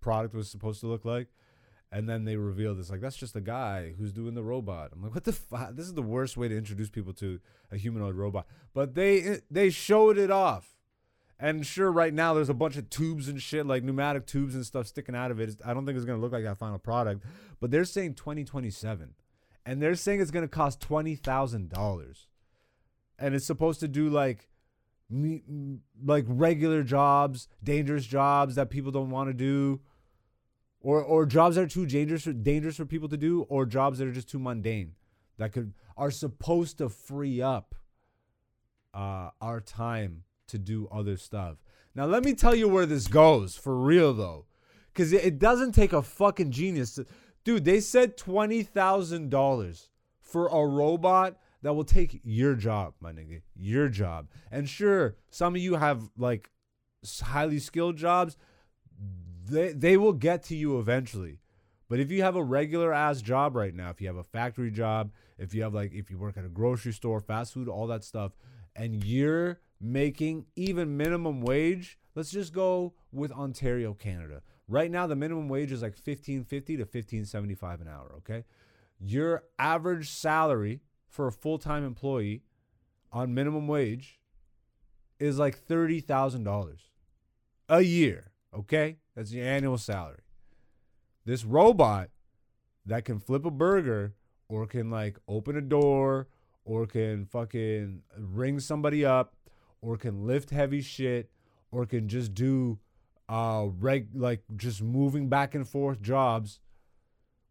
product 0.00 0.34
was 0.34 0.48
supposed 0.48 0.80
to 0.80 0.86
look 0.86 1.04
like. 1.04 1.28
And 1.90 2.08
then 2.08 2.24
they 2.24 2.36
revealed 2.36 2.78
this 2.78 2.88
like 2.90 3.02
that's 3.02 3.16
just 3.16 3.36
a 3.36 3.40
guy 3.40 3.92
who's 3.98 4.12
doing 4.12 4.34
the 4.34 4.42
robot. 4.42 4.92
I'm 4.94 5.02
like, 5.02 5.14
what 5.14 5.24
the 5.24 5.32
fuck? 5.32 5.76
This 5.76 5.84
is 5.84 5.92
the 5.92 6.00
worst 6.00 6.38
way 6.38 6.48
to 6.48 6.56
introduce 6.56 6.88
people 6.88 7.12
to 7.14 7.38
a 7.70 7.76
humanoid 7.76 8.14
robot. 8.14 8.46
But 8.72 8.94
they 8.94 9.20
eh, 9.22 9.36
they 9.50 9.68
showed 9.68 10.16
it 10.16 10.30
off, 10.30 10.72
and 11.38 11.66
sure, 11.66 11.92
right 11.92 12.14
now 12.14 12.32
there's 12.32 12.48
a 12.48 12.54
bunch 12.54 12.78
of 12.78 12.88
tubes 12.88 13.28
and 13.28 13.42
shit 13.42 13.66
like 13.66 13.82
pneumatic 13.84 14.26
tubes 14.26 14.54
and 14.54 14.64
stuff 14.64 14.86
sticking 14.86 15.14
out 15.14 15.30
of 15.30 15.38
it. 15.38 15.60
I 15.66 15.74
don't 15.74 15.84
think 15.84 15.96
it's 15.96 16.06
gonna 16.06 16.20
look 16.22 16.32
like 16.32 16.44
that 16.44 16.56
final 16.56 16.78
product. 16.78 17.24
But 17.60 17.70
they're 17.70 17.84
saying 17.84 18.14
2027, 18.14 19.12
and 19.66 19.82
they're 19.82 19.94
saying 19.94 20.22
it's 20.22 20.30
gonna 20.30 20.48
cost 20.48 20.80
twenty 20.80 21.14
thousand 21.14 21.68
dollars, 21.68 22.26
and 23.22 23.34
it's 23.34 23.46
supposed 23.46 23.80
to 23.80 23.88
do 23.88 24.10
like 24.10 24.48
like 26.04 26.24
regular 26.26 26.82
jobs, 26.82 27.48
dangerous 27.62 28.04
jobs 28.04 28.54
that 28.56 28.70
people 28.70 28.90
don't 28.90 29.10
want 29.10 29.28
to 29.28 29.34
do, 29.34 29.80
or 30.80 31.02
or 31.02 31.24
jobs 31.24 31.56
that 31.56 31.62
are 31.62 31.68
too 31.68 31.86
dangerous 31.86 32.24
for, 32.24 32.32
dangerous 32.32 32.76
for 32.76 32.84
people 32.84 33.08
to 33.08 33.16
do, 33.16 33.42
or 33.48 33.64
jobs 33.64 33.98
that 33.98 34.08
are 34.08 34.12
just 34.12 34.28
too 34.28 34.38
mundane 34.38 34.92
that 35.38 35.52
could 35.52 35.72
are 35.96 36.10
supposed 36.10 36.78
to 36.78 36.88
free 36.88 37.40
up 37.40 37.74
uh, 38.94 39.30
our 39.40 39.60
time 39.60 40.24
to 40.48 40.58
do 40.58 40.88
other 40.90 41.16
stuff. 41.16 41.58
Now 41.94 42.06
let 42.06 42.24
me 42.24 42.34
tell 42.34 42.54
you 42.54 42.68
where 42.68 42.86
this 42.86 43.06
goes 43.06 43.54
for 43.56 43.78
real 43.78 44.12
though, 44.14 44.46
because 44.92 45.12
it, 45.12 45.24
it 45.24 45.38
doesn't 45.38 45.72
take 45.72 45.92
a 45.92 46.02
fucking 46.02 46.50
genius. 46.50 46.94
To, 46.94 47.06
dude, 47.44 47.64
they 47.64 47.80
said 47.80 48.16
twenty 48.16 48.62
thousand 48.62 49.30
dollars 49.30 49.90
for 50.20 50.48
a 50.48 50.66
robot 50.66 51.36
that 51.62 51.74
will 51.74 51.84
take 51.84 52.20
your 52.24 52.54
job, 52.54 52.94
my 53.00 53.12
nigga, 53.12 53.42
your 53.56 53.88
job. 53.88 54.28
And 54.50 54.68
sure, 54.68 55.16
some 55.30 55.54
of 55.54 55.62
you 55.62 55.76
have 55.76 56.10
like 56.16 56.50
highly 57.22 57.58
skilled 57.58 57.96
jobs. 57.96 58.36
They 59.48 59.72
they 59.72 59.96
will 59.96 60.12
get 60.12 60.42
to 60.44 60.56
you 60.56 60.78
eventually. 60.78 61.38
But 61.88 62.00
if 62.00 62.10
you 62.10 62.22
have 62.22 62.36
a 62.36 62.42
regular 62.42 62.92
ass 62.92 63.20
job 63.20 63.54
right 63.54 63.74
now, 63.74 63.90
if 63.90 64.00
you 64.00 64.06
have 64.06 64.16
a 64.16 64.24
factory 64.24 64.70
job, 64.70 65.12
if 65.38 65.54
you 65.54 65.62
have 65.62 65.74
like 65.74 65.92
if 65.92 66.10
you 66.10 66.18
work 66.18 66.36
at 66.36 66.44
a 66.44 66.48
grocery 66.48 66.92
store, 66.92 67.20
fast 67.20 67.52
food, 67.52 67.68
all 67.68 67.86
that 67.88 68.04
stuff, 68.04 68.32
and 68.74 69.04
you're 69.04 69.60
making 69.80 70.46
even 70.56 70.96
minimum 70.96 71.40
wage, 71.40 71.98
let's 72.14 72.30
just 72.30 72.52
go 72.52 72.94
with 73.12 73.30
Ontario, 73.32 73.94
Canada. 73.94 74.42
Right 74.68 74.90
now 74.90 75.06
the 75.06 75.16
minimum 75.16 75.48
wage 75.48 75.70
is 75.70 75.82
like 75.82 75.92
1550 75.92 76.76
to 76.76 76.82
1575 76.82 77.80
an 77.80 77.88
hour, 77.88 78.14
okay? 78.18 78.44
Your 78.98 79.44
average 79.58 80.08
salary 80.08 80.80
for 81.12 81.26
a 81.26 81.32
full-time 81.32 81.84
employee 81.84 82.42
on 83.12 83.34
minimum 83.34 83.68
wage 83.68 84.18
is 85.20 85.38
like 85.38 85.64
$30,000 85.68 86.76
a 87.68 87.82
year, 87.82 88.32
okay? 88.56 88.96
That's 89.14 89.30
your 89.30 89.46
annual 89.46 89.76
salary. 89.76 90.22
This 91.26 91.44
robot 91.44 92.08
that 92.86 93.04
can 93.04 93.20
flip 93.20 93.44
a 93.44 93.50
burger 93.50 94.14
or 94.48 94.66
can 94.66 94.90
like 94.90 95.18
open 95.28 95.56
a 95.56 95.60
door 95.60 96.28
or 96.64 96.86
can 96.86 97.26
fucking 97.26 98.02
ring 98.16 98.58
somebody 98.58 99.04
up 99.04 99.36
or 99.82 99.98
can 99.98 100.26
lift 100.26 100.48
heavy 100.50 100.80
shit 100.80 101.30
or 101.70 101.84
can 101.84 102.08
just 102.08 102.32
do 102.32 102.78
uh 103.28 103.66
reg 103.78 104.08
like 104.14 104.42
just 104.56 104.82
moving 104.82 105.28
back 105.28 105.54
and 105.54 105.68
forth 105.68 106.02
jobs 106.02 106.58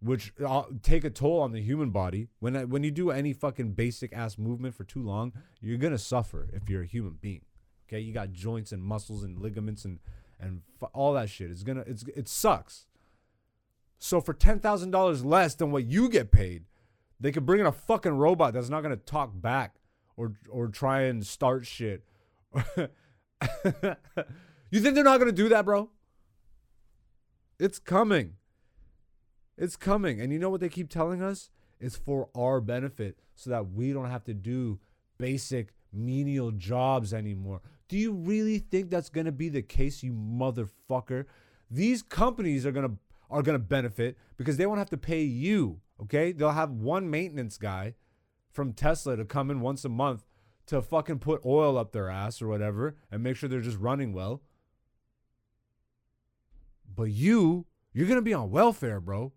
which 0.01 0.33
uh, 0.45 0.63
take 0.81 1.03
a 1.03 1.09
toll 1.09 1.41
on 1.41 1.51
the 1.51 1.61
human 1.61 1.91
body. 1.91 2.27
When 2.39 2.69
when 2.69 2.83
you 2.83 2.91
do 2.91 3.11
any 3.11 3.33
fucking 3.33 3.73
basic 3.73 4.13
ass 4.13 4.37
movement 4.37 4.75
for 4.75 4.83
too 4.83 5.03
long, 5.03 5.33
you're 5.61 5.77
gonna 5.77 5.97
suffer 5.97 6.49
if 6.53 6.69
you're 6.69 6.83
a 6.83 6.87
human 6.87 7.17
being. 7.21 7.41
Okay, 7.87 7.99
you 7.99 8.13
got 8.13 8.31
joints 8.31 8.71
and 8.71 8.83
muscles 8.83 9.23
and 9.23 9.39
ligaments 9.39 9.85
and 9.85 9.99
and 10.39 10.61
fu- 10.79 10.87
all 10.87 11.13
that 11.13 11.29
shit. 11.29 11.51
It's 11.51 11.63
gonna 11.63 11.83
it's 11.85 12.03
it 12.15 12.27
sucks. 12.27 12.87
So 13.99 14.19
for 14.19 14.33
ten 14.33 14.59
thousand 14.59 14.91
dollars 14.91 15.23
less 15.23 15.55
than 15.55 15.71
what 15.71 15.85
you 15.85 16.09
get 16.09 16.31
paid, 16.31 16.65
they 17.19 17.31
could 17.31 17.45
bring 17.45 17.59
in 17.59 17.67
a 17.67 17.71
fucking 17.71 18.13
robot 18.13 18.53
that's 18.53 18.69
not 18.69 18.81
gonna 18.81 18.97
talk 18.97 19.31
back 19.35 19.75
or 20.17 20.33
or 20.49 20.67
try 20.67 21.01
and 21.01 21.25
start 21.25 21.67
shit. 21.67 22.03
you 22.75 22.89
think 24.79 24.95
they're 24.95 25.03
not 25.03 25.19
gonna 25.19 25.31
do 25.31 25.49
that, 25.49 25.65
bro? 25.65 25.89
It's 27.59 27.77
coming. 27.77 28.33
It's 29.57 29.75
coming. 29.75 30.21
And 30.21 30.31
you 30.31 30.39
know 30.39 30.49
what 30.49 30.61
they 30.61 30.69
keep 30.69 30.89
telling 30.89 31.21
us? 31.21 31.49
It's 31.79 31.95
for 31.95 32.29
our 32.35 32.61
benefit 32.61 33.17
so 33.35 33.49
that 33.49 33.71
we 33.71 33.91
don't 33.91 34.09
have 34.09 34.23
to 34.25 34.33
do 34.33 34.79
basic 35.17 35.73
menial 35.91 36.51
jobs 36.51 37.13
anymore. 37.13 37.61
Do 37.87 37.97
you 37.97 38.13
really 38.13 38.59
think 38.59 38.89
that's 38.89 39.09
going 39.09 39.25
to 39.25 39.31
be 39.31 39.49
the 39.49 39.61
case, 39.61 40.03
you 40.03 40.13
motherfucker? 40.13 41.25
These 41.69 42.01
companies 42.03 42.65
are 42.65 42.71
going 42.71 42.89
to 42.89 42.95
are 43.29 43.41
going 43.41 43.55
to 43.57 43.59
benefit 43.59 44.17
because 44.37 44.57
they 44.57 44.65
won't 44.65 44.79
have 44.79 44.89
to 44.89 44.97
pay 44.97 45.21
you, 45.21 45.79
okay? 46.01 46.33
They'll 46.33 46.51
have 46.51 46.71
one 46.71 47.09
maintenance 47.09 47.57
guy 47.57 47.95
from 48.51 48.73
Tesla 48.73 49.15
to 49.15 49.23
come 49.23 49.49
in 49.49 49.61
once 49.61 49.85
a 49.85 49.89
month 49.89 50.25
to 50.67 50.81
fucking 50.81 51.19
put 51.19 51.45
oil 51.45 51.77
up 51.77 51.93
their 51.93 52.09
ass 52.09 52.41
or 52.41 52.47
whatever 52.47 52.97
and 53.09 53.23
make 53.23 53.37
sure 53.37 53.47
they're 53.47 53.61
just 53.61 53.79
running 53.79 54.11
well. 54.11 54.41
But 56.93 57.11
you, 57.11 57.65
you're 57.93 58.07
gonna 58.07 58.21
be 58.21 58.33
on 58.33 58.51
welfare, 58.51 58.99
bro. 58.99 59.31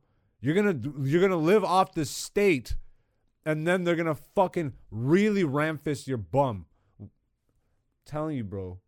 You're 0.45 0.55
gonna 0.55 0.79
you're 1.01 1.23
gonna 1.23 1.39
live 1.39 1.65
off 1.65 1.95
the 1.95 2.05
state, 2.05 2.77
and 3.47 3.67
then 3.67 3.85
they're 3.85 3.97
gonna 3.97 4.15
fucking 4.15 4.75
really 4.91 5.43
ram 5.43 5.79
fist 5.79 6.07
your 6.07 6.19
bum. 6.19 6.67
I'm 7.01 7.09
telling 8.05 8.37
you, 8.37 8.45
bro. 8.45 8.79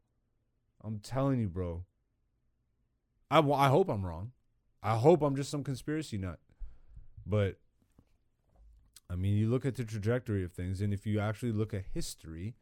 I'm 0.85 0.99
telling 0.99 1.41
you, 1.41 1.49
bro. 1.49 1.87
I, 3.31 3.39
I 3.39 3.69
hope 3.69 3.89
I'm 3.89 4.05
wrong. 4.05 4.33
I 4.83 4.97
hope 4.97 5.23
I'm 5.23 5.35
just 5.35 5.51
some 5.51 5.65
conspiracy 5.65 6.19
nut. 6.19 6.41
But 7.25 7.57
I 9.09 9.15
mean, 9.15 9.39
you 9.39 9.49
look 9.49 9.65
at 9.65 9.77
the 9.77 9.85
trajectory 9.85 10.45
of 10.45 10.53
things, 10.53 10.83
and 10.83 10.93
if 10.93 11.07
you 11.07 11.21
actually 11.21 11.53
look 11.53 11.73
at 11.73 11.85
history, 11.95 12.55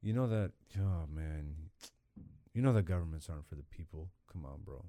you 0.00 0.12
know 0.12 0.28
that 0.28 0.52
oh 0.78 1.08
man, 1.12 1.56
you 2.54 2.62
know 2.62 2.72
that 2.74 2.84
governments 2.84 3.28
aren't 3.28 3.48
for 3.48 3.56
the 3.56 3.64
people. 3.64 4.10
Come 4.32 4.46
on, 4.46 4.60
bro. 4.64 4.84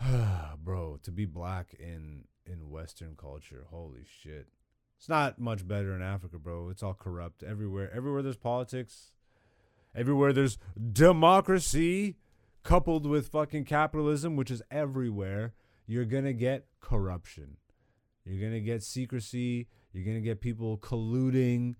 bro, 0.64 0.98
to 1.02 1.10
be 1.10 1.24
black 1.24 1.74
in 1.78 2.24
in 2.46 2.70
Western 2.70 3.14
culture, 3.16 3.66
holy 3.70 4.04
shit. 4.22 4.48
It's 4.98 5.08
not 5.08 5.38
much 5.38 5.66
better 5.66 5.94
in 5.94 6.02
Africa, 6.02 6.38
bro. 6.38 6.68
It's 6.68 6.82
all 6.82 6.94
corrupt 6.94 7.42
everywhere. 7.42 7.90
Everywhere 7.94 8.22
there's 8.22 8.36
politics, 8.36 9.12
everywhere 9.94 10.32
there's 10.32 10.58
democracy 10.92 12.16
coupled 12.62 13.06
with 13.06 13.28
fucking 13.28 13.64
capitalism, 13.64 14.36
which 14.36 14.50
is 14.50 14.62
everywhere, 14.70 15.54
you're 15.86 16.04
gonna 16.04 16.32
get 16.32 16.66
corruption. 16.80 17.56
You're 18.24 18.42
gonna 18.42 18.60
get 18.60 18.82
secrecy. 18.82 19.68
You're 19.92 20.04
gonna 20.04 20.20
get 20.20 20.40
people 20.40 20.78
colluding 20.78 21.76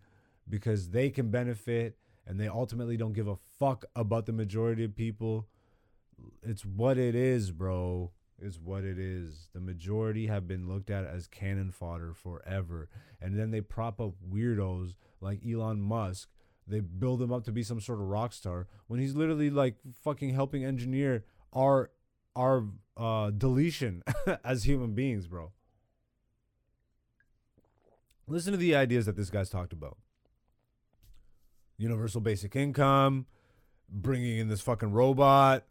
because 0.48 0.90
they 0.90 1.10
can 1.10 1.30
benefit 1.30 1.96
and 2.26 2.40
they 2.40 2.48
ultimately 2.48 2.96
don't 2.96 3.12
give 3.12 3.28
a 3.28 3.36
fuck 3.58 3.84
about 3.94 4.26
the 4.26 4.32
majority 4.32 4.84
of 4.84 4.94
people. 4.94 5.48
It's 6.42 6.64
what 6.64 6.98
it 6.98 7.14
is, 7.14 7.50
bro. 7.50 8.12
It's 8.40 8.58
what 8.58 8.84
it 8.84 8.98
is. 8.98 9.48
The 9.52 9.60
majority 9.60 10.26
have 10.28 10.48
been 10.48 10.68
looked 10.68 10.90
at 10.90 11.04
as 11.04 11.26
cannon 11.26 11.70
fodder 11.70 12.14
forever. 12.14 12.88
And 13.20 13.38
then 13.38 13.50
they 13.50 13.60
prop 13.60 14.00
up 14.00 14.14
weirdos 14.32 14.94
like 15.20 15.40
Elon 15.46 15.80
Musk. 15.80 16.28
They 16.66 16.80
build 16.80 17.20
him 17.20 17.32
up 17.32 17.44
to 17.44 17.52
be 17.52 17.62
some 17.62 17.80
sort 17.80 18.00
of 18.00 18.06
rock 18.06 18.32
star 18.32 18.66
when 18.86 19.00
he's 19.00 19.14
literally 19.14 19.50
like 19.50 19.76
fucking 20.02 20.34
helping 20.34 20.64
engineer 20.64 21.24
our 21.52 21.90
our 22.36 22.64
uh 22.96 23.30
deletion 23.30 24.02
as 24.44 24.64
human 24.64 24.94
beings, 24.94 25.26
bro. 25.26 25.52
Listen 28.28 28.52
to 28.52 28.56
the 28.58 28.76
ideas 28.76 29.06
that 29.06 29.16
this 29.16 29.30
guy's 29.30 29.50
talked 29.50 29.72
about. 29.72 29.98
Universal 31.76 32.20
basic 32.20 32.54
income, 32.54 33.26
bringing 33.88 34.38
in 34.38 34.48
this 34.48 34.60
fucking 34.60 34.92
robot, 34.92 35.64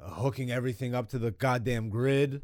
hooking 0.00 0.50
everything 0.50 0.94
up 0.94 1.08
to 1.10 1.18
the 1.18 1.30
goddamn 1.30 1.88
grid. 1.88 2.42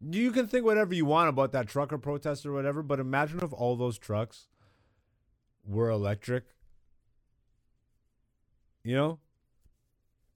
You 0.00 0.32
can 0.32 0.46
think 0.46 0.64
whatever 0.64 0.94
you 0.94 1.06
want 1.06 1.28
about 1.28 1.52
that 1.52 1.68
trucker 1.68 1.98
protest 1.98 2.44
or 2.44 2.52
whatever, 2.52 2.82
but 2.82 3.00
imagine 3.00 3.40
if 3.40 3.52
all 3.52 3.76
those 3.76 3.98
trucks 3.98 4.48
were 5.66 5.88
electric. 5.88 6.44
You 8.82 8.96
know? 8.96 9.18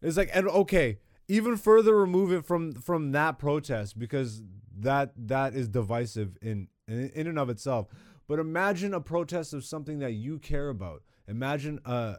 It's 0.01 0.17
like 0.17 0.31
and 0.33 0.49
okay, 0.49 0.99
even 1.27 1.57
further 1.57 1.97
remove 1.97 2.33
it 2.33 2.45
from 2.45 2.73
from 2.73 3.13
that 3.13 3.39
protest 3.39 3.99
because 3.99 4.43
that 4.79 5.13
that 5.17 5.55
is 5.55 5.69
divisive 5.69 6.39
in 6.41 6.69
in, 6.87 7.11
in 7.11 7.27
and 7.27 7.39
of 7.39 7.51
itself. 7.51 7.89
But 8.29 8.39
imagine 8.39 8.95
a 8.95 9.01
protest 9.01 9.53
of 9.53 9.65
something 9.65 9.99
that 9.99 10.13
you 10.13 10.39
care 10.39 10.69
about. 10.69 11.03
Imagine 11.27 11.81
uh 11.85 12.17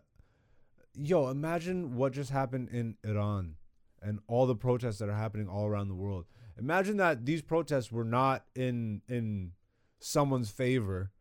yo, 0.95 1.29
imagine 1.29 1.95
what 1.95 2.13
just 2.13 2.31
happened 2.31 2.69
in 2.69 2.95
Iran 3.03 3.55
and 4.01 4.19
all 4.27 4.45
the 4.45 4.55
protests 4.55 4.99
that 4.99 5.09
are 5.09 5.15
happening 5.15 5.47
all 5.47 5.65
around 5.65 5.87
the 5.87 5.95
world. 5.95 6.25
Imagine 6.57 6.97
that 6.97 7.25
these 7.25 7.41
protests 7.41 7.91
were 7.91 8.03
not 8.03 8.45
in 8.55 9.01
in 9.07 9.51
someone's 9.99 10.49
favor 10.49 11.11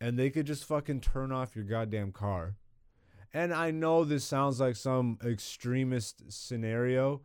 and 0.00 0.18
they 0.18 0.30
could 0.30 0.46
just 0.46 0.64
fucking 0.64 1.00
turn 1.00 1.32
off 1.32 1.54
your 1.54 1.64
goddamn 1.64 2.12
car. 2.12 2.56
And 3.32 3.52
I 3.52 3.70
know 3.70 4.04
this 4.04 4.24
sounds 4.24 4.60
like 4.60 4.76
some 4.76 5.18
extremist 5.24 6.32
scenario, 6.32 7.20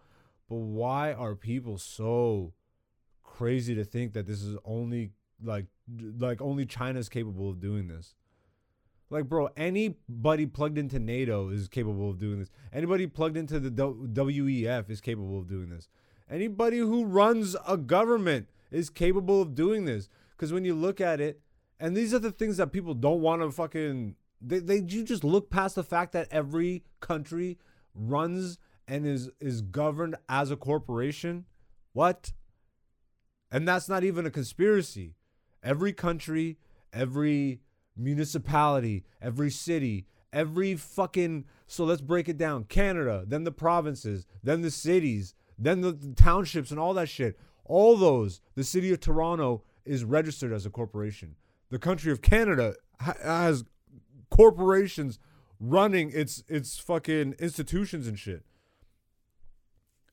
but 0.47 0.57
why 0.57 1.13
are 1.13 1.35
people 1.35 1.77
so 1.77 2.53
crazy 3.23 3.73
to 3.75 3.83
think 3.83 4.13
that 4.13 4.27
this 4.27 4.41
is 4.41 4.57
only 4.63 5.11
like 5.41 5.65
like 6.19 6.41
only 6.41 6.65
China's 6.65 7.09
capable 7.09 7.49
of 7.49 7.59
doing 7.59 7.87
this? 7.87 8.13
Like, 9.09 9.29
bro, 9.29 9.49
anybody 9.55 10.45
plugged 10.47 10.77
into 10.77 10.99
NATO 10.99 11.49
is 11.49 11.67
capable 11.67 12.09
of 12.09 12.17
doing 12.17 12.39
this. 12.39 12.49
Anybody 12.73 13.07
plugged 13.07 13.37
into 13.37 13.59
the 13.59 13.69
WEF 13.69 14.89
is 14.89 14.99
capable 14.99 15.37
of 15.37 15.47
doing 15.47 15.69
this. 15.69 15.87
Anybody 16.29 16.79
who 16.79 17.05
runs 17.05 17.55
a 17.67 17.77
government 17.77 18.49
is 18.71 18.89
capable 18.89 19.41
of 19.41 19.53
doing 19.53 19.85
this. 19.85 20.09
Because 20.31 20.51
when 20.51 20.65
you 20.65 20.73
look 20.73 20.99
at 20.99 21.21
it, 21.21 21.39
and 21.79 21.95
these 21.95 22.13
are 22.13 22.19
the 22.19 22.31
things 22.31 22.57
that 22.57 22.71
people 22.71 22.93
don't 22.93 23.21
want 23.21 23.41
to 23.41 23.51
fucking. 23.51 24.15
They, 24.41 24.59
they 24.59 24.77
you 24.77 25.03
just 25.03 25.23
look 25.23 25.49
past 25.49 25.75
the 25.75 25.83
fact 25.83 26.13
that 26.13 26.27
every 26.31 26.83
country 26.99 27.57
runs 27.93 28.57
and 28.87 29.05
is 29.05 29.29
is 29.39 29.61
governed 29.61 30.15
as 30.29 30.51
a 30.51 30.55
corporation. 30.55 31.45
What? 31.93 32.33
And 33.51 33.67
that's 33.67 33.87
not 33.87 34.03
even 34.03 34.25
a 34.25 34.31
conspiracy. 34.31 35.15
Every 35.63 35.93
country, 35.93 36.57
every 36.91 37.61
municipality, 37.97 39.03
every 39.21 39.49
city, 39.49 40.05
every 40.33 40.75
fucking 40.75 41.45
so 41.67 41.83
let's 41.83 42.01
break 42.01 42.29
it 42.29 42.37
down. 42.37 42.65
Canada, 42.65 43.23
then 43.25 43.43
the 43.43 43.51
provinces, 43.51 44.25
then 44.43 44.61
the 44.61 44.71
cities, 44.71 45.33
then 45.57 45.81
the 45.81 46.13
townships 46.15 46.71
and 46.71 46.79
all 46.79 46.93
that 46.93 47.09
shit. 47.09 47.39
All 47.63 47.97
those, 47.97 48.41
the 48.53 48.63
city 48.63 48.91
of 48.93 48.99
Toronto 48.99 49.63
is 49.85 50.03
registered 50.03 50.53
as 50.53 50.65
a 50.65 50.69
corporation. 50.69 51.35
The 51.69 51.79
country 51.79 52.11
of 52.11 52.21
Canada 52.21 52.75
ha- 52.99 53.15
has 53.23 53.65
corporations 54.29 55.17
running 55.59 56.11
its 56.13 56.43
its 56.47 56.77
fucking 56.77 57.35
institutions 57.39 58.07
and 58.07 58.19
shit. 58.19 58.43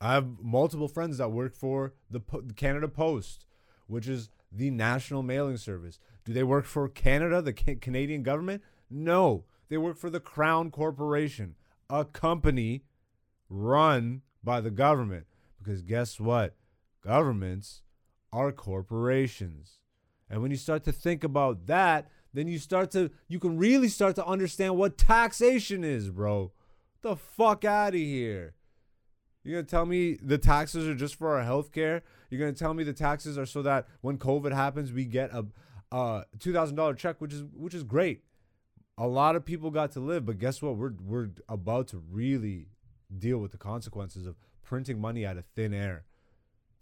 I 0.01 0.14
have 0.14 0.40
multiple 0.40 0.88
friends 0.88 1.18
that 1.18 1.31
work 1.31 1.55
for 1.55 1.95
the 2.11 2.21
Canada 2.57 2.88
Post, 2.88 3.47
which 3.87 4.09
is 4.09 4.31
the 4.51 4.71
national 4.71 5.23
mailing 5.23 5.57
service. 5.57 5.99
Do 6.25 6.33
they 6.33 6.43
work 6.43 6.65
for 6.65 6.89
Canada, 6.89 7.43
the 7.43 7.53
ca- 7.53 7.77
Canadian 7.81 8.23
government? 8.23 8.63
No, 8.90 9.44
they 9.69 9.79
work 9.79 9.96
for 9.96 10.11
the 10.11 10.21
Crown 10.21 10.71
Corporation, 10.71 11.55
a 11.88 12.05
company 12.05 12.85
run 13.49 14.23
by 14.42 14.61
the 14.61 14.71
government. 14.71 15.27
Because 15.59 15.83
guess 15.83 16.21
what? 16.21 16.55
Governments 17.03 17.83
are 18.33 18.53
corporations. 18.53 19.79
And 20.29 20.40
when 20.40 20.51
you 20.51 20.57
start 20.57 20.85
to 20.85 20.92
think 20.92 21.25
about 21.25 21.67
that, 21.67 22.11
then 22.33 22.49
you 22.49 22.59
start 22.59 22.90
to 22.92 23.11
you 23.29 23.38
can 23.38 23.59
really 23.59 23.88
start 23.88 24.15
to 24.17 24.27
understand 24.27 24.77
what 24.77 24.96
taxation 24.96 25.85
is, 25.85 26.11
bro. 26.11 26.53
The 27.03 27.17
fuck 27.17 27.65
out 27.65 27.94
of 27.94 28.01
here. 28.01 28.55
You're 29.44 29.61
gonna 29.61 29.67
tell 29.67 29.87
me 29.87 30.19
the 30.23 30.38
taxes 30.38 30.88
are 30.88 30.94
just 30.94 31.17
for 31.17 31.37
our 31.37 31.42
health 31.42 31.73
care? 31.73 32.03
You're 32.31 32.40
gonna 32.40 32.53
tell 32.53 32.75
me 32.75 32.85
the 32.85 32.92
taxes 32.92 33.37
are 33.37 33.46
so 33.46 33.61
that 33.63 33.87
when 34.01 34.17
COVID 34.17 34.53
happens, 34.53 34.92
we 34.92 35.05
get 35.05 35.31
a 35.33 35.44
uh 35.93 36.25
two 36.40 36.53
thousand 36.53 36.75
dollar 36.77 36.95
check, 36.95 37.21
which 37.21 37.33
is 37.33 37.45
which 37.55 37.75
is 37.75 37.85
great. 37.85 38.25
A 38.99 39.07
lot 39.07 39.37
of 39.37 39.45
people 39.45 39.71
got 39.71 39.93
to 39.93 40.01
live, 40.01 40.27
but 40.27 40.38
guess 40.38 40.61
what? 40.63 40.77
We're 40.77 40.95
we're 41.01 41.29
about 41.49 41.87
to 41.88 42.03
really 42.11 42.69
deal 43.17 43.38
with 43.38 43.53
the 43.53 43.59
consequences 43.59 44.27
of 44.27 44.35
printing 44.63 45.01
money 45.01 45.25
out 45.25 45.37
of 45.37 45.45
thin 45.55 45.73
air. 45.73 46.05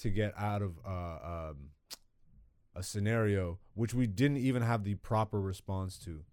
to 0.00 0.10
get 0.10 0.32
out 0.36 0.62
of 0.62 0.78
uh, 0.86 1.50
um, 1.50 1.56
a 2.74 2.82
scenario 2.82 3.58
which 3.74 3.94
we 3.94 4.06
didn't 4.06 4.38
even 4.38 4.62
have 4.62 4.84
the 4.84 4.94
proper 4.96 5.40
response 5.40 5.98
to. 5.98 6.24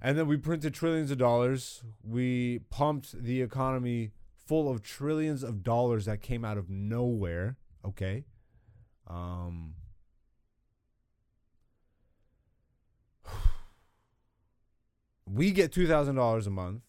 And 0.00 0.16
then 0.16 0.28
we 0.28 0.36
printed 0.36 0.74
trillions 0.74 1.10
of 1.10 1.18
dollars. 1.18 1.82
We 2.04 2.60
pumped 2.70 3.20
the 3.24 3.42
economy 3.42 4.12
full 4.46 4.70
of 4.70 4.82
trillions 4.82 5.42
of 5.42 5.62
dollars 5.62 6.04
that 6.04 6.20
came 6.20 6.44
out 6.44 6.58
of 6.58 6.70
nowhere. 6.70 7.56
Okay. 7.84 8.24
Um, 9.08 9.74
we 15.38 15.52
get 15.52 15.72
$2,000 15.72 16.46
a 16.46 16.50
month, 16.50 16.82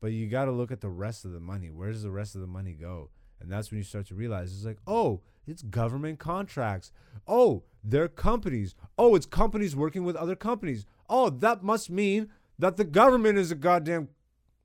but 0.00 0.12
you 0.12 0.26
got 0.28 0.46
to 0.46 0.50
look 0.50 0.72
at 0.72 0.80
the 0.80 0.88
rest 0.88 1.26
of 1.26 1.32
the 1.32 1.40
money. 1.40 1.68
Where 1.70 1.92
does 1.92 2.02
the 2.02 2.10
rest 2.10 2.34
of 2.34 2.40
the 2.40 2.46
money 2.46 2.72
go? 2.72 3.10
And 3.38 3.52
that's 3.52 3.70
when 3.70 3.76
you 3.78 3.84
start 3.84 4.06
to 4.06 4.14
realize 4.14 4.52
it's 4.52 4.64
like, 4.64 4.78
oh, 4.86 5.20
it's 5.46 5.62
government 5.62 6.18
contracts. 6.18 6.90
Oh, 7.26 7.64
they're 7.84 8.08
companies. 8.08 8.74
Oh, 8.96 9.14
it's 9.14 9.26
companies 9.26 9.76
working 9.76 10.04
with 10.04 10.16
other 10.16 10.34
companies. 10.34 10.86
Oh, 11.08 11.28
that 11.28 11.62
must 11.62 11.90
mean 11.90 12.30
that 12.58 12.78
the 12.78 12.84
government 12.84 13.38
is 13.38 13.50
a 13.50 13.54
goddamn. 13.54 14.08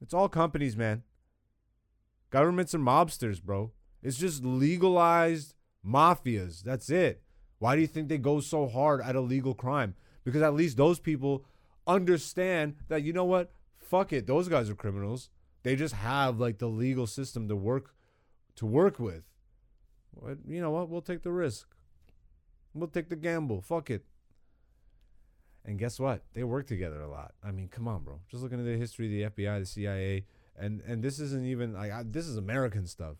It's 0.01 0.14
all 0.14 0.30
companies, 0.30 0.78
man. 0.78 1.03
Governments 2.30 2.74
are 2.74 2.80
mobsters, 2.80 3.43
bro. 3.43 3.72
It's 4.01 4.18
just 4.18 4.43
legalized 4.43 5.55
mafias. 5.86 6.64
That's 6.64 6.89
it. 6.89 7.22
Why 7.59 7.76
do 7.76 7.82
you 7.82 7.88
think 7.88 8.07
they 8.07 8.18
go 8.18 8.39
so 8.39 8.68
hard 8.68 9.01
at 9.01 9.16
illegal 9.16 9.53
crime? 9.53 9.95
Because 10.24 10.41
at 10.41 10.53
least 10.53 10.78
those 10.78 10.99
people 10.99 11.45
understand 11.88 12.75
that, 12.88 13.03
you 13.03 13.13
know 13.13 13.25
what? 13.25 13.51
Fuck 13.79 14.13
it. 14.13 14.27
Those 14.27 14.47
guys 14.47 14.69
are 14.69 14.75
criminals. 14.75 15.29
They 15.63 15.75
just 15.75 15.95
have 15.95 16.39
like 16.39 16.59
the 16.59 16.67
legal 16.67 17.07
system 17.07 17.47
to 17.47 17.55
work 17.55 17.93
to 18.55 18.65
work 18.65 18.99
with. 18.99 19.23
But 20.21 20.38
you 20.47 20.61
know 20.61 20.71
what? 20.71 20.89
We'll 20.89 21.01
take 21.01 21.23
the 21.23 21.31
risk. 21.31 21.67
We'll 22.73 22.88
take 22.88 23.09
the 23.09 23.15
gamble. 23.15 23.61
Fuck 23.61 23.89
it. 23.89 24.05
And 25.65 25.79
guess 25.79 25.99
what? 25.99 26.23
They 26.34 26.43
work 26.43 26.67
together 26.67 27.01
a 27.01 27.09
lot. 27.09 27.34
I 27.43 27.51
mean, 27.51 27.69
come 27.69 27.88
on, 27.88 28.03
bro. 28.03 28.19
Just 28.29 28.43
looking 28.43 28.59
at 28.59 28.65
the 28.65 28.77
history 28.77 29.05
of 29.05 29.36
the 29.36 29.43
FBI, 29.43 29.59
the 29.59 29.65
CIA, 29.65 30.25
and 30.57 30.81
and 30.81 31.01
this 31.01 31.19
isn't 31.19 31.45
even 31.45 31.73
like 31.73 31.91
I, 31.91 32.03
this 32.03 32.27
is 32.27 32.38
American 32.38 32.86
stuff. 32.86 33.15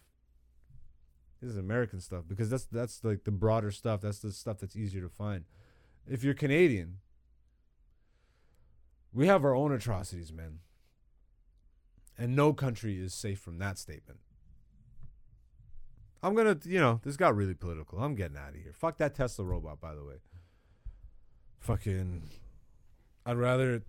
This 1.42 1.52
is 1.52 1.58
American 1.58 2.00
stuff 2.02 2.24
because 2.28 2.50
that's 2.50 2.66
that's 2.66 3.04
like 3.04 3.24
the 3.24 3.32
broader 3.32 3.72
stuff. 3.72 4.02
That's 4.02 4.20
the 4.20 4.32
stuff 4.32 4.60
that's 4.60 4.76
easier 4.76 5.02
to 5.02 5.10
find. 5.10 5.46
If 6.06 6.24
you're 6.24 6.34
Canadian, 6.34 6.98
we 9.14 9.28
have 9.28 9.46
our 9.46 9.56
own 9.56 9.72
atrocities, 9.72 10.32
man. 10.32 10.60
And 12.18 12.36
no 12.36 12.54
country 12.54 13.00
is 13.00 13.14
safe 13.14 13.40
from 13.40 13.58
that 13.60 13.78
statement. 13.78 14.20
I'm 16.22 16.36
gonna, 16.36 16.58
you 16.64 16.80
know, 16.80 17.02
this 17.04 17.18
got 17.18 17.36
really 17.36 17.54
political. 17.54 18.00
I'm 18.00 18.16
getting 18.16 18.38
out 18.38 18.50
of 18.50 18.56
here. 18.56 18.74
Fuck 18.74 18.98
that 18.98 19.14
Tesla 19.14 19.44
robot, 19.44 19.82
by 19.82 19.94
the 19.94 20.04
way. 20.04 20.16
Fucking, 21.60 22.30
I'd 23.26 23.38
rather 23.38 23.84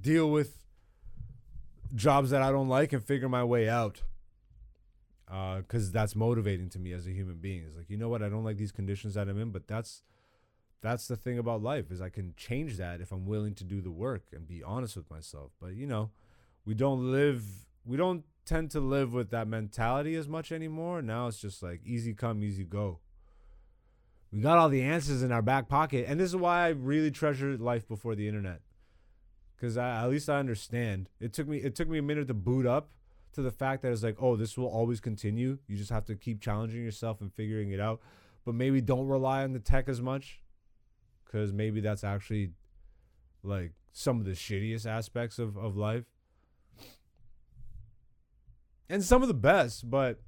deal 0.00 0.30
with 0.30 0.64
jobs 1.94 2.30
that 2.30 2.42
I 2.42 2.50
don't 2.50 2.68
like 2.68 2.92
and 2.92 3.02
figure 3.02 3.28
my 3.28 3.44
way 3.44 3.68
out. 3.68 4.02
Uh, 5.30 5.60
cause 5.68 5.92
that's 5.92 6.16
motivating 6.16 6.70
to 6.70 6.78
me 6.78 6.92
as 6.92 7.06
a 7.06 7.10
human 7.10 7.36
being. 7.36 7.62
It's 7.66 7.76
like, 7.76 7.90
you 7.90 7.98
know 7.98 8.08
what? 8.08 8.22
I 8.22 8.30
don't 8.30 8.44
like 8.44 8.56
these 8.56 8.72
conditions 8.72 9.14
that 9.14 9.28
I'm 9.28 9.38
in, 9.38 9.50
but 9.50 9.68
that's, 9.68 10.02
that's 10.80 11.08
the 11.08 11.16
thing 11.16 11.38
about 11.38 11.62
life 11.62 11.90
is 11.90 12.00
I 12.00 12.08
can 12.08 12.34
change 12.36 12.76
that 12.76 13.00
if 13.00 13.10
I'm 13.12 13.26
willing 13.26 13.54
to 13.56 13.64
do 13.64 13.80
the 13.80 13.90
work 13.90 14.22
and 14.32 14.46
be 14.46 14.62
honest 14.62 14.96
with 14.96 15.10
myself. 15.10 15.50
But 15.60 15.74
you 15.74 15.86
know, 15.86 16.10
we 16.64 16.74
don't 16.74 17.10
live, 17.10 17.44
we 17.84 17.96
don't 17.96 18.24
tend 18.44 18.70
to 18.72 18.80
live 18.80 19.12
with 19.12 19.30
that 19.30 19.48
mentality 19.48 20.14
as 20.14 20.28
much 20.28 20.52
anymore. 20.52 21.02
Now 21.02 21.26
it's 21.26 21.40
just 21.40 21.62
like 21.62 21.80
easy 21.84 22.14
come, 22.14 22.42
easy 22.42 22.64
go. 22.64 23.00
We 24.32 24.40
got 24.40 24.58
all 24.58 24.68
the 24.68 24.82
answers 24.82 25.22
in 25.22 25.32
our 25.32 25.42
back 25.42 25.68
pocket, 25.68 26.04
and 26.06 26.20
this 26.20 26.28
is 26.28 26.36
why 26.36 26.66
I 26.66 26.68
really 26.68 27.10
treasure 27.10 27.56
life 27.56 27.88
before 27.88 28.14
the 28.14 28.28
internet. 28.28 28.60
Because 29.56 29.76
at 29.78 30.06
least 30.06 30.28
I 30.28 30.38
understand. 30.38 31.08
It 31.18 31.32
took 31.32 31.48
me 31.48 31.58
it 31.58 31.74
took 31.74 31.88
me 31.88 31.98
a 31.98 32.02
minute 32.02 32.28
to 32.28 32.34
boot 32.34 32.66
up 32.66 32.90
to 33.32 33.42
the 33.42 33.50
fact 33.50 33.82
that 33.82 33.92
it's 33.92 34.02
like, 34.02 34.16
oh, 34.20 34.36
this 34.36 34.56
will 34.56 34.68
always 34.68 35.00
continue. 35.00 35.58
You 35.66 35.76
just 35.76 35.90
have 35.90 36.04
to 36.06 36.14
keep 36.14 36.40
challenging 36.40 36.84
yourself 36.84 37.20
and 37.20 37.32
figuring 37.32 37.70
it 37.72 37.80
out. 37.80 38.00
But 38.44 38.54
maybe 38.54 38.80
don't 38.80 39.08
rely 39.08 39.42
on 39.42 39.52
the 39.52 39.58
tech 39.58 39.88
as 39.88 40.00
much, 40.00 40.40
because 41.28 41.52
maybe 41.52 41.80
that's 41.80 42.02
actually 42.02 42.50
like 43.42 43.72
some 43.92 44.18
of 44.18 44.24
the 44.24 44.32
shittiest 44.32 44.86
aspects 44.86 45.38
of, 45.38 45.56
of 45.56 45.76
life 45.76 46.04
and 48.88 49.04
some 49.04 49.22
of 49.22 49.28
the 49.28 49.34
best, 49.34 49.88
but 49.90 50.20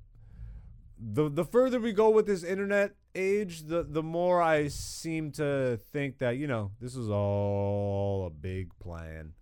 the 0.98 1.28
the 1.28 1.44
further 1.44 1.80
we 1.80 1.92
go 1.92 2.10
with 2.10 2.26
this 2.26 2.44
internet 2.44 2.94
age, 3.14 3.62
the 3.62 3.82
the 3.82 4.02
more 4.02 4.42
I 4.42 4.68
seem 4.68 5.32
to 5.32 5.80
think 5.92 6.18
that, 6.18 6.36
you 6.36 6.46
know, 6.46 6.72
this 6.80 6.94
is 6.94 7.08
all 7.08 8.26
a 8.26 8.30
big 8.30 8.78
plan. 8.78 9.32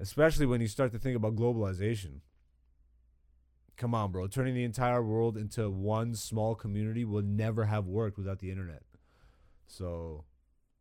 Especially 0.00 0.46
when 0.46 0.60
you 0.60 0.66
start 0.66 0.90
to 0.92 0.98
think 0.98 1.16
about 1.16 1.36
globalization. 1.36 2.20
Come 3.76 3.94
on, 3.94 4.10
bro. 4.10 4.26
Turning 4.26 4.54
the 4.54 4.64
entire 4.64 5.02
world 5.02 5.36
into 5.36 5.70
one 5.70 6.14
small 6.14 6.54
community 6.54 7.04
will 7.04 7.22
never 7.22 7.66
have 7.66 7.86
worked 7.86 8.18
without 8.18 8.38
the 8.38 8.50
internet. 8.50 8.82
So, 9.72 10.24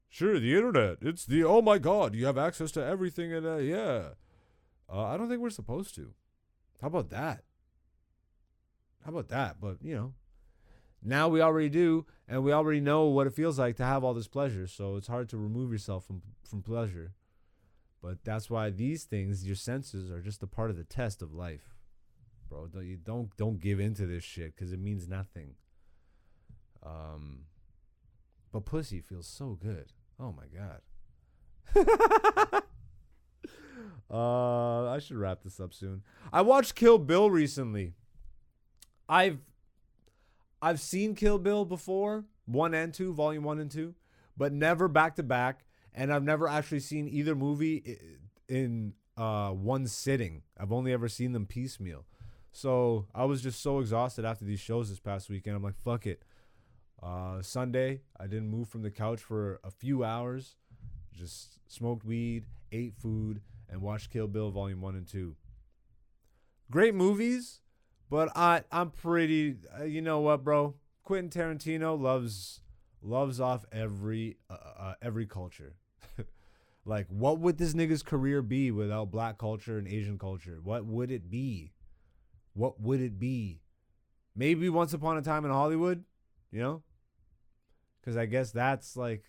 sure, 0.10 0.40
the 0.40 0.56
internet. 0.56 0.98
It's 1.02 1.26
the 1.26 1.44
oh 1.44 1.62
my 1.62 1.78
god, 1.78 2.14
you 2.14 2.26
have 2.26 2.38
access 2.38 2.72
to 2.74 2.86
everything 2.86 3.32
and 3.34 3.46
uh, 3.46 3.58
yeah. 3.58 4.10
Uh, 4.92 5.06
I 5.06 5.18
don't 5.18 5.30
think 5.30 5.42
we're 5.42 5.50
supposed 5.50 5.96
to. 5.96 6.14
How 6.82 6.88
about 6.88 7.10
that? 7.12 7.44
How 9.06 9.12
about 9.12 9.30
that? 9.30 9.62
But, 9.62 9.78
you 9.82 9.96
know, 9.96 10.14
now 11.02 11.30
we 11.30 11.42
already 11.42 11.70
do, 11.70 12.06
and 12.28 12.44
we 12.44 12.52
already 12.52 12.82
know 12.82 13.06
what 13.06 13.28
it 13.28 13.34
feels 13.34 13.58
like 13.58 13.78
to 13.78 13.86
have 13.86 14.04
all 14.04 14.14
this 14.14 14.28
pleasure. 14.28 14.68
So 14.68 14.98
it's 14.98 15.08
hard 15.08 15.30
to 15.30 15.38
remove 15.38 15.72
yourself 15.72 16.06
from, 16.06 16.22
from 16.44 16.62
pleasure. 16.62 17.14
But 18.02 18.24
that's 18.26 18.50
why 18.50 18.72
these 18.72 19.06
things, 19.06 19.46
your 19.46 19.56
senses, 19.56 20.12
are 20.12 20.22
just 20.22 20.44
a 20.44 20.48
part 20.48 20.70
of 20.70 20.76
the 20.76 20.84
test 20.84 21.22
of 21.22 21.34
life, 21.34 21.76
bro. 22.50 22.68
Don't 22.68 22.86
you 22.86 22.98
don't 22.98 23.30
don't 23.38 23.60
give 23.60 23.80
into 23.80 24.08
this 24.08 24.24
shit 24.24 24.56
because 24.56 24.74
it 24.74 24.80
means 24.80 25.08
nothing. 25.08 25.54
Um, 26.84 27.46
but 28.52 28.66
pussy 28.66 29.02
feels 29.02 29.28
so 29.28 29.58
good. 29.62 29.92
Oh 30.20 30.34
my 30.34 30.46
god. 30.54 30.82
Uh, 34.12 34.90
I 34.90 35.00
should 35.00 35.16
wrap 35.16 35.42
this 35.42 35.60
up 35.60 35.74
soon. 35.74 36.04
I 36.34 36.42
watched 36.42 36.76
Kill 36.76 36.98
Bill 36.98 37.32
recently. 37.32 37.94
I've 39.08 39.40
I've 40.62 40.82
seen 40.82 41.16
Kill 41.16 41.40
Bill 41.40 41.64
before, 41.64 42.26
one 42.46 42.74
and 42.74 42.94
two, 42.94 43.14
volume 43.14 43.44
one 43.46 43.60
and 43.60 43.72
two, 43.72 43.96
but 44.36 44.52
never 44.52 44.90
back 44.90 45.16
to 45.16 45.24
back. 45.24 45.64
And 45.94 46.14
I've 46.14 46.24
never 46.24 46.48
actually 46.48 46.82
seen 46.82 47.08
either 47.08 47.36
movie 47.36 47.98
in 48.50 48.94
uh, 49.18 49.52
one 49.52 49.88
sitting. 49.88 50.44
I've 50.58 50.74
only 50.74 50.92
ever 50.92 51.08
seen 51.08 51.32
them 51.32 51.46
piecemeal. 51.46 52.06
So 52.52 53.08
I 53.16 53.24
was 53.26 53.42
just 53.42 53.62
so 53.62 53.80
exhausted 53.80 54.26
after 54.26 54.44
these 54.44 54.60
shows 54.60 54.90
this 54.90 55.00
past 55.00 55.30
weekend. 55.30 55.56
I'm 55.56 55.64
like, 55.64 55.78
fuck 55.78 56.06
it. 56.06 56.24
Uh, 57.02 57.42
Sunday, 57.42 58.02
I 58.20 58.28
didn't 58.28 58.50
move 58.50 58.70
from 58.70 58.84
the 58.84 58.92
couch 58.92 59.22
for 59.22 59.60
a 59.64 59.72
few 59.72 60.04
hours. 60.04 60.56
Just 61.14 61.58
smoked 61.68 62.06
weed, 62.06 62.46
ate 62.72 62.96
food, 62.96 63.42
and 63.70 63.82
watched 63.82 64.12
Kill 64.12 64.28
Bill 64.28 64.52
Volume 64.52 64.82
1 64.82 64.96
and 64.96 65.08
2. 65.08 65.36
Great 66.70 66.96
movies, 66.96 67.60
but 68.10 68.30
I 68.36 68.64
I'm 68.72 68.92
pretty 68.92 69.56
uh, 69.78 69.84
you 69.84 70.02
know 70.02 70.20
what, 70.20 70.44
bro? 70.44 70.76
Quentin 71.04 71.30
Tarantino 71.30 72.00
loves 72.00 72.62
loves 73.02 73.42
off 73.42 73.66
every 73.74 74.38
uh, 74.50 74.56
uh, 74.78 74.94
every 75.02 75.26
culture. 75.26 75.76
like 76.86 77.08
what 77.10 77.40
would 77.40 77.58
this 77.58 77.74
nigga's 77.74 78.04
career 78.04 78.42
be 78.42 78.72
without 78.72 79.12
black 79.12 79.38
culture 79.38 79.78
and 79.78 79.88
Asian 79.88 80.18
culture? 80.18 80.60
What 80.64 80.86
would 80.86 81.12
it 81.12 81.30
be? 81.30 81.74
What 82.54 82.80
would 82.80 83.02
it 83.02 83.20
be? 83.20 83.60
Maybe 84.34 84.70
once 84.70 84.94
upon 84.94 85.18
a 85.18 85.22
time 85.22 85.44
in 85.44 85.52
Hollywood, 85.52 86.06
you 86.52 86.62
know? 86.62 86.84
Cuz 88.04 88.18
I 88.18 88.26
guess 88.26 88.52
that's 88.52 88.98
like 88.98 89.24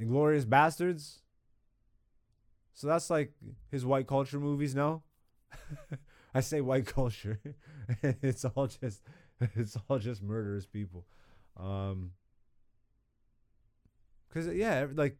Inglourious 0.00 0.44
Basterds. 0.44 1.20
so 2.72 2.86
that's 2.86 3.10
like 3.10 3.32
his 3.70 3.84
white 3.84 4.06
culture 4.06 4.40
movies 4.40 4.74
no? 4.74 5.02
I 6.34 6.40
say 6.40 6.60
white 6.60 6.86
culture. 6.86 7.40
it's 8.02 8.44
all 8.44 8.66
just 8.66 9.02
it's 9.40 9.76
all 9.88 9.98
just 9.98 10.22
murderous 10.22 10.66
people. 10.66 11.06
Um 11.56 12.12
cuz 14.30 14.48
yeah, 14.48 14.86
like 14.94 15.18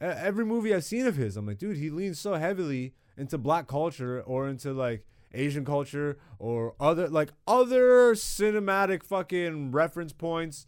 every 0.00 0.44
movie 0.44 0.74
I've 0.74 0.84
seen 0.84 1.06
of 1.06 1.16
his, 1.16 1.36
I'm 1.36 1.46
like, 1.46 1.58
dude, 1.58 1.76
he 1.76 1.90
leans 1.90 2.18
so 2.18 2.34
heavily 2.34 2.94
into 3.16 3.38
black 3.38 3.66
culture 3.66 4.20
or 4.22 4.48
into 4.48 4.72
like 4.72 5.04
Asian 5.32 5.64
culture 5.64 6.18
or 6.38 6.74
other 6.80 7.08
like 7.08 7.30
other 7.46 8.14
cinematic 8.14 9.02
fucking 9.02 9.72
reference 9.72 10.12
points, 10.12 10.66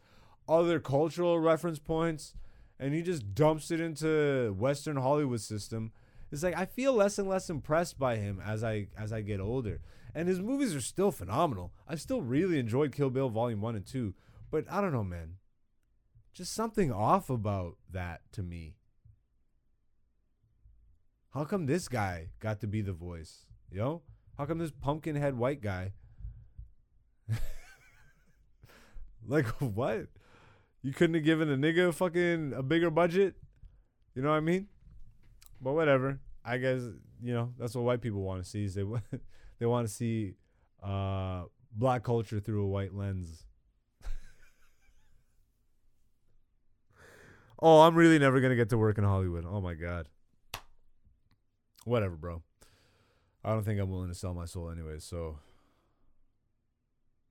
other 0.48 0.80
cultural 0.80 1.38
reference 1.38 1.78
points 1.78 2.34
and 2.78 2.94
he 2.94 3.02
just 3.02 3.34
dumps 3.34 3.70
it 3.70 3.80
into 3.80 4.54
Western 4.58 4.96
Hollywood 4.96 5.40
system. 5.40 5.92
It's 6.32 6.42
like 6.42 6.56
I 6.56 6.64
feel 6.64 6.92
less 6.92 7.18
and 7.18 7.28
less 7.28 7.48
impressed 7.48 7.98
by 7.98 8.16
him 8.16 8.42
as 8.44 8.64
I 8.64 8.88
as 8.98 9.12
I 9.12 9.20
get 9.20 9.40
older. 9.40 9.80
And 10.14 10.28
his 10.28 10.40
movies 10.40 10.74
are 10.74 10.80
still 10.80 11.12
phenomenal. 11.12 11.72
I 11.88 11.94
still 11.94 12.22
really 12.22 12.58
enjoyed 12.58 12.92
Kill 12.92 13.08
Bill 13.08 13.28
Volume 13.28 13.60
1 13.60 13.76
and 13.76 13.86
2. 13.86 14.14
But 14.50 14.66
I 14.70 14.80
don't 14.80 14.92
know, 14.92 15.04
man. 15.04 15.36
Just 16.34 16.52
something 16.52 16.92
off 16.92 17.30
about 17.30 17.76
that 17.90 18.20
to 18.32 18.42
me. 18.42 18.74
How 21.30 21.44
come 21.44 21.64
this 21.64 21.88
guy 21.88 22.28
got 22.40 22.60
to 22.60 22.66
be 22.66 22.82
the 22.82 22.92
voice? 22.92 23.46
Yo? 23.70 24.02
How 24.36 24.44
come 24.44 24.58
this 24.58 24.70
pumpkin 24.70 25.16
head 25.16 25.38
white 25.38 25.62
guy? 25.62 25.92
like, 29.26 29.46
what? 29.60 30.08
You 30.82 30.92
couldn't 30.92 31.14
have 31.14 31.24
given 31.24 31.48
a 31.50 31.56
nigga 31.56 31.94
fucking 31.94 32.52
a 32.56 32.62
bigger 32.62 32.90
budget? 32.90 33.36
You 34.14 34.22
know 34.22 34.30
what 34.30 34.36
I 34.36 34.40
mean? 34.40 34.66
But 35.60 35.74
whatever. 35.74 36.18
I 36.44 36.58
guess 36.58 36.80
you 37.22 37.32
know 37.32 37.52
that's 37.56 37.76
what 37.76 37.84
white 37.84 38.00
people 38.00 38.22
want 38.22 38.42
to 38.42 38.48
see. 38.48 38.64
Is 38.64 38.74
they 38.74 38.82
they 39.60 39.66
want 39.66 39.86
to 39.86 39.92
see 39.92 40.34
uh, 40.82 41.44
black 41.70 42.02
culture 42.02 42.40
through 42.40 42.64
a 42.64 42.68
white 42.68 42.92
lens. 42.94 43.46
oh, 47.62 47.82
I'm 47.82 47.94
really 47.94 48.18
never 48.18 48.40
gonna 48.40 48.56
get 48.56 48.70
to 48.70 48.78
work 48.78 48.98
in 48.98 49.04
Hollywood. 49.04 49.44
Oh 49.48 49.60
my 49.60 49.74
god. 49.74 50.08
Whatever, 51.84 52.16
bro. 52.16 52.42
I 53.44 53.50
don't 53.50 53.62
think 53.64 53.80
I'm 53.80 53.90
willing 53.90 54.08
to 54.08 54.14
sell 54.14 54.34
my 54.34 54.46
soul 54.46 54.70
anyway. 54.70 54.98
So 54.98 55.38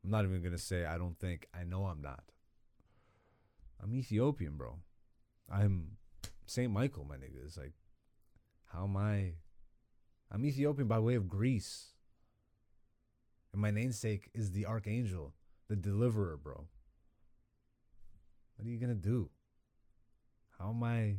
I'm 0.06 0.10
not 0.10 0.24
even 0.24 0.42
gonna 0.42 0.58
say 0.58 0.86
I 0.86 0.98
don't 0.98 1.20
think. 1.20 1.48
I 1.54 1.66
know 1.66 1.86
I'm 1.86 2.02
not. 2.02 2.24
I'm 3.84 3.96
Ethiopian, 3.96 4.58
bro. 4.58 4.78
I'm 5.52 5.98
Saint 6.46 6.72
Michael, 6.72 7.04
my 7.04 7.16
nigga. 7.16 7.44
It's 7.44 7.58
like, 7.58 7.74
how 8.72 8.84
am 8.84 8.96
I? 8.96 9.34
I'm 10.32 10.46
Ethiopian 10.46 10.88
by 10.88 11.00
way 11.00 11.16
of 11.16 11.28
Greece. 11.28 11.88
And 13.52 13.60
my 13.62 13.72
namesake 13.72 14.30
is 14.34 14.52
the 14.52 14.68
archangel, 14.68 15.34
the 15.68 15.76
deliverer, 15.76 16.38
bro. 16.38 16.68
What 18.56 18.68
are 18.68 18.70
you 18.70 18.80
gonna 18.80 18.94
do? 18.94 19.32
How 20.60 20.70
am 20.70 20.84
I 20.84 21.16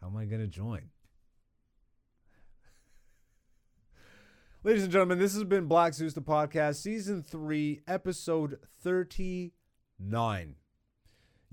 how 0.00 0.08
am 0.08 0.16
I 0.16 0.26
gonna 0.26 0.46
join? 0.46 0.90
Ladies 4.62 4.82
and 4.82 4.92
gentlemen, 4.92 5.18
this 5.18 5.32
has 5.32 5.44
been 5.44 5.64
Black 5.64 5.94
Zeus 5.94 6.12
the 6.12 6.20
Podcast, 6.20 6.76
Season 6.76 7.22
3, 7.22 7.80
Episode 7.88 8.58
39. 8.82 10.56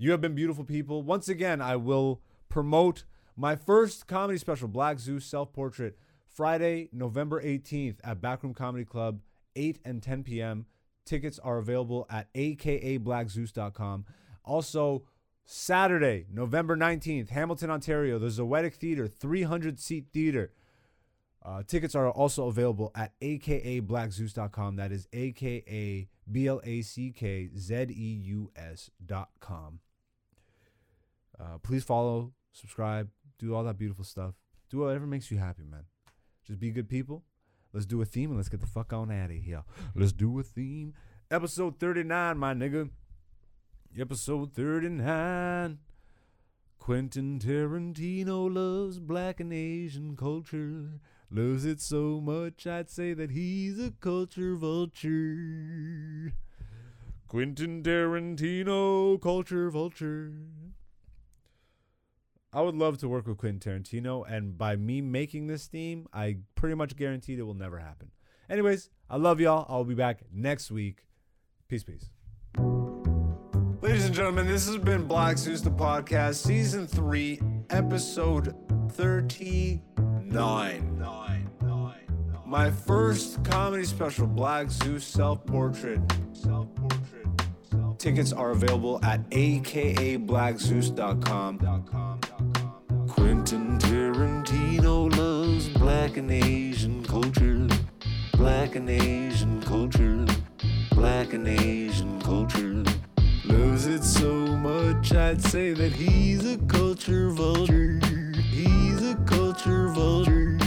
You 0.00 0.12
have 0.12 0.20
been 0.20 0.36
beautiful 0.36 0.62
people. 0.64 1.02
Once 1.02 1.28
again, 1.28 1.60
I 1.60 1.74
will 1.74 2.20
promote 2.48 3.02
my 3.36 3.56
first 3.56 4.06
comedy 4.06 4.38
special, 4.38 4.68
Black 4.68 5.00
Zeus 5.00 5.24
Self 5.24 5.52
Portrait, 5.52 5.98
Friday, 6.28 6.88
November 6.92 7.42
18th 7.42 7.96
at 8.04 8.20
Backroom 8.20 8.54
Comedy 8.54 8.84
Club, 8.84 9.20
8 9.56 9.80
and 9.84 10.00
10 10.00 10.22
p.m. 10.22 10.66
Tickets 11.04 11.40
are 11.40 11.58
available 11.58 12.06
at 12.08 12.32
akablackzeus.com. 12.34 14.04
Also, 14.44 15.02
Saturday, 15.44 16.26
November 16.32 16.76
19th, 16.76 17.30
Hamilton, 17.30 17.70
Ontario, 17.70 18.20
the 18.20 18.28
Zoetic 18.28 18.74
Theater, 18.74 19.08
300 19.08 19.80
seat 19.80 20.06
theater. 20.12 20.52
Uh, 21.44 21.62
tickets 21.66 21.94
are 21.96 22.10
also 22.10 22.46
available 22.46 22.92
at 22.94 23.18
akablackzeus.com. 23.20 24.76
That 24.76 24.92
is 24.92 25.08
A 25.12 25.32
K 25.32 25.64
A 25.66 26.08
B 26.30 26.46
L 26.46 26.60
A 26.62 26.82
C 26.82 27.10
K 27.10 27.48
Z 27.56 27.86
E 27.88 28.20
U 28.26 28.52
S.com. 28.54 29.80
Uh, 31.40 31.58
please 31.62 31.84
follow, 31.84 32.32
subscribe, 32.52 33.08
do 33.38 33.54
all 33.54 33.64
that 33.64 33.78
beautiful 33.78 34.04
stuff. 34.04 34.34
Do 34.70 34.78
whatever 34.78 35.06
makes 35.06 35.30
you 35.30 35.38
happy, 35.38 35.62
man. 35.64 35.84
Just 36.46 36.60
be 36.60 36.70
good 36.70 36.88
people. 36.88 37.24
Let's 37.72 37.86
do 37.86 38.00
a 38.00 38.04
theme 38.04 38.30
and 38.30 38.38
let's 38.38 38.48
get 38.48 38.60
the 38.60 38.66
fuck 38.66 38.92
on 38.92 39.10
out 39.10 39.30
of 39.30 39.36
here. 39.36 39.62
Let's 39.94 40.12
do 40.12 40.38
a 40.38 40.42
theme. 40.42 40.94
Episode 41.30 41.78
39, 41.78 42.38
my 42.38 42.54
nigga. 42.54 42.90
Episode 43.98 44.54
39. 44.54 45.78
Quentin 46.78 47.38
Tarantino 47.38 48.52
loves 48.52 48.98
black 48.98 49.40
and 49.40 49.52
Asian 49.52 50.16
culture. 50.16 51.00
Loves 51.30 51.66
it 51.66 51.82
so 51.82 52.20
much, 52.22 52.66
I'd 52.66 52.88
say 52.88 53.12
that 53.12 53.32
he's 53.32 53.78
a 53.78 53.90
culture 53.90 54.56
vulture. 54.56 56.32
Quentin 57.26 57.82
Tarantino, 57.82 59.20
culture 59.20 59.68
vulture. 59.68 60.32
I 62.52 62.60
would 62.62 62.74
love 62.74 62.98
to 62.98 63.08
work 63.08 63.26
with 63.26 63.36
Quentin 63.36 63.82
Tarantino, 63.82 64.24
and 64.26 64.56
by 64.56 64.76
me 64.76 65.02
making 65.02 65.48
this 65.48 65.66
theme, 65.66 66.06
I 66.14 66.38
pretty 66.54 66.74
much 66.74 66.96
guaranteed 66.96 67.38
it 67.38 67.42
will 67.42 67.52
never 67.52 67.78
happen. 67.78 68.10
Anyways, 68.48 68.88
I 69.10 69.18
love 69.18 69.38
y'all. 69.38 69.66
I'll 69.68 69.84
be 69.84 69.94
back 69.94 70.22
next 70.32 70.70
week. 70.70 71.04
Peace, 71.68 71.84
peace. 71.84 72.08
Ladies 73.82 74.06
and 74.06 74.14
gentlemen, 74.14 74.46
this 74.46 74.66
has 74.66 74.78
been 74.78 75.04
Black 75.04 75.36
Zeus 75.36 75.60
the 75.60 75.70
Podcast, 75.70 76.36
Season 76.36 76.86
3, 76.86 77.38
Episode 77.68 78.54
39. 78.92 81.04
My 82.46 82.70
first 82.70 83.44
comedy 83.44 83.84
special, 83.84 84.26
Black 84.26 84.70
Zeus 84.70 85.04
Self 85.04 85.44
Portrait. 85.44 86.00
Self 86.32 86.74
Portrait. 86.74 87.26
Tickets 87.98 88.32
are 88.32 88.52
available 88.52 89.04
at 89.04 89.28
akablackzeus.com. 89.30 91.58
Quentin 93.48 93.78
Tarantino 93.78 95.10
loves 95.16 95.70
black 95.70 96.18
and 96.18 96.30
Asian 96.30 97.02
culture. 97.02 97.66
Black 98.34 98.76
and 98.76 98.90
Asian 98.90 99.62
culture. 99.62 100.26
Black 100.90 101.32
and 101.32 101.48
Asian 101.48 102.20
culture. 102.20 102.84
Loves 103.46 103.86
it 103.86 104.04
so 104.04 104.34
much, 104.34 105.14
I'd 105.14 105.42
say 105.42 105.72
that 105.72 105.92
he's 105.92 106.44
a 106.44 106.58
culture 106.66 107.30
vulture. 107.30 107.98
He's 108.50 109.02
a 109.02 109.14
culture 109.24 109.88
vulture. 109.88 110.58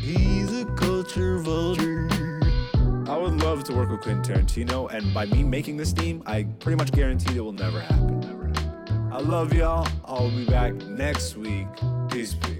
He's 0.00 0.62
a 0.62 0.64
culture 0.76 1.40
vulture. 1.40 2.08
I 3.06 3.18
would 3.18 3.42
love 3.42 3.64
to 3.64 3.74
work 3.74 3.90
with 3.90 4.00
Quentin 4.00 4.46
Tarantino, 4.46 4.90
and 4.90 5.12
by 5.12 5.26
me 5.26 5.42
making 5.42 5.76
this 5.76 5.92
theme, 5.92 6.22
I 6.24 6.44
pretty 6.44 6.76
much 6.76 6.90
guarantee 6.92 7.36
it 7.36 7.44
will 7.44 7.52
never 7.52 7.80
happen. 7.80 8.20
Never 8.20 8.46
happen. 8.46 9.10
I 9.12 9.18
love 9.18 9.52
y'all. 9.52 9.86
I'll 10.06 10.30
be 10.30 10.46
back 10.46 10.72
next 10.72 11.36
week. 11.36 11.66
Peace, 12.10 12.34
peace. 12.34 12.59